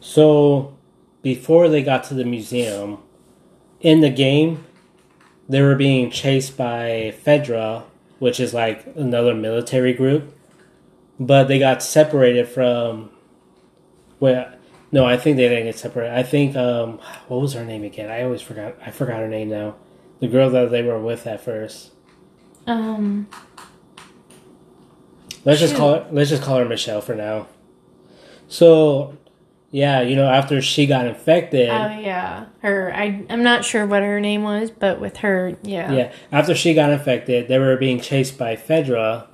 so 0.00 0.76
before 1.22 1.68
they 1.68 1.82
got 1.82 2.04
to 2.04 2.14
the 2.14 2.24
museum, 2.24 2.98
in 3.82 4.00
the 4.00 4.10
game, 4.10 4.64
they 5.48 5.60
were 5.60 5.74
being 5.74 6.10
chased 6.10 6.56
by 6.56 7.14
Fedra, 7.24 7.82
which 8.18 8.40
is 8.40 8.54
like 8.54 8.86
another 8.96 9.34
military 9.34 9.92
group. 9.92 10.34
But 11.20 11.44
they 11.44 11.58
got 11.58 11.82
separated 11.82 12.48
from. 12.48 13.10
Well, 14.18 14.54
no, 14.90 15.04
I 15.04 15.16
think 15.16 15.36
they 15.36 15.48
didn't 15.48 15.64
get 15.64 15.78
separated. 15.78 16.14
I 16.16 16.22
think 16.22 16.56
um, 16.56 16.98
what 17.28 17.40
was 17.40 17.52
her 17.54 17.64
name 17.64 17.84
again? 17.84 18.10
I 18.10 18.22
always 18.22 18.40
forgot. 18.40 18.76
I 18.84 18.90
forgot 18.90 19.18
her 19.18 19.28
name 19.28 19.50
now. 19.50 19.76
The 20.20 20.28
girl 20.28 20.48
that 20.50 20.70
they 20.70 20.82
were 20.82 21.00
with 21.00 21.26
at 21.26 21.40
first. 21.40 21.90
um 22.66 23.28
Let's 25.44 25.60
just 25.60 25.74
call 25.74 25.94
her. 25.94 26.06
Let's 26.12 26.30
just 26.30 26.42
call 26.42 26.58
her 26.58 26.64
Michelle 26.64 27.00
for 27.00 27.16
now. 27.16 27.48
So, 28.46 29.16
yeah, 29.72 30.02
you 30.02 30.14
know, 30.16 30.28
after 30.28 30.60
she 30.62 30.86
got 30.86 31.06
infected, 31.06 31.70
oh 31.70 31.98
yeah 31.98 32.44
her 32.60 32.92
I, 32.94 33.24
i'm 33.30 33.42
not 33.42 33.64
sure 33.64 33.86
what 33.86 34.02
her 34.02 34.20
name 34.20 34.42
was 34.44 34.70
but 34.70 35.00
with 35.00 35.16
her 35.18 35.56
yeah 35.62 35.90
yeah, 35.90 36.12
after 36.30 36.54
she 36.54 36.74
got 36.74 36.90
infected, 36.90 37.48
they 37.48 37.58
were 37.58 37.76
being 37.76 37.98
chased 38.00 38.36
by 38.38 38.54
Fedra, 38.54 39.26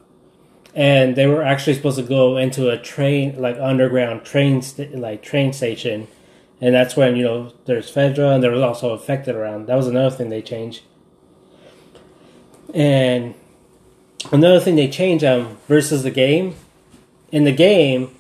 and 0.75 1.17
they 1.17 1.27
were 1.27 1.43
actually 1.43 1.75
supposed 1.75 1.99
to 1.99 2.05
go 2.05 2.37
into 2.37 2.71
a 2.71 2.79
train, 2.79 3.41
like 3.41 3.57
underground 3.59 4.25
train, 4.25 4.63
st- 4.63 4.95
like 4.97 5.23
train 5.23 5.53
station, 5.53 6.07
and 6.61 6.73
that's 6.75 6.97
when 6.97 7.17
you 7.17 7.25
know 7.25 7.53
there's 7.67 7.93
Fedra, 7.93 8.33
and 8.35 8.43
there 8.43 8.53
was 8.53 8.63
also 8.63 8.93
infected 8.95 9.35
around. 9.35 9.67
That 9.67 9.75
was 9.75 9.89
another 9.89 10.15
thing 10.15 10.29
they 10.29 10.43
changed, 10.43 10.83
and 12.73 13.35
another 14.31 14.61
thing 14.61 14.77
they 14.77 14.89
changed 14.89 15.25
um 15.25 15.59
versus 15.67 16.05
the 16.05 16.13
game. 16.13 16.55
In 17.31 17.45
the 17.45 17.53
game, 17.53 18.15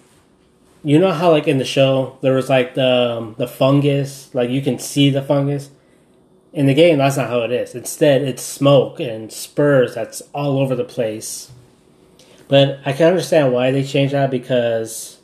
you 0.82 0.98
know 0.98 1.12
how 1.12 1.30
like 1.30 1.48
in 1.48 1.58
the 1.58 1.64
show 1.64 2.18
there 2.20 2.34
was 2.34 2.48
like 2.48 2.74
the 2.74 3.18
um, 3.18 3.34
the 3.38 3.48
fungus, 3.48 4.34
like 4.34 4.50
you 4.50 4.62
can 4.62 4.78
see 4.78 5.10
the 5.10 5.22
fungus. 5.22 5.70
In 6.52 6.66
the 6.66 6.74
game, 6.74 6.98
that's 6.98 7.16
not 7.16 7.28
how 7.28 7.42
it 7.42 7.52
is. 7.52 7.74
Instead, 7.74 8.22
it's 8.22 8.42
smoke 8.42 9.00
and 9.00 9.30
spores 9.30 9.94
that's 9.94 10.22
all 10.32 10.58
over 10.58 10.74
the 10.74 10.84
place. 10.84 11.52
But 12.48 12.80
I 12.86 12.92
can 12.94 13.08
understand 13.08 13.52
why 13.52 13.70
they 13.70 13.84
changed 13.84 14.14
that 14.14 14.30
because 14.30 15.18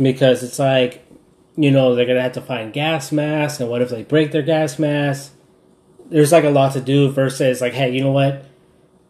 because 0.00 0.42
it's 0.42 0.58
like 0.58 1.06
you 1.56 1.70
know 1.70 1.94
they're 1.94 2.06
gonna 2.06 2.22
have 2.22 2.32
to 2.32 2.40
find 2.40 2.72
gas 2.72 3.12
masks, 3.12 3.60
and 3.60 3.70
what 3.70 3.82
if 3.82 3.90
they 3.90 4.02
break 4.02 4.32
their 4.32 4.42
gas 4.42 4.78
mask? 4.78 5.32
There's 6.10 6.32
like 6.32 6.44
a 6.44 6.50
lot 6.50 6.74
to 6.74 6.80
do 6.80 7.10
versus 7.10 7.60
like, 7.60 7.72
hey, 7.72 7.90
you 7.90 8.02
know 8.02 8.12
what? 8.12 8.44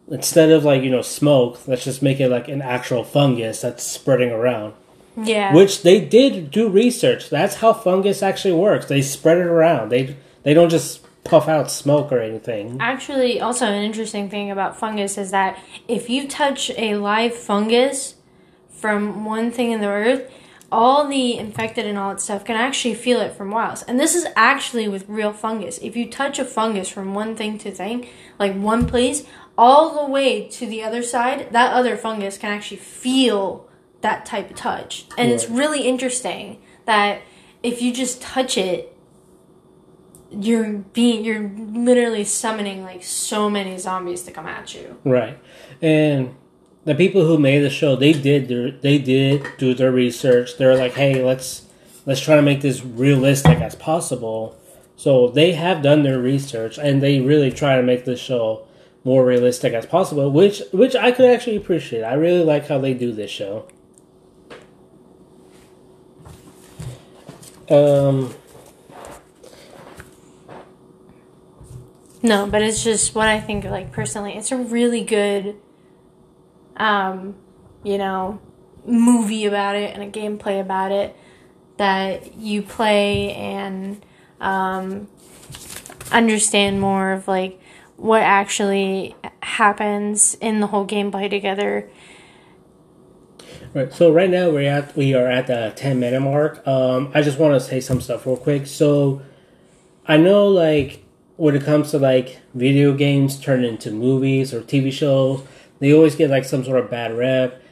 Instead 0.08 0.50
of 0.50 0.64
like 0.64 0.82
you 0.82 0.90
know 0.90 1.02
smoke, 1.02 1.66
let's 1.66 1.84
just 1.84 2.02
make 2.02 2.20
it 2.20 2.28
like 2.28 2.48
an 2.48 2.62
actual 2.62 3.04
fungus 3.04 3.60
that's 3.60 3.84
spreading 3.84 4.30
around. 4.30 4.74
yeah 5.16 5.54
Which 5.54 5.82
they 5.82 6.00
did 6.00 6.50
do 6.50 6.68
research. 6.68 7.30
That's 7.30 7.56
how 7.56 7.72
fungus 7.72 8.22
actually 8.22 8.54
works. 8.54 8.86
They 8.86 9.02
spread 9.02 9.38
it 9.38 9.46
around. 9.46 9.90
They 9.90 10.16
they 10.42 10.54
don't 10.54 10.70
just 10.70 11.00
puff 11.24 11.48
out 11.48 11.70
smoke 11.70 12.10
or 12.12 12.18
anything. 12.18 12.78
Actually, 12.80 13.40
also 13.40 13.66
an 13.66 13.82
interesting 13.82 14.28
thing 14.28 14.50
about 14.50 14.76
fungus 14.76 15.16
is 15.16 15.30
that 15.30 15.58
if 15.88 16.10
you 16.10 16.26
touch 16.26 16.70
a 16.76 16.96
live 16.96 17.34
fungus 17.34 18.16
from 18.70 19.24
one 19.24 19.52
thing 19.52 19.70
in 19.70 19.80
the 19.80 19.86
earth, 19.86 20.30
all 20.72 21.06
the 21.06 21.36
infected 21.36 21.86
and 21.86 21.98
all 21.98 22.10
that 22.10 22.20
stuff 22.20 22.44
can 22.44 22.56
actually 22.56 22.94
feel 22.94 23.20
it 23.20 23.34
from 23.34 23.48
miles. 23.48 23.82
And 23.82 24.00
this 24.00 24.14
is 24.14 24.26
actually 24.34 24.88
with 24.88 25.08
real 25.08 25.32
fungus. 25.32 25.78
If 25.78 25.96
you 25.96 26.10
touch 26.10 26.38
a 26.38 26.44
fungus 26.44 26.88
from 26.88 27.14
one 27.14 27.36
thing 27.36 27.58
to 27.58 27.70
thing, 27.70 28.08
like 28.38 28.54
one 28.54 28.86
place, 28.86 29.24
all 29.56 30.04
the 30.04 30.10
way 30.10 30.48
to 30.48 30.66
the 30.66 30.82
other 30.82 31.02
side, 31.02 31.52
that 31.52 31.72
other 31.72 31.96
fungus 31.96 32.38
can 32.38 32.50
actually 32.50 32.78
feel 32.78 33.68
that 34.00 34.26
type 34.26 34.50
of 34.50 34.56
touch. 34.56 35.06
And 35.16 35.30
it's 35.30 35.48
really 35.48 35.82
interesting 35.82 36.60
that 36.86 37.22
if 37.62 37.80
you 37.80 37.92
just 37.92 38.20
touch 38.20 38.58
it, 38.58 38.96
you're 40.30 40.72
being 40.94 41.24
you're 41.24 41.50
literally 41.50 42.24
summoning 42.24 42.82
like 42.82 43.04
so 43.04 43.50
many 43.50 43.76
zombies 43.78 44.22
to 44.22 44.30
come 44.30 44.46
at 44.46 44.74
you. 44.74 44.98
Right. 45.04 45.38
And 45.80 46.34
the 46.84 46.94
people 46.94 47.26
who 47.26 47.38
made 47.38 47.60
the 47.60 47.70
show 47.70 47.96
they 47.96 48.12
did 48.12 48.48
their 48.48 48.70
they 48.70 48.98
did 48.98 49.46
do 49.58 49.74
their 49.74 49.92
research. 49.92 50.56
They're 50.56 50.76
like, 50.76 50.94
hey, 50.94 51.22
let's 51.22 51.66
let's 52.06 52.20
try 52.20 52.36
to 52.36 52.42
make 52.42 52.62
this 52.62 52.82
realistic 52.82 53.58
as 53.58 53.74
possible. 53.74 54.58
So 54.96 55.28
they 55.28 55.52
have 55.52 55.82
done 55.82 56.02
their 56.02 56.18
research 56.18 56.78
and 56.78 57.02
they 57.02 57.20
really 57.20 57.50
try 57.50 57.76
to 57.76 57.82
make 57.82 58.04
the 58.04 58.16
show 58.16 58.66
more 59.04 59.24
realistic 59.24 59.72
as 59.72 59.86
possible, 59.86 60.30
which 60.30 60.62
which 60.72 60.94
I 60.94 61.12
could 61.12 61.26
actually 61.26 61.56
appreciate. 61.56 62.02
I 62.02 62.14
really 62.14 62.44
like 62.44 62.68
how 62.68 62.78
they 62.78 62.94
do 62.94 63.12
this 63.12 63.30
show. 63.30 63.66
Um 67.68 68.34
No, 72.24 72.46
but 72.46 72.62
it's 72.62 72.84
just 72.84 73.16
what 73.16 73.26
I 73.26 73.40
think 73.40 73.64
like 73.64 73.90
personally. 73.90 74.36
It's 74.36 74.52
a 74.52 74.56
really 74.56 75.02
good 75.02 75.56
um, 76.76 77.36
you 77.82 77.98
know, 77.98 78.40
movie 78.84 79.46
about 79.46 79.76
it 79.76 79.94
and 79.94 80.02
a 80.02 80.10
gameplay 80.10 80.60
about 80.60 80.92
it 80.92 81.16
that 81.76 82.36
you 82.36 82.62
play 82.62 83.32
and 83.34 84.04
um, 84.40 85.08
understand 86.10 86.80
more 86.80 87.12
of 87.12 87.28
like 87.28 87.60
what 88.02 88.22
actually 88.22 89.14
happens 89.44 90.34
in 90.40 90.58
the 90.58 90.66
whole 90.66 90.84
gameplay 90.84 91.30
together. 91.30 91.88
Right. 93.72 93.92
So 93.92 94.12
right 94.12 94.28
now 94.28 94.50
we're 94.50 94.68
at 94.68 94.96
we 94.96 95.14
are 95.14 95.28
at 95.28 95.46
the 95.46 95.72
ten 95.76 96.00
minute 96.00 96.20
mark. 96.20 96.66
Um, 96.66 97.12
I 97.14 97.22
just 97.22 97.38
want 97.38 97.54
to 97.54 97.60
say 97.60 97.80
some 97.80 98.00
stuff 98.00 98.26
real 98.26 98.36
quick. 98.36 98.66
So 98.66 99.22
I 100.04 100.16
know 100.16 100.48
like 100.48 101.04
when 101.36 101.54
it 101.54 101.62
comes 101.62 101.92
to 101.92 101.98
like 101.98 102.40
video 102.54 102.92
games 102.92 103.38
turned 103.38 103.64
into 103.64 103.92
movies 103.92 104.52
or 104.52 104.62
TV 104.62 104.92
shows, 104.92 105.44
they 105.78 105.92
always 105.92 106.16
get 106.16 106.28
like 106.28 106.44
some 106.44 106.64
sort 106.64 106.84
of 106.84 106.90
bad 106.90 107.16
rep. 107.16 107.62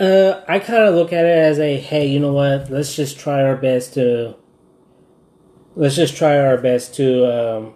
Uh, 0.00 0.42
I 0.48 0.60
kind 0.60 0.84
of 0.84 0.94
look 0.94 1.12
at 1.12 1.26
it 1.26 1.36
as 1.36 1.58
a 1.58 1.78
hey, 1.78 2.06
you 2.06 2.20
know 2.20 2.32
what? 2.32 2.70
Let's 2.70 2.96
just 2.96 3.18
try 3.18 3.42
our 3.42 3.56
best 3.56 3.94
to. 3.94 4.34
Let's 5.76 5.94
just 5.94 6.16
try 6.16 6.38
our 6.38 6.56
best 6.56 6.94
to, 6.96 7.26
um, 7.26 7.74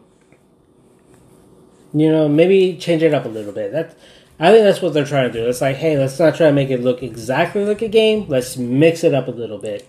you 1.95 2.11
know, 2.11 2.29
maybe 2.29 2.77
change 2.77 3.03
it 3.03 3.15
up 3.15 3.25
a 3.25 3.29
little 3.29 3.53
bit. 3.53 3.73
That 3.73 3.97
I 4.39 4.51
think 4.51 4.65
that's 4.65 4.83
what 4.83 4.93
they're 4.93 5.05
trying 5.05 5.33
to 5.33 5.39
do. 5.41 5.49
It's 5.49 5.61
like, 5.61 5.77
hey, 5.77 5.97
let's 5.97 6.19
not 6.19 6.35
try 6.35 6.49
to 6.49 6.53
make 6.53 6.71
it 6.71 6.81
look 6.81 7.03
exactly 7.03 7.65
like 7.65 7.83
a 7.83 7.89
game. 7.89 8.27
Let's 8.29 8.57
mix 8.57 9.05
it 9.05 9.15
up 9.15 9.29
a 9.29 9.31
little 9.31 9.59
bit. 9.59 9.89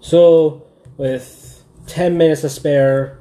So, 0.00 0.66
with 0.96 1.64
ten 1.86 2.16
minutes 2.16 2.42
to 2.42 2.48
spare, 2.48 3.18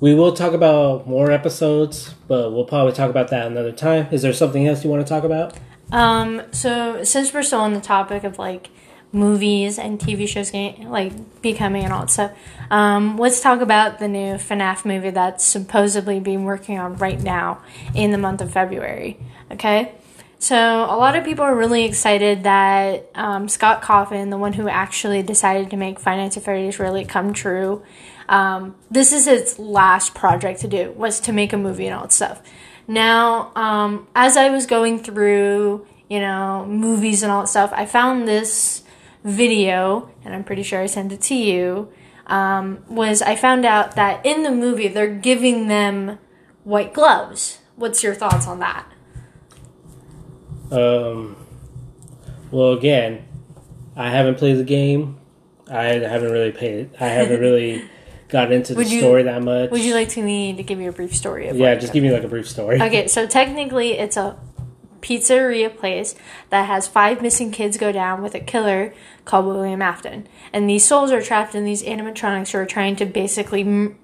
we 0.00 0.14
will 0.14 0.32
talk 0.32 0.52
about 0.52 1.08
more 1.08 1.30
episodes, 1.30 2.14
but 2.28 2.52
we'll 2.52 2.64
probably 2.64 2.92
talk 2.92 3.10
about 3.10 3.28
that 3.28 3.46
another 3.46 3.72
time. 3.72 4.06
Is 4.12 4.22
there 4.22 4.32
something 4.32 4.66
else 4.66 4.84
you 4.84 4.90
want 4.90 5.04
to 5.06 5.08
talk 5.08 5.24
about? 5.24 5.58
Um, 5.90 6.42
so 6.50 7.02
since 7.02 7.32
we're 7.32 7.42
still 7.42 7.60
on 7.60 7.72
the 7.72 7.80
topic 7.80 8.24
of 8.24 8.38
like 8.38 8.68
movies 9.12 9.78
and 9.78 9.98
TV 9.98 10.28
shows 10.28 10.50
getting, 10.50 10.88
like 10.90 11.42
becoming 11.42 11.84
and 11.84 11.92
all 11.92 12.00
that 12.00 12.10
stuff, 12.10 12.32
um, 12.70 13.16
let's 13.16 13.40
talk 13.40 13.60
about 13.60 13.98
the 13.98 14.08
new 14.08 14.34
FNAF 14.34 14.84
movie 14.84 15.10
that's 15.10 15.44
supposedly 15.44 16.20
being 16.20 16.44
working 16.44 16.78
on 16.78 16.96
right 16.96 17.20
now 17.20 17.62
in 17.94 18.10
the 18.10 18.18
month 18.18 18.40
of 18.40 18.52
February. 18.52 19.18
Okay. 19.50 19.92
So 20.40 20.56
a 20.56 20.96
lot 20.96 21.16
of 21.16 21.24
people 21.24 21.44
are 21.44 21.54
really 21.54 21.84
excited 21.84 22.44
that 22.44 23.10
um, 23.14 23.48
Scott 23.48 23.82
Cawthon, 23.82 24.30
the 24.30 24.38
one 24.38 24.52
who 24.52 24.68
actually 24.68 25.22
decided 25.22 25.70
to 25.70 25.76
make 25.76 25.98
Five 25.98 26.18
Nights 26.18 26.36
at 26.36 26.44
Freddy's 26.44 26.78
really 26.78 27.04
come 27.04 27.32
true, 27.32 27.82
um, 28.28 28.76
this 28.90 29.12
is 29.12 29.26
his 29.26 29.58
last 29.58 30.14
project 30.14 30.60
to 30.60 30.68
do 30.68 30.92
was 30.92 31.18
to 31.20 31.32
make 31.32 31.52
a 31.52 31.56
movie 31.56 31.86
and 31.86 31.94
all 31.94 32.02
that 32.02 32.12
stuff. 32.12 32.42
Now, 32.86 33.52
um, 33.56 34.06
as 34.14 34.36
I 34.36 34.50
was 34.50 34.66
going 34.66 35.00
through, 35.00 35.86
you 36.08 36.20
know, 36.20 36.66
movies 36.66 37.22
and 37.22 37.32
all 37.32 37.42
that 37.42 37.48
stuff, 37.48 37.72
I 37.74 37.86
found 37.86 38.28
this 38.28 38.82
video, 39.24 40.10
and 40.24 40.34
I'm 40.34 40.44
pretty 40.44 40.62
sure 40.62 40.80
I 40.80 40.86
sent 40.86 41.12
it 41.12 41.20
to 41.22 41.34
you. 41.34 41.90
Um, 42.26 42.84
was 42.88 43.22
I 43.22 43.36
found 43.36 43.64
out 43.64 43.96
that 43.96 44.24
in 44.24 44.42
the 44.42 44.50
movie 44.50 44.88
they're 44.88 45.06
giving 45.14 45.68
them 45.68 46.18
white 46.64 46.92
gloves. 46.92 47.58
What's 47.76 48.02
your 48.02 48.14
thoughts 48.14 48.46
on 48.46 48.58
that? 48.60 48.86
Um, 50.70 51.36
well, 52.50 52.72
again, 52.72 53.26
I 53.96 54.10
haven't 54.10 54.36
played 54.36 54.58
the 54.58 54.64
game. 54.64 55.18
I 55.70 55.84
haven't 55.84 56.30
really 56.30 56.52
paid. 56.52 56.90
I 57.00 57.08
haven't 57.08 57.40
really 57.40 57.84
got 58.28 58.52
into 58.52 58.74
the 58.74 58.84
you- 58.84 59.00
story 59.00 59.22
that 59.24 59.42
much. 59.42 59.70
Would 59.70 59.82
you 59.82 59.94
like 59.94 60.10
to 60.10 60.22
me 60.22 60.54
to 60.54 60.62
give 60.62 60.80
you 60.80 60.88
a 60.88 60.92
brief 60.92 61.16
story 61.16 61.48
of 61.48 61.56
yeah, 61.56 61.74
just 61.76 61.92
give 61.92 62.02
me 62.02 62.12
like 62.12 62.24
a 62.24 62.28
brief 62.28 62.48
story. 62.48 62.80
Okay, 62.80 63.08
so 63.08 63.26
technically 63.26 63.92
it's 63.92 64.16
a 64.16 64.38
pizzeria 65.00 65.74
place 65.74 66.14
that 66.50 66.66
has 66.66 66.88
five 66.88 67.22
missing 67.22 67.50
kids 67.50 67.76
go 67.76 67.92
down 67.92 68.22
with 68.22 68.34
a 68.34 68.40
killer 68.40 68.92
called 69.24 69.46
William 69.46 69.82
Afton. 69.82 70.26
And 70.52 70.68
these 70.68 70.84
souls 70.84 71.10
are 71.12 71.22
trapped 71.22 71.54
in 71.54 71.64
these 71.64 71.82
animatronics 71.82 72.52
who 72.52 72.58
are 72.58 72.66
trying 72.66 72.96
to 72.96 73.06
basically 73.06 73.62
m- 73.62 73.98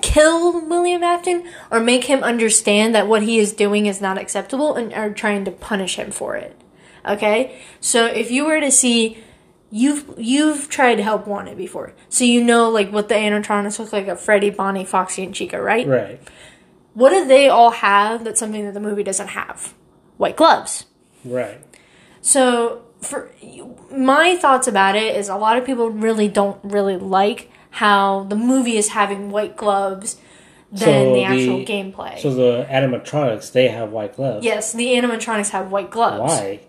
kill 0.00 0.66
William 0.66 1.02
Afton 1.02 1.46
or 1.70 1.80
make 1.80 2.04
him 2.04 2.22
understand 2.22 2.94
that 2.94 3.06
what 3.06 3.22
he 3.22 3.38
is 3.38 3.52
doing 3.52 3.86
is 3.86 4.00
not 4.00 4.18
acceptable 4.18 4.74
and 4.74 4.92
are 4.92 5.10
trying 5.10 5.44
to 5.44 5.50
punish 5.50 5.96
him 5.96 6.10
for 6.10 6.36
it. 6.36 6.60
Okay? 7.06 7.60
So 7.80 8.06
if 8.06 8.30
you 8.30 8.44
were 8.44 8.60
to 8.60 8.70
see 8.70 9.22
you've 9.70 10.14
you've 10.18 10.68
tried 10.68 10.96
to 10.96 11.02
help 11.02 11.26
wanted 11.26 11.56
before. 11.56 11.92
So 12.08 12.24
you 12.24 12.42
know 12.42 12.70
like 12.70 12.90
what 12.90 13.08
the 13.08 13.14
animatronics 13.14 13.78
look 13.78 13.92
like 13.92 14.08
of 14.08 14.20
Freddy, 14.20 14.50
Bonnie, 14.50 14.84
Foxy, 14.84 15.22
and 15.22 15.34
Chica, 15.34 15.60
right? 15.60 15.86
Right. 15.86 16.20
What 16.94 17.10
do 17.10 17.26
they 17.26 17.48
all 17.48 17.70
have 17.70 18.24
that's 18.24 18.40
something 18.40 18.64
that 18.64 18.74
the 18.74 18.80
movie 18.80 19.02
doesn't 19.02 19.28
have? 19.28 19.74
White 20.16 20.36
gloves. 20.36 20.86
Right. 21.24 21.60
So 22.20 22.82
for 23.00 23.30
my 23.90 24.36
thoughts 24.36 24.66
about 24.68 24.96
it 24.96 25.16
is 25.16 25.28
a 25.28 25.36
lot 25.36 25.56
of 25.56 25.64
people 25.64 25.90
really 25.90 26.28
don't 26.28 26.58
really 26.62 26.96
like 26.96 27.50
how 27.70 28.24
the 28.24 28.36
movie 28.36 28.76
is 28.76 28.88
having 28.88 29.30
white 29.30 29.56
gloves 29.56 30.16
than 30.72 30.78
So 30.80 31.14
the 31.14 31.22
actual 31.24 31.58
the- 31.58 31.64
gameplay. 31.66 32.18
So 32.18 32.34
the 32.34 32.66
animatronics 32.68 33.52
they 33.52 33.68
have 33.68 33.90
white 33.92 34.16
gloves. 34.16 34.44
yes, 34.44 34.72
the 34.72 34.88
animatronics 34.94 35.50
have 35.50 35.70
white 35.70 35.90
gloves. 35.90 36.32
Why? 36.32 36.60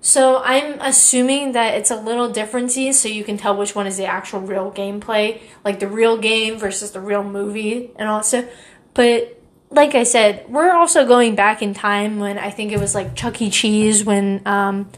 So 0.00 0.42
I'm 0.44 0.78
assuming 0.80 1.52
that 1.52 1.74
it's 1.74 1.90
a 1.90 1.96
little 1.96 2.28
differences 2.30 3.00
so 3.00 3.08
you 3.08 3.24
can 3.24 3.38
tell 3.38 3.56
which 3.56 3.74
one 3.74 3.86
is 3.86 3.96
the 3.96 4.04
actual 4.04 4.40
real 4.40 4.70
gameplay, 4.70 5.40
like 5.64 5.80
the 5.80 5.88
real 5.88 6.18
game 6.18 6.58
versus 6.58 6.90
the 6.92 7.00
real 7.00 7.24
movie 7.24 7.90
and 7.96 8.08
all 8.08 8.18
that 8.18 8.26
stuff. 8.26 8.44
But 8.92 9.40
like 9.74 9.94
I 9.94 10.04
said, 10.04 10.46
we're 10.48 10.72
also 10.72 11.06
going 11.06 11.34
back 11.34 11.62
in 11.62 11.74
time 11.74 12.18
when 12.18 12.38
I 12.38 12.50
think 12.50 12.72
it 12.72 12.80
was 12.80 12.94
like 12.94 13.14
Chuck 13.14 13.40
E. 13.42 13.50
Cheese 13.50 14.04
when 14.04 14.42
um, 14.46 14.88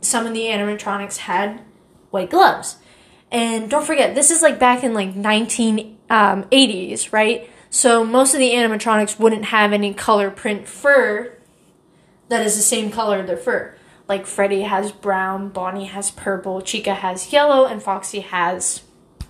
some 0.00 0.26
of 0.26 0.34
the 0.34 0.44
animatronics 0.46 1.16
had 1.16 1.60
white 2.10 2.30
gloves. 2.30 2.76
And 3.30 3.70
don't 3.70 3.84
forget, 3.84 4.14
this 4.14 4.30
is 4.30 4.42
like 4.42 4.58
back 4.58 4.84
in 4.84 4.94
like 4.94 5.14
1980s, 5.14 7.12
right? 7.12 7.48
So 7.70 8.04
most 8.04 8.34
of 8.34 8.40
the 8.40 8.50
animatronics 8.50 9.18
wouldn't 9.18 9.46
have 9.46 9.72
any 9.72 9.94
color 9.94 10.30
print 10.30 10.68
fur 10.68 11.32
that 12.32 12.46
is 12.46 12.56
the 12.56 12.62
same 12.62 12.90
color 12.90 13.20
of 13.20 13.26
their 13.26 13.36
fur. 13.36 13.74
Like 14.08 14.26
Freddy 14.26 14.62
has 14.62 14.90
brown, 14.90 15.50
Bonnie 15.50 15.84
has 15.84 16.10
purple, 16.10 16.60
Chica 16.60 16.94
has 16.94 17.32
yellow, 17.32 17.66
and 17.66 17.82
Foxy 17.82 18.20
has 18.20 18.82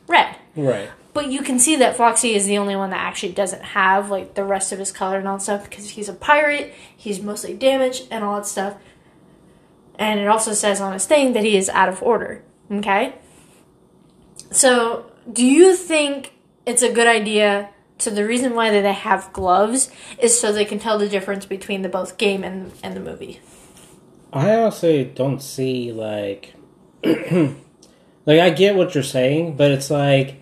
red. 0.06 0.36
Right. 0.56 0.90
But 1.14 1.30
you 1.30 1.42
can 1.42 1.58
see 1.58 1.76
that 1.76 1.96
Foxy 1.96 2.34
is 2.34 2.46
the 2.46 2.58
only 2.58 2.74
one 2.74 2.90
that 2.90 3.00
actually 3.00 3.32
doesn't 3.32 3.62
have 3.62 4.10
like 4.10 4.34
the 4.34 4.44
rest 4.44 4.72
of 4.72 4.78
his 4.78 4.90
color 4.92 5.18
and 5.18 5.28
all 5.28 5.36
that 5.36 5.42
stuff 5.42 5.68
because 5.68 5.90
he's 5.90 6.08
a 6.08 6.14
pirate, 6.14 6.74
he's 6.96 7.20
mostly 7.20 7.54
damaged 7.54 8.08
and 8.10 8.24
all 8.24 8.36
that 8.36 8.46
stuff. 8.46 8.76
And 9.98 10.18
it 10.18 10.26
also 10.26 10.54
says 10.54 10.80
on 10.80 10.94
his 10.94 11.04
thing 11.04 11.34
that 11.34 11.44
he 11.44 11.56
is 11.56 11.68
out 11.68 11.88
of 11.88 12.02
order. 12.02 12.42
Okay? 12.70 13.14
So, 14.50 15.10
do 15.30 15.44
you 15.44 15.76
think 15.76 16.32
it's 16.64 16.82
a 16.82 16.92
good 16.92 17.06
idea? 17.06 17.70
So 17.98 18.10
the 18.10 18.26
reason 18.26 18.54
why 18.54 18.70
they 18.70 18.92
have 18.92 19.32
gloves 19.32 19.90
is 20.18 20.38
so 20.38 20.50
they 20.50 20.64
can 20.64 20.78
tell 20.78 20.98
the 20.98 21.08
difference 21.08 21.46
between 21.46 21.82
the 21.82 21.88
both 21.88 22.18
game 22.18 22.42
and, 22.42 22.72
and 22.82 22.96
the 22.96 23.00
movie. 23.00 23.40
I 24.32 24.56
honestly 24.56 25.04
don't 25.04 25.40
see 25.40 25.92
like 25.92 26.54
like 27.04 28.40
I 28.40 28.50
get 28.50 28.76
what 28.76 28.94
you're 28.94 29.04
saying, 29.04 29.56
but 29.56 29.70
it's 29.70 29.90
like 29.90 30.41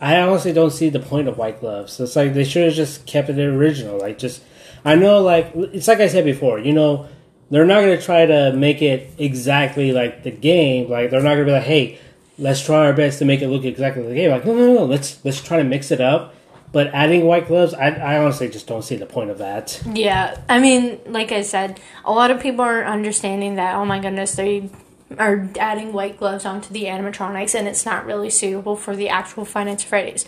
I 0.00 0.20
honestly 0.20 0.52
don't 0.52 0.70
see 0.70 0.88
the 0.88 1.00
point 1.00 1.28
of 1.28 1.36
white 1.36 1.60
gloves. 1.60 2.00
It's 2.00 2.16
like 2.16 2.32
they 2.32 2.44
should 2.44 2.64
have 2.64 2.74
just 2.74 3.06
kept 3.06 3.28
it 3.28 3.38
original. 3.38 3.98
Like 3.98 4.18
just 4.18 4.42
I 4.84 4.94
know 4.94 5.20
like 5.20 5.52
it's 5.54 5.88
like 5.88 6.00
I 6.00 6.08
said 6.08 6.24
before, 6.24 6.58
you 6.58 6.72
know, 6.72 7.08
they're 7.50 7.66
not 7.66 7.80
gonna 7.80 8.00
try 8.00 8.24
to 8.26 8.52
make 8.52 8.80
it 8.80 9.12
exactly 9.18 9.92
like 9.92 10.22
the 10.22 10.30
game. 10.30 10.88
Like 10.88 11.10
they're 11.10 11.22
not 11.22 11.34
gonna 11.34 11.44
be 11.44 11.52
like, 11.52 11.64
hey, 11.64 11.98
let's 12.38 12.64
try 12.64 12.86
our 12.86 12.94
best 12.94 13.18
to 13.18 13.24
make 13.24 13.42
it 13.42 13.48
look 13.48 13.64
exactly 13.64 14.02
like 14.02 14.10
the 14.10 14.16
game. 14.16 14.30
Like 14.30 14.46
no 14.46 14.54
no 14.54 14.74
no, 14.74 14.84
let's 14.84 15.22
let's 15.24 15.42
try 15.42 15.58
to 15.58 15.64
mix 15.64 15.90
it 15.90 16.00
up. 16.00 16.34
But 16.72 16.88
adding 16.94 17.26
white 17.26 17.48
gloves, 17.48 17.74
I, 17.74 17.88
I 17.88 18.18
honestly 18.18 18.48
just 18.48 18.68
don't 18.68 18.82
see 18.82 18.94
the 18.94 19.06
point 19.06 19.30
of 19.30 19.38
that. 19.38 19.82
Yeah, 19.92 20.40
I 20.48 20.60
mean, 20.60 21.00
like 21.04 21.32
I 21.32 21.42
said, 21.42 21.80
a 22.04 22.12
lot 22.12 22.30
of 22.30 22.40
people 22.40 22.64
are 22.64 22.84
understanding 22.84 23.56
that. 23.56 23.74
Oh 23.74 23.84
my 23.84 23.98
goodness, 23.98 24.36
they 24.36 24.70
are 25.18 25.48
adding 25.58 25.92
white 25.92 26.18
gloves 26.18 26.44
onto 26.44 26.72
the 26.72 26.84
animatronics, 26.84 27.54
and 27.54 27.66
it's 27.66 27.84
not 27.84 28.06
really 28.06 28.30
suitable 28.30 28.76
for 28.76 28.94
the 28.94 29.08
actual 29.08 29.44
Five 29.44 29.66
Nights 29.66 29.84
at 29.84 29.88
Freddy's. 29.88 30.24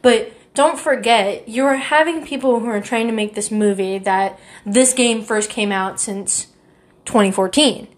But 0.00 0.32
don't 0.54 0.78
forget, 0.78 1.48
you're 1.48 1.74
having 1.74 2.26
people 2.26 2.60
who 2.60 2.66
are 2.66 2.80
trying 2.80 3.06
to 3.06 3.12
make 3.12 3.34
this 3.34 3.50
movie 3.50 3.98
that 3.98 4.38
this 4.66 4.92
game 4.92 5.22
first 5.22 5.48
came 5.48 5.72
out 5.72 6.00
since 6.00 6.48
2014. 7.06 7.88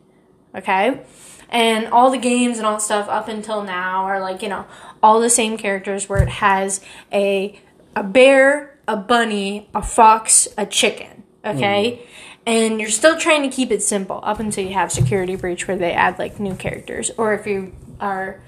Okay? 0.55 1.01
And 1.49 1.87
all 1.89 2.11
the 2.11 2.19
games 2.19 2.59
and 2.59 2.67
all 2.67 2.81
stuff 2.81 3.09
up 3.09 3.29
until 3.29 3.63
now 3.63 4.05
are 4.05 4.21
like, 4.21 4.43
you 4.43 4.49
know, 4.49 4.67
all 5.03 5.21
the 5.21 5.31
same 5.31 5.57
characters 5.57 6.09
where 6.09 6.23
it 6.23 6.29
has 6.29 6.81
a 7.13 7.61
a 7.97 8.03
bear, 8.03 8.77
a 8.89 8.97
bunny, 8.97 9.69
a 9.75 9.83
fox, 9.83 10.49
a 10.59 10.67
chicken. 10.67 11.23
Okay? 11.45 12.01
Mm. 12.03 12.07
And 12.47 12.81
you're 12.81 12.91
still 12.91 13.19
trying 13.19 13.43
to 13.43 13.49
keep 13.49 13.71
it 13.71 13.83
simple 13.83 14.21
up 14.23 14.39
until 14.39 14.67
you 14.67 14.75
have 14.75 14.93
Security 14.93 15.35
Breach 15.37 15.67
where 15.67 15.77
they 15.77 15.93
add 15.93 16.19
like 16.19 16.39
new 16.39 16.55
characters. 16.55 17.11
Or 17.17 17.33
if 17.35 17.47
you 17.47 17.73
are 18.01 18.41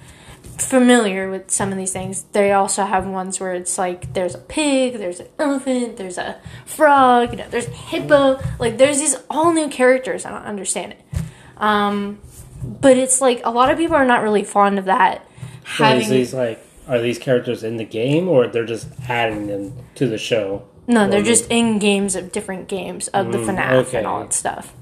familiar 0.58 1.30
with 1.30 1.50
some 1.50 1.72
of 1.72 1.78
these 1.78 1.92
things, 1.92 2.24
they 2.32 2.52
also 2.52 2.84
have 2.84 3.06
ones 3.06 3.40
where 3.40 3.54
it's 3.54 3.78
like 3.78 4.12
there's 4.12 4.34
a 4.34 4.38
pig, 4.38 4.98
there's 4.98 5.20
an 5.20 5.28
elephant, 5.38 5.96
there's 5.96 6.18
a 6.18 6.40
frog, 6.66 7.30
you 7.30 7.38
know, 7.38 7.48
there's 7.48 7.68
a 7.68 7.70
hippo. 7.70 8.38
Like 8.58 8.76
there's 8.76 8.98
these 8.98 9.16
all 9.30 9.52
new 9.52 9.68
characters. 9.68 10.26
I 10.26 10.30
don't 10.30 10.44
understand 10.44 10.92
it. 10.92 11.22
Um, 11.56 12.18
but 12.62 12.96
it's 12.96 13.20
like 13.20 13.40
a 13.44 13.50
lot 13.50 13.70
of 13.70 13.78
people 13.78 13.96
are 13.96 14.06
not 14.06 14.22
really 14.22 14.44
fond 14.44 14.78
of 14.78 14.86
that. 14.86 15.26
Having 15.64 16.10
these 16.10 16.34
like 16.34 16.62
are 16.88 17.00
these 17.00 17.18
characters 17.18 17.64
in 17.64 17.76
the 17.76 17.84
game 17.84 18.28
or 18.28 18.46
they're 18.46 18.64
just 18.64 18.88
adding 19.08 19.46
them 19.46 19.72
to 19.96 20.06
the 20.06 20.18
show? 20.18 20.66
No, 20.86 21.08
they're 21.08 21.22
just 21.22 21.50
in 21.50 21.78
games 21.78 22.14
of 22.14 22.30
different 22.30 22.68
games 22.68 23.08
of 23.08 23.32
the 23.32 23.38
mm, 23.38 23.46
FNAF 23.46 23.72
okay. 23.86 23.98
and 23.98 24.06
all 24.06 24.20
that 24.20 24.32
stuff. 24.32 24.72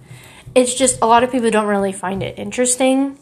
It's 0.55 0.75
just 0.75 0.99
a 1.01 1.07
lot 1.07 1.25
of 1.25 1.33
people 1.33 1.51
don't 1.51 1.67
really 1.67 1.93
find 1.93 2.23
it 2.23 2.39
interesting 2.39 3.19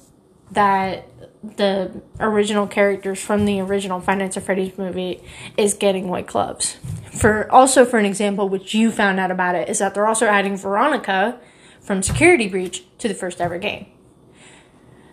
that 0.51 1.07
the 1.43 2.03
original 2.21 2.67
characters 2.67 3.21
from 3.21 3.47
the 3.47 3.61
original 3.61 4.01
Five 4.01 4.19
Nights 4.19 4.37
at 4.37 4.45
Freddy's 4.45 4.77
movie 4.79 5.23
is 5.57 5.75
getting 5.75 6.09
white 6.09 6.27
gloves. 6.27 6.77
For 7.13 7.51
also 7.51 7.85
for 7.85 7.99
an 7.99 8.07
example, 8.07 8.49
which 8.49 8.75
you 8.75 8.91
found 8.91 9.19
out 9.19 9.31
about 9.31 9.55
it, 9.55 9.69
is 9.69 9.79
that 9.79 9.95
they're 9.95 10.07
also 10.07 10.27
adding 10.27 10.57
Veronica 10.57 11.39
from 11.81 12.03
Security 12.03 12.49
Breach 12.49 12.85
to 12.99 13.09
the 13.09 13.15
first 13.15 13.41
ever 13.41 13.59
game. 13.59 13.87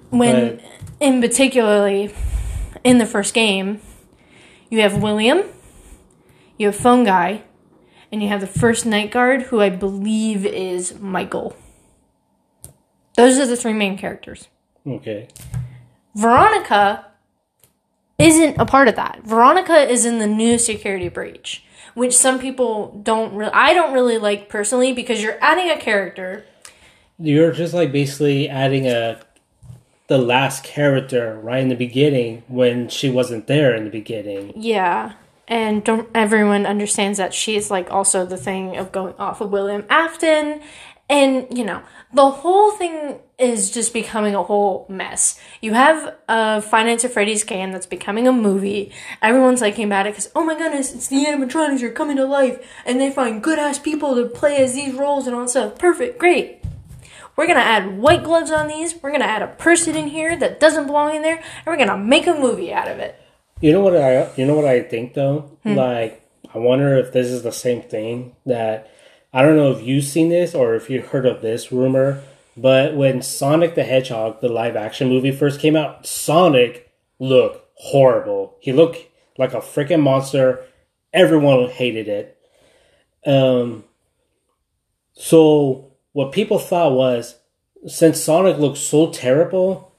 When, 0.10 0.58
right. 0.58 0.66
in 1.00 1.22
particularly, 1.22 2.14
in 2.84 2.98
the 2.98 3.06
first 3.06 3.34
game, 3.34 3.82
you 4.70 4.82
have 4.82 5.02
William, 5.02 5.44
you 6.58 6.68
have 6.68 6.76
Phone 6.76 7.04
Guy, 7.04 7.44
and 8.12 8.22
you 8.22 8.30
have 8.30 8.42
the 8.42 8.48
first 8.48 8.86
Night 8.86 9.12
Guard, 9.12 9.44
who 9.44 9.62
I 9.62 9.70
believe 9.70 10.46
is 10.46 11.00
Michael. 11.00 11.56
Those 13.16 13.38
are 13.38 13.46
the 13.46 13.58
three 13.58 13.74
main 13.74 13.98
characters. 13.98 14.48
Okay. 14.88 15.28
Veronica 16.16 17.06
isn't 18.18 18.58
a 18.58 18.66
part 18.66 18.88
of 18.88 18.96
that. 18.96 19.22
Veronica 19.24 19.90
is 19.90 20.06
in 20.06 20.20
the 20.20 20.28
new 20.28 20.58
security 20.58 21.10
breach, 21.10 21.64
which 21.94 22.16
some 22.16 22.40
people 22.40 23.00
don't 23.04 23.34
really 23.34 23.52
I 23.54 23.74
don't 23.74 23.94
really 23.94 24.18
like 24.18 24.50
personally 24.50 24.94
because 24.94 25.22
you're 25.22 25.38
adding 25.42 25.70
a 25.70 25.78
character. 25.78 26.46
You're 27.18 27.52
just 27.52 27.74
like 27.74 27.92
basically 27.92 28.50
adding 28.50 28.88
a 28.88 29.20
the 30.08 30.18
last 30.18 30.64
character 30.64 31.40
right 31.40 31.62
in 31.62 31.70
the 31.70 31.76
beginning 31.76 32.44
when 32.48 32.90
she 32.90 33.10
wasn't 33.10 33.48
there 33.48 33.76
in 33.76 33.84
the 33.84 33.92
beginning. 33.92 34.52
Yeah. 34.56 35.14
And 35.50 35.84
don't 35.84 36.08
everyone 36.14 36.66
understands 36.66 37.18
that 37.18 37.34
she's 37.34 37.70
like 37.70 37.92
also 37.92 38.26
the 38.26 38.38
thing 38.38 38.78
of 38.78 38.92
going 38.92 39.16
off 39.18 39.42
of 39.42 39.50
William 39.50 39.84
Afton 39.90 40.62
and 41.10 41.48
you 41.58 41.66
know, 41.66 41.82
the 42.14 42.30
whole 42.30 42.72
thing 42.72 43.20
is 43.40 43.72
just 43.72 43.94
becoming 43.94 44.36
a 44.36 44.44
whole 44.44 44.86
mess. 44.90 45.40
You 45.60 45.74
have 45.74 46.16
a 46.28 46.62
Five 46.62 46.86
Nights 46.86 47.04
at 47.04 47.12
Freddy's 47.12 47.44
game 47.44 47.72
that's 47.72 47.88
becoming 47.88 48.28
a 48.28 48.32
movie. 48.32 48.92
Everyone's 49.22 49.62
liking 49.62 49.86
about 49.86 50.06
it 50.06 50.12
because, 50.12 50.30
oh 50.36 50.44
my 50.44 50.56
goodness, 50.56 50.94
it's 50.94 51.08
the 51.08 51.26
animatronics 51.26 51.82
are 51.82 51.92
coming 51.92 52.18
to 52.18 52.26
life 52.26 52.64
and 52.86 53.02
they 53.02 53.10
find 53.10 53.42
good 53.42 53.58
ass 53.58 53.80
people 53.80 54.16
to 54.16 54.26
play 54.26 54.58
as 54.58 54.76
these 54.76 54.94
roles 54.94 55.26
and 55.26 55.36
all 55.36 55.42
that 55.44 55.50
stuff. 55.50 55.80
Perfect, 55.80 56.20
great. 56.20 56.64
We're 57.36 57.48
gonna 57.48 57.62
add 57.62 57.98
white 57.98 58.24
gloves 58.24 58.52
on 58.52 58.68
these. 58.68 59.02
We're 59.02 59.12
gonna 59.12 59.26
add 59.26 59.42
a 59.42 59.48
person 59.48 59.96
in 59.96 60.10
here 60.10 60.38
that 60.38 60.60
doesn't 60.60 60.88
belong 60.88 61.16
in 61.16 61.22
there, 61.22 61.38
and 61.38 61.66
we're 61.66 61.78
gonna 61.78 61.98
make 61.98 62.28
a 62.28 62.34
movie 62.34 62.72
out 62.72 62.88
of 62.88 63.00
it. 63.00 63.20
You 63.62 63.74
know 63.74 63.82
what 63.82 63.96
I? 63.96 64.32
You 64.36 64.46
know 64.46 64.56
what 64.56 64.66
I 64.66 64.82
think 64.82 65.14
though. 65.14 65.58
Hmm. 65.64 65.76
Like, 65.76 66.26
I 66.54 66.58
wonder 66.58 66.98
if 66.98 67.12
this 67.12 67.28
is 67.28 67.44
the 67.44 67.52
same 67.52 67.82
thing 67.82 68.36
that 68.46 68.90
I 69.34 69.42
don't 69.42 69.58
know 69.58 69.72
if 69.72 69.84
you've 69.84 70.06
seen 70.06 70.30
this 70.30 70.56
or 70.56 70.76
if 70.76 70.90
you 70.90 71.02
heard 71.02 71.26
of 71.26 71.42
this 71.42 71.72
rumor, 71.72 72.24
but 72.58 72.96
when 72.96 73.22
Sonic 73.22 73.76
the 73.76 73.84
Hedgehog, 73.84 74.42
the 74.42 74.50
live 74.50 74.76
action 74.76 75.10
movie, 75.10 75.32
first 75.32 75.60
came 75.60 75.76
out, 75.76 76.06
Sonic 76.06 76.92
looked 77.20 77.66
horrible. 77.76 78.58
He 78.60 78.74
looked 78.74 79.00
like 79.38 79.54
a 79.54 79.58
freaking 79.58 80.02
monster. 80.02 80.66
Everyone 81.14 81.70
hated 81.70 82.08
it. 82.08 82.38
Um, 83.26 83.84
so 85.14 85.92
what 86.14 86.32
people 86.32 86.60
thought 86.60 86.94
was, 86.94 87.36
since 87.88 88.22
Sonic 88.22 88.58
looked 88.58 88.78
so 88.78 89.12
terrible, 89.12 89.94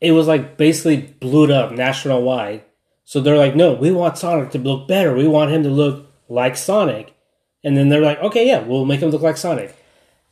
it 0.00 0.12
was 0.12 0.26
like 0.26 0.56
basically 0.56 0.98
blew 0.98 1.52
up 1.52 1.72
national 1.72 2.22
wide. 2.22 2.62
So 3.14 3.20
they're 3.20 3.38
like, 3.38 3.54
no, 3.54 3.74
we 3.74 3.92
want 3.92 4.18
Sonic 4.18 4.50
to 4.50 4.58
look 4.58 4.88
better. 4.88 5.14
We 5.14 5.28
want 5.28 5.52
him 5.52 5.62
to 5.62 5.68
look 5.68 6.10
like 6.28 6.56
Sonic. 6.56 7.14
And 7.62 7.76
then 7.76 7.88
they're 7.88 8.00
like, 8.00 8.18
okay, 8.18 8.44
yeah, 8.44 8.58
we'll 8.58 8.86
make 8.86 9.02
him 9.02 9.10
look 9.10 9.22
like 9.22 9.36
Sonic. 9.36 9.72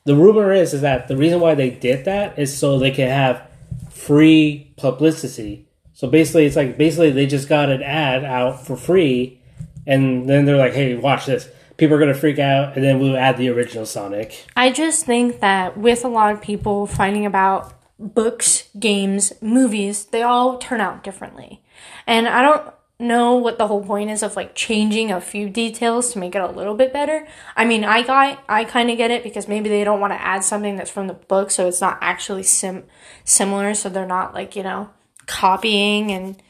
The 0.04 0.16
rumor 0.16 0.52
is 0.52 0.74
is 0.74 0.80
that 0.80 1.06
the 1.06 1.16
reason 1.16 1.38
why 1.38 1.54
they 1.54 1.70
did 1.70 2.06
that 2.06 2.40
is 2.40 2.58
so 2.58 2.80
they 2.80 2.90
can 2.90 3.08
have 3.08 3.48
free 3.88 4.74
publicity. 4.76 5.68
So 5.92 6.08
basically, 6.08 6.44
it's 6.44 6.56
like 6.56 6.76
basically 6.76 7.12
they 7.12 7.24
just 7.24 7.48
got 7.48 7.70
an 7.70 7.84
ad 7.84 8.24
out 8.24 8.66
for 8.66 8.76
free, 8.76 9.40
and 9.86 10.28
then 10.28 10.44
they're 10.44 10.56
like, 10.56 10.72
hey, 10.72 10.96
watch 10.96 11.26
this. 11.26 11.48
People 11.76 11.94
are 11.94 12.00
gonna 12.00 12.14
freak 12.14 12.40
out, 12.40 12.74
and 12.74 12.82
then 12.82 12.98
we'll 12.98 13.16
add 13.16 13.36
the 13.36 13.48
original 13.50 13.86
Sonic. 13.86 14.44
I 14.56 14.72
just 14.72 15.06
think 15.06 15.38
that 15.38 15.78
with 15.78 16.04
a 16.04 16.08
lot 16.08 16.34
of 16.34 16.42
people 16.42 16.88
finding 16.88 17.26
about 17.26 17.74
books, 18.00 18.68
games, 18.76 19.32
movies, 19.40 20.06
they 20.06 20.22
all 20.22 20.58
turn 20.58 20.80
out 20.80 21.04
differently. 21.04 21.61
And 22.06 22.28
I 22.28 22.42
don't 22.42 22.72
know 22.98 23.34
what 23.34 23.58
the 23.58 23.66
whole 23.66 23.84
point 23.84 24.10
is 24.10 24.22
of 24.22 24.36
like 24.36 24.54
changing 24.54 25.10
a 25.10 25.20
few 25.20 25.50
details 25.50 26.12
to 26.12 26.18
make 26.18 26.34
it 26.34 26.40
a 26.40 26.46
little 26.46 26.74
bit 26.74 26.92
better. 26.92 27.26
I 27.56 27.64
mean, 27.64 27.84
I 27.84 28.02
got 28.02 28.42
I 28.48 28.64
kind 28.64 28.90
of 28.90 28.96
get 28.96 29.10
it 29.10 29.22
because 29.22 29.48
maybe 29.48 29.68
they 29.68 29.84
don't 29.84 30.00
want 30.00 30.12
to 30.12 30.22
add 30.22 30.44
something 30.44 30.76
that's 30.76 30.90
from 30.90 31.08
the 31.08 31.14
book 31.14 31.50
so 31.50 31.66
it's 31.66 31.80
not 31.80 31.98
actually 32.00 32.44
sim 32.44 32.84
similar 33.24 33.74
so 33.74 33.88
they're 33.88 34.06
not 34.06 34.34
like, 34.34 34.56
you 34.56 34.62
know, 34.62 34.90
copying 35.26 36.10
and 36.12 36.40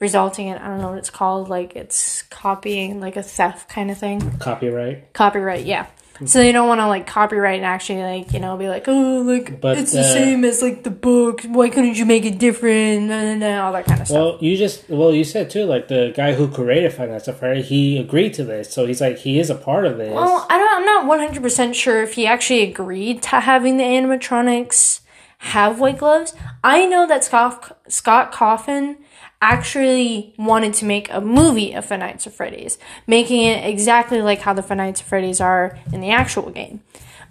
resulting 0.00 0.48
in 0.48 0.58
I 0.58 0.66
don't 0.66 0.80
know 0.80 0.90
what 0.90 0.98
it's 0.98 1.10
called, 1.10 1.48
like 1.48 1.76
it's 1.76 2.22
copying 2.22 3.00
like 3.00 3.16
a 3.16 3.22
theft 3.22 3.68
kind 3.68 3.90
of 3.90 3.98
thing. 3.98 4.38
Copyright. 4.38 5.12
Copyright, 5.12 5.64
yeah. 5.64 5.86
So 6.26 6.38
they 6.38 6.52
don't 6.52 6.68
want 6.68 6.80
to 6.80 6.86
like 6.86 7.06
copyright 7.06 7.56
and 7.56 7.64
actually 7.64 8.02
like 8.02 8.32
you 8.32 8.40
know 8.40 8.56
be 8.56 8.68
like 8.68 8.84
oh 8.86 9.22
like 9.22 9.60
but, 9.60 9.78
it's 9.78 9.92
the 9.92 10.00
uh, 10.00 10.04
same 10.04 10.44
as 10.44 10.62
like 10.62 10.82
the 10.82 10.90
book. 10.90 11.42
Why 11.42 11.68
couldn't 11.68 11.96
you 11.96 12.04
make 12.04 12.24
it 12.24 12.38
different? 12.38 13.10
And 13.10 13.42
all 13.44 13.72
that 13.72 13.86
kind 13.86 14.00
of 14.00 14.06
stuff. 14.06 14.16
Well, 14.16 14.38
you 14.40 14.56
just 14.56 14.88
well 14.88 15.12
you 15.12 15.24
said 15.24 15.50
too 15.50 15.64
like 15.64 15.88
the 15.88 16.12
guy 16.14 16.34
who 16.34 16.48
created 16.48 16.92
Five 16.92 17.10
Nights 17.10 17.28
at 17.28 17.38
Freddy 17.38 17.62
he 17.62 17.98
agreed 17.98 18.34
to 18.34 18.44
this, 18.44 18.72
so 18.72 18.86
he's 18.86 19.00
like 19.00 19.18
he 19.18 19.38
is 19.38 19.50
a 19.50 19.54
part 19.54 19.84
of 19.84 19.98
this. 19.98 20.12
Well, 20.12 20.46
I 20.48 20.58
don't. 20.58 20.72
I'm 20.72 20.86
not 20.86 21.06
100 21.06 21.42
percent 21.42 21.76
sure 21.76 22.02
if 22.02 22.14
he 22.14 22.26
actually 22.26 22.62
agreed 22.62 23.22
to 23.24 23.40
having 23.40 23.76
the 23.76 23.84
animatronics 23.84 25.00
have 25.38 25.80
white 25.80 25.98
gloves. 25.98 26.34
I 26.62 26.86
know 26.86 27.06
that 27.06 27.24
Scott 27.24 27.78
Scott 27.88 28.32
Cawthon 28.32 28.96
actually 29.42 30.34
wanted 30.38 30.72
to 30.74 30.84
make 30.84 31.12
a 31.12 31.20
movie 31.20 31.74
of 31.74 31.84
Five 31.84 31.98
Nights 31.98 32.26
at 32.26 32.32
Freddy's, 32.32 32.78
making 33.06 33.42
it 33.42 33.68
exactly 33.68 34.22
like 34.22 34.40
how 34.40 34.54
the 34.54 34.62
Five 34.62 34.78
Nights 34.78 35.00
at 35.00 35.06
Freddy's 35.06 35.40
are 35.40 35.78
in 35.92 36.00
the 36.00 36.10
actual 36.10 36.50
game. 36.50 36.80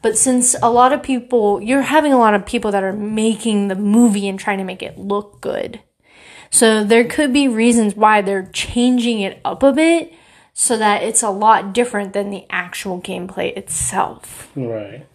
But 0.02 0.18
since 0.18 0.56
a 0.62 0.70
lot 0.70 0.94
of 0.94 1.02
people, 1.02 1.62
you're 1.62 1.84
having 1.84 2.12
a 2.12 2.18
lot 2.18 2.34
of 2.34 2.46
people 2.46 2.72
that 2.72 2.84
are 2.84 2.94
making 2.94 3.68
the 3.68 3.76
movie 3.76 4.28
and 4.28 4.38
trying 4.38 4.58
to 4.58 4.64
make 4.64 4.84
it 4.84 4.98
look 4.98 5.42
good. 5.42 5.82
So 6.50 6.84
there 6.84 7.06
could 7.06 7.32
be 7.32 7.48
reasons 7.48 7.96
why 7.96 8.22
they're 8.22 8.50
changing 8.52 9.22
it 9.22 9.40
up 9.46 9.64
a 9.64 9.72
bit 9.72 10.14
so 10.54 10.78
that 10.78 11.04
it's 11.04 11.24
a 11.24 11.30
lot 11.30 11.74
different 11.74 12.14
than 12.14 12.30
the 12.30 12.46
actual 12.50 13.02
gameplay 13.02 13.56
itself. 13.56 14.52
Right. 14.56 15.08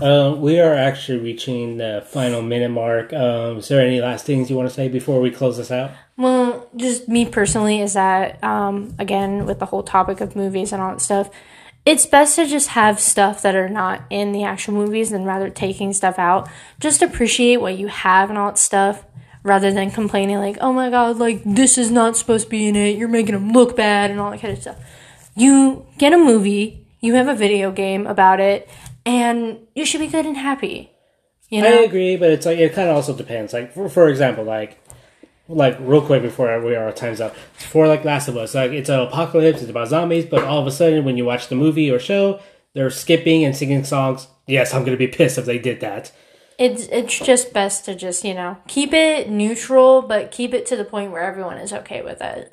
Uh, 0.00 0.34
we 0.36 0.58
are 0.58 0.74
actually 0.74 1.18
reaching 1.18 1.76
the 1.76 2.02
final 2.06 2.42
minute 2.42 2.70
mark. 2.70 3.12
Um, 3.12 3.58
is 3.58 3.68
there 3.68 3.84
any 3.84 4.00
last 4.00 4.24
things 4.24 4.48
you 4.48 4.56
want 4.56 4.68
to 4.68 4.74
say 4.74 4.88
before 4.88 5.20
we 5.20 5.30
close 5.30 5.56
this 5.58 5.70
out? 5.70 5.92
Well, 6.16 6.68
just 6.76 7.08
me 7.08 7.26
personally 7.26 7.80
is 7.80 7.94
that 7.94 8.42
um, 8.42 8.94
again 8.98 9.44
with 9.44 9.58
the 9.58 9.66
whole 9.66 9.82
topic 9.82 10.20
of 10.20 10.34
movies 10.34 10.72
and 10.72 10.80
all 10.80 10.92
that 10.92 11.00
stuff, 11.00 11.30
it's 11.84 12.06
best 12.06 12.36
to 12.36 12.46
just 12.46 12.68
have 12.68 13.00
stuff 13.00 13.42
that 13.42 13.54
are 13.54 13.68
not 13.68 14.02
in 14.08 14.32
the 14.32 14.44
actual 14.44 14.74
movies 14.74 15.12
and 15.12 15.26
rather 15.26 15.50
taking 15.50 15.92
stuff 15.92 16.18
out. 16.18 16.48
Just 16.80 17.02
appreciate 17.02 17.58
what 17.58 17.76
you 17.76 17.88
have 17.88 18.30
and 18.30 18.38
all 18.38 18.50
that 18.50 18.58
stuff 18.58 19.04
rather 19.42 19.72
than 19.72 19.90
complaining 19.90 20.38
like, 20.38 20.56
oh 20.60 20.72
my 20.72 20.90
god, 20.90 21.18
like 21.18 21.42
this 21.44 21.76
is 21.76 21.90
not 21.90 22.16
supposed 22.16 22.44
to 22.44 22.50
be 22.50 22.68
in 22.68 22.76
it. 22.76 22.96
You're 22.96 23.08
making 23.08 23.34
them 23.34 23.52
look 23.52 23.76
bad 23.76 24.10
and 24.10 24.20
all 24.20 24.30
that 24.30 24.40
kind 24.40 24.54
of 24.54 24.60
stuff. 24.60 24.78
You 25.34 25.86
get 25.98 26.12
a 26.12 26.18
movie, 26.18 26.86
you 27.00 27.14
have 27.14 27.26
a 27.26 27.34
video 27.34 27.72
game 27.72 28.06
about 28.06 28.38
it, 28.38 28.68
and 29.04 29.58
you 29.74 29.84
should 29.84 30.00
be 30.00 30.06
good 30.06 30.26
and 30.26 30.36
happy. 30.36 30.90
You 31.48 31.62
know? 31.62 31.68
I 31.68 31.82
agree, 31.82 32.16
but 32.16 32.30
it's 32.30 32.46
like 32.46 32.58
it 32.58 32.72
kind 32.72 32.88
of 32.88 32.96
also 32.96 33.14
depends. 33.14 33.52
Like 33.52 33.72
for, 33.72 33.88
for 33.88 34.08
example, 34.08 34.44
like 34.44 34.78
like 35.48 35.76
real 35.80 36.00
quick 36.00 36.22
before 36.22 36.60
we 36.60 36.74
are 36.74 36.90
times 36.92 37.20
up. 37.20 37.36
For 37.36 37.86
like 37.86 38.04
Last 38.04 38.28
of 38.28 38.36
Us, 38.36 38.54
like 38.54 38.72
it's 38.72 38.88
an 38.88 39.00
apocalypse, 39.00 39.60
it's 39.60 39.70
about 39.70 39.88
zombies, 39.88 40.24
but 40.24 40.44
all 40.44 40.60
of 40.60 40.66
a 40.66 40.70
sudden 40.70 41.04
when 41.04 41.16
you 41.16 41.24
watch 41.24 41.48
the 41.48 41.54
movie 41.54 41.90
or 41.90 41.98
show, 41.98 42.40
they're 42.74 42.90
skipping 42.90 43.44
and 43.44 43.56
singing 43.56 43.84
songs. 43.84 44.28
Yes, 44.46 44.72
I'm 44.72 44.84
gonna 44.84 44.96
be 44.96 45.08
pissed 45.08 45.38
if 45.38 45.44
they 45.44 45.58
did 45.58 45.80
that. 45.80 46.12
It's 46.58 46.86
it's 46.86 47.18
just 47.18 47.52
best 47.52 47.84
to 47.86 47.94
just 47.94 48.24
you 48.24 48.34
know 48.34 48.56
keep 48.66 48.92
it 48.92 49.28
neutral, 49.28 50.02
but 50.02 50.30
keep 50.30 50.54
it 50.54 50.66
to 50.66 50.76
the 50.76 50.84
point 50.84 51.12
where 51.12 51.22
everyone 51.22 51.58
is 51.58 51.72
okay 51.72 52.02
with 52.02 52.20
it. 52.22 52.52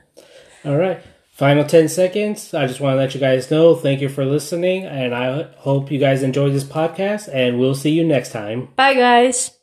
All 0.66 0.78
right. 0.78 1.02
Final 1.40 1.64
10 1.64 1.88
seconds. 1.88 2.54
I 2.54 2.68
just 2.68 2.82
want 2.82 2.96
to 2.96 2.98
let 2.98 3.14
you 3.14 3.22
guys 3.22 3.50
know 3.50 3.74
thank 3.74 4.02
you 4.02 4.10
for 4.10 4.26
listening, 4.26 4.84
and 4.84 5.16
I 5.16 5.44
hope 5.60 5.90
you 5.90 5.98
guys 5.98 6.22
enjoyed 6.22 6.52
this 6.52 6.66
podcast, 6.66 7.34
and 7.34 7.58
we'll 7.58 7.76
see 7.76 7.92
you 7.92 8.04
next 8.04 8.34
time. 8.34 8.68
Bye, 8.76 8.94
guys. 8.94 9.59